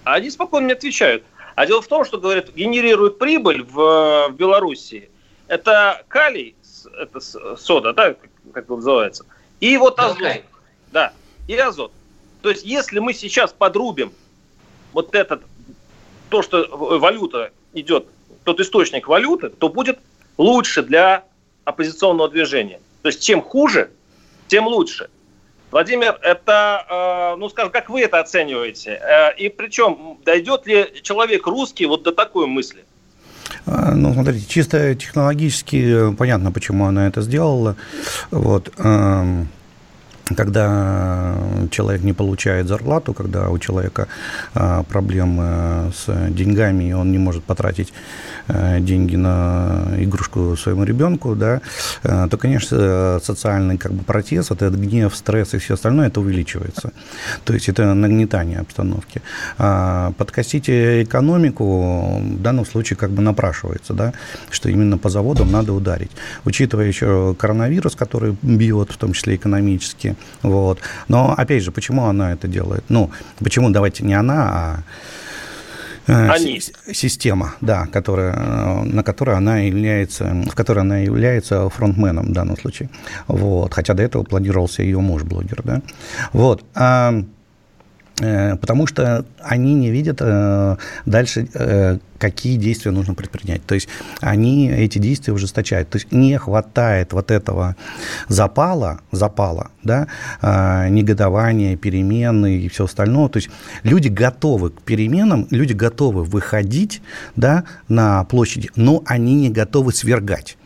А 0.04 0.14
они 0.14 0.30
спокойно 0.30 0.64
мне 0.64 0.74
отвечают. 0.74 1.22
А 1.54 1.66
дело 1.66 1.82
в 1.82 1.86
том, 1.86 2.04
что, 2.04 2.18
говорят, 2.18 2.52
генерирует 2.54 3.18
прибыль 3.18 3.62
в, 3.62 4.28
в 4.28 4.32
Белоруссии. 4.32 5.10
Это 5.46 6.02
калий, 6.08 6.56
это 6.86 7.20
сода, 7.56 7.92
да, 7.92 8.14
как 8.52 8.64
это 8.64 8.74
называется. 8.74 9.24
И 9.60 9.76
вот 9.76 9.98
азот. 9.98 10.20
Okay. 10.20 10.42
Да, 10.90 11.12
и 11.46 11.56
азот. 11.56 11.92
То 12.42 12.50
есть, 12.50 12.64
если 12.64 12.98
мы 12.98 13.14
сейчас 13.14 13.52
подрубим 13.52 14.12
вот 14.92 15.14
этот, 15.14 15.42
то, 16.28 16.42
что 16.42 16.66
валюта 16.70 17.52
идет, 17.72 18.06
тот 18.44 18.60
источник 18.60 19.08
валюты, 19.08 19.48
то 19.50 19.68
будет 19.68 19.98
лучше 20.38 20.82
для 20.82 21.24
оппозиционного 21.64 22.28
движения. 22.28 22.80
То 23.02 23.08
есть, 23.08 23.22
чем 23.22 23.42
хуже, 23.42 23.90
тем 24.48 24.66
лучше. 24.66 25.08
Владимир, 25.70 26.18
это, 26.20 27.32
э, 27.34 27.36
ну 27.38 27.48
скажем, 27.48 27.72
как 27.72 27.88
вы 27.88 28.02
это 28.02 28.20
оцениваете? 28.20 29.00
Э, 29.02 29.34
и 29.36 29.48
причем, 29.48 30.18
дойдет 30.22 30.66
ли 30.66 31.00
человек 31.02 31.46
русский 31.46 31.86
вот 31.86 32.02
до 32.02 32.12
такой 32.12 32.46
мысли? 32.46 32.84
А, 33.74 33.94
ну, 33.94 34.12
смотрите, 34.12 34.44
чисто 34.46 34.94
технологически 34.94 36.12
понятно, 36.14 36.52
почему 36.52 36.86
она 36.86 37.06
это 37.06 37.22
сделала. 37.22 37.76
Вот. 38.30 38.70
Когда 40.36 41.34
человек 41.70 42.02
не 42.02 42.12
получает 42.12 42.68
зарплату, 42.68 43.14
когда 43.14 43.50
у 43.50 43.58
человека 43.58 44.08
а, 44.54 44.82
проблемы 44.82 45.92
с 45.94 46.30
деньгами, 46.30 46.90
и 46.90 46.92
он 46.92 47.12
не 47.12 47.18
может 47.18 47.44
потратить 47.44 47.92
а, 48.48 48.80
деньги 48.80 49.16
на 49.16 49.88
игрушку 49.98 50.56
своему 50.56 50.84
ребенку, 50.84 51.34
да, 51.34 51.60
а, 52.02 52.28
то, 52.28 52.36
конечно, 52.36 53.20
социальный 53.22 53.78
как 53.78 53.92
бы 53.92 54.04
протест, 54.04 54.50
вот 54.50 54.62
этот 54.62 54.78
гнев, 54.78 55.14
стресс 55.14 55.54
и 55.54 55.58
все 55.58 55.74
остальное, 55.74 56.08
это 56.08 56.20
увеличивается. 56.20 56.92
То 57.44 57.54
есть 57.54 57.68
это 57.68 57.94
нагнетание 57.94 58.60
обстановки. 58.60 59.22
Подкосить 59.56 60.68
экономику 60.68 62.18
в 62.18 62.42
данном 62.42 62.66
случае 62.66 62.96
как 62.96 63.10
бы 63.10 63.22
напрашивается, 63.22 63.94
да, 63.94 64.12
что 64.50 64.68
именно 64.68 64.98
по 64.98 65.08
заводам 65.08 65.50
надо 65.50 65.72
ударить. 65.72 66.10
Учитывая 66.44 66.86
еще 66.86 67.34
коронавирус, 67.38 67.96
который 67.96 68.36
бьет, 68.42 68.90
в 68.90 68.96
том 68.96 69.12
числе 69.12 69.36
экономически, 69.36 70.16
вот. 70.42 70.80
Но, 71.08 71.34
опять 71.36 71.62
же, 71.62 71.72
почему 71.72 72.06
она 72.06 72.32
это 72.32 72.48
делает? 72.48 72.84
Ну, 72.88 73.10
почему, 73.38 73.70
давайте, 73.70 74.04
не 74.04 74.14
она, 74.14 74.84
а 76.06 76.12
э, 76.12 76.28
они. 76.28 76.60
система, 76.92 77.54
да, 77.60 77.86
которая, 77.86 78.34
э, 78.34 78.82
на 78.84 79.02
которой 79.02 79.36
она 79.36 79.58
является, 79.58 80.24
в 80.50 80.54
которой 80.54 80.80
она 80.80 80.98
является 80.98 81.68
фронтменом 81.68 82.26
в 82.26 82.32
данном 82.32 82.56
случае. 82.56 82.90
Вот. 83.28 83.74
Хотя 83.74 83.94
до 83.94 84.02
этого 84.02 84.22
планировался 84.22 84.82
ее 84.82 84.98
муж-блогер, 85.00 85.62
да. 85.64 85.82
Вот. 86.32 86.64
Э, 88.22 88.56
потому 88.56 88.86
что 88.86 89.24
они 89.40 89.74
не 89.74 89.90
видят 89.90 90.18
э, 90.20 90.76
дальше, 91.06 91.48
э, 91.54 91.98
какие 92.18 92.56
действия 92.56 92.92
нужно 92.92 93.14
предпринять. 93.14 93.64
То 93.66 93.74
есть 93.74 93.88
они 94.20 94.70
эти 94.70 94.98
действия 94.98 95.32
ужесточают. 95.32 95.90
То 95.90 95.96
есть 95.96 96.12
не 96.12 96.38
хватает 96.38 97.12
вот 97.12 97.32
этого 97.32 97.74
запала, 98.28 99.00
запала, 99.10 99.72
да, 99.82 100.06
негодования, 100.88 101.76
перемены 101.76 102.58
и 102.58 102.68
все 102.68 102.84
остальное. 102.84 103.28
То 103.28 103.38
есть 103.38 103.50
люди 103.82 104.06
готовы 104.06 104.70
к 104.70 104.82
переменам, 104.82 105.48
люди 105.50 105.72
готовы 105.72 106.22
выходить 106.22 107.02
да, 107.34 107.64
на 107.88 108.22
площади, 108.22 108.70
но 108.76 109.02
они 109.04 109.34
не 109.34 109.50
готовы 109.50 109.92
свергать. 109.92 110.56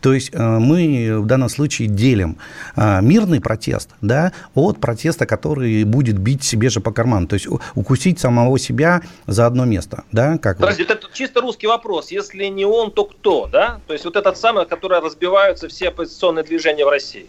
То 0.00 0.12
есть 0.12 0.30
э, 0.32 0.58
мы 0.58 1.20
в 1.20 1.26
данном 1.26 1.48
случае 1.48 1.88
делим 1.88 2.36
э, 2.76 3.00
мирный 3.02 3.40
протест 3.40 3.90
да, 4.00 4.32
от 4.54 4.80
протеста, 4.80 5.26
который 5.26 5.84
будет 5.84 6.18
бить 6.18 6.42
себе 6.42 6.68
же 6.70 6.80
по 6.80 6.92
карману. 6.92 7.26
То 7.26 7.34
есть 7.34 7.46
укусить 7.74 8.18
самого 8.18 8.58
себя 8.58 9.02
за 9.26 9.46
одно 9.46 9.64
место. 9.64 10.04
Да, 10.12 10.38
как 10.38 10.58
Подожди, 10.58 10.84
вот. 10.84 10.92
это 10.92 11.08
чисто 11.12 11.40
русский 11.40 11.66
вопрос. 11.66 12.10
Если 12.10 12.44
не 12.46 12.64
он, 12.64 12.90
то 12.90 13.04
кто? 13.04 13.48
Да? 13.50 13.80
То 13.86 13.92
есть 13.92 14.04
вот 14.04 14.16
этот 14.16 14.36
самый, 14.38 14.66
который 14.66 15.00
разбиваются 15.00 15.68
все 15.68 15.88
оппозиционные 15.88 16.44
движения 16.44 16.84
в 16.84 16.88
России. 16.88 17.26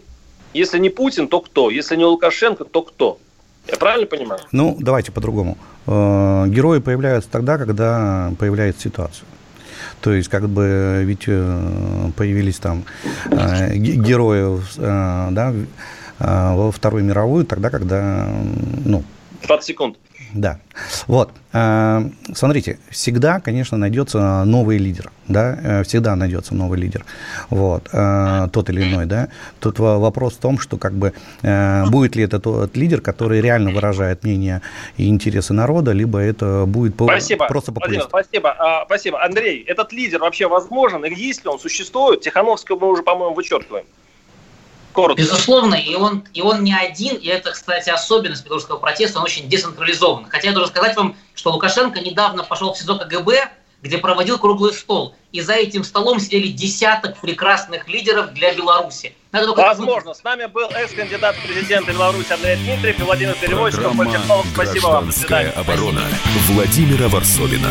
Если 0.53 0.79
не 0.79 0.89
Путин, 0.89 1.27
то 1.27 1.41
кто? 1.41 1.69
Если 1.69 1.95
не 1.95 2.05
Лукашенко, 2.05 2.63
то 2.63 2.81
кто? 2.81 3.19
Я 3.67 3.77
правильно 3.77 4.07
понимаю? 4.07 4.41
Ну, 4.51 4.77
давайте 4.79 5.11
по-другому. 5.11 5.57
Э, 5.85 6.45
герои 6.47 6.79
появляются 6.79 7.29
тогда, 7.29 7.57
когда 7.57 8.31
появляется 8.39 8.81
ситуация. 8.83 9.25
То 10.01 10.13
есть, 10.13 10.29
как 10.29 10.49
бы, 10.49 11.03
ведь 11.05 11.25
э, 11.27 12.11
появились 12.15 12.59
там 12.59 12.83
э, 13.31 13.75
герои 13.75 14.59
э, 14.77 15.27
да, 15.31 15.53
во 16.19 16.71
Вторую 16.71 17.03
мировую, 17.03 17.45
тогда, 17.45 17.69
когда, 17.69 18.27
ну... 18.85 19.03
20 19.43 19.65
секунд. 19.65 19.97
Да. 20.33 20.59
Вот. 21.07 21.31
Э, 21.53 22.01
смотрите, 22.33 22.79
всегда, 22.89 23.39
конечно, 23.39 23.77
найдется 23.77 24.43
новый 24.43 24.77
лидер. 24.77 25.11
Да? 25.27 25.57
Э, 25.63 25.83
всегда 25.83 26.15
найдется 26.15 26.55
новый 26.55 26.79
лидер. 26.79 27.05
Вот. 27.49 27.89
Э, 27.91 28.47
тот 28.51 28.69
или 28.69 28.83
иной. 28.83 29.05
Да? 29.05 29.29
Тут 29.59 29.79
вопрос 29.79 30.33
в 30.35 30.39
том, 30.39 30.59
что 30.59 30.77
как 30.77 30.93
бы 30.93 31.13
будет 31.89 32.15
ли 32.15 32.23
это 32.23 32.39
тот 32.39 32.75
лидер, 32.77 33.01
который 33.01 33.41
реально 33.41 33.71
выражает 33.71 34.23
мнение 34.23 34.61
и 34.97 35.07
интересы 35.07 35.53
народа, 35.53 35.91
либо 35.91 36.19
это 36.19 36.65
будет 36.67 36.95
спасибо. 36.95 37.47
просто 37.47 37.71
популист. 37.71 38.07
спасибо. 38.09 38.51
А, 38.51 38.85
спасибо. 38.85 39.23
Андрей, 39.23 39.63
этот 39.63 39.93
лидер 39.93 40.19
вообще 40.19 40.47
возможен? 40.47 41.03
И 41.05 41.13
если 41.13 41.47
он 41.47 41.59
существует, 41.59 42.21
Тихановского 42.21 42.79
мы 42.79 42.89
уже, 42.89 43.03
по-моему, 43.03 43.33
вычеркиваем. 43.33 43.85
Коротко. 44.97 45.21
Безусловно, 45.21 45.75
и 45.75 45.93
он, 45.93 46.23
и 46.33 46.41
он 46.41 46.63
не 46.63 46.73
один, 46.73 47.17
и 47.17 47.27
это, 47.27 47.51
кстати, 47.51 47.91
особенность 47.91 48.43
белорусского 48.43 48.77
протеста, 48.79 49.19
он 49.19 49.25
очень 49.25 49.47
децентрализован. 49.47 50.25
Хотя 50.27 50.47
я 50.47 50.53
должен 50.55 50.71
сказать 50.71 50.97
вам, 50.97 51.15
что 51.35 51.51
Лукашенко 51.51 51.99
недавно 51.99 52.43
пошел 52.43 52.73
в 52.73 52.79
СИЗО 52.79 52.97
КГБ, 52.97 53.47
где 53.83 53.99
проводил 53.99 54.39
круглый 54.39 54.73
стол. 54.73 55.13
И 55.31 55.41
за 55.41 55.53
этим 55.53 55.83
столом 55.83 56.19
сидели 56.19 56.47
десяток 56.47 57.15
прекрасных 57.21 57.87
лидеров 57.87 58.33
для 58.33 58.55
Беларуси. 58.55 59.13
Надо 59.31 59.53
Возможно. 59.53 60.15
С 60.15 60.23
нами 60.23 60.47
был 60.47 60.67
экс-кандидат 60.71 61.35
в 61.35 61.45
президенты 61.45 61.91
Беларуси 61.91 62.33
Андрей 62.33 62.55
Дмитриев 62.55 62.99
и 62.99 63.03
Владимир 63.03 63.35
Переводчиков. 63.35 63.93
Спасибо 64.51 64.87
вам. 64.87 65.05
До 65.05 65.11
свидания. 65.11 65.51
оборона 65.51 66.07
Владимира 66.47 67.07
Варсовина. 67.07 67.69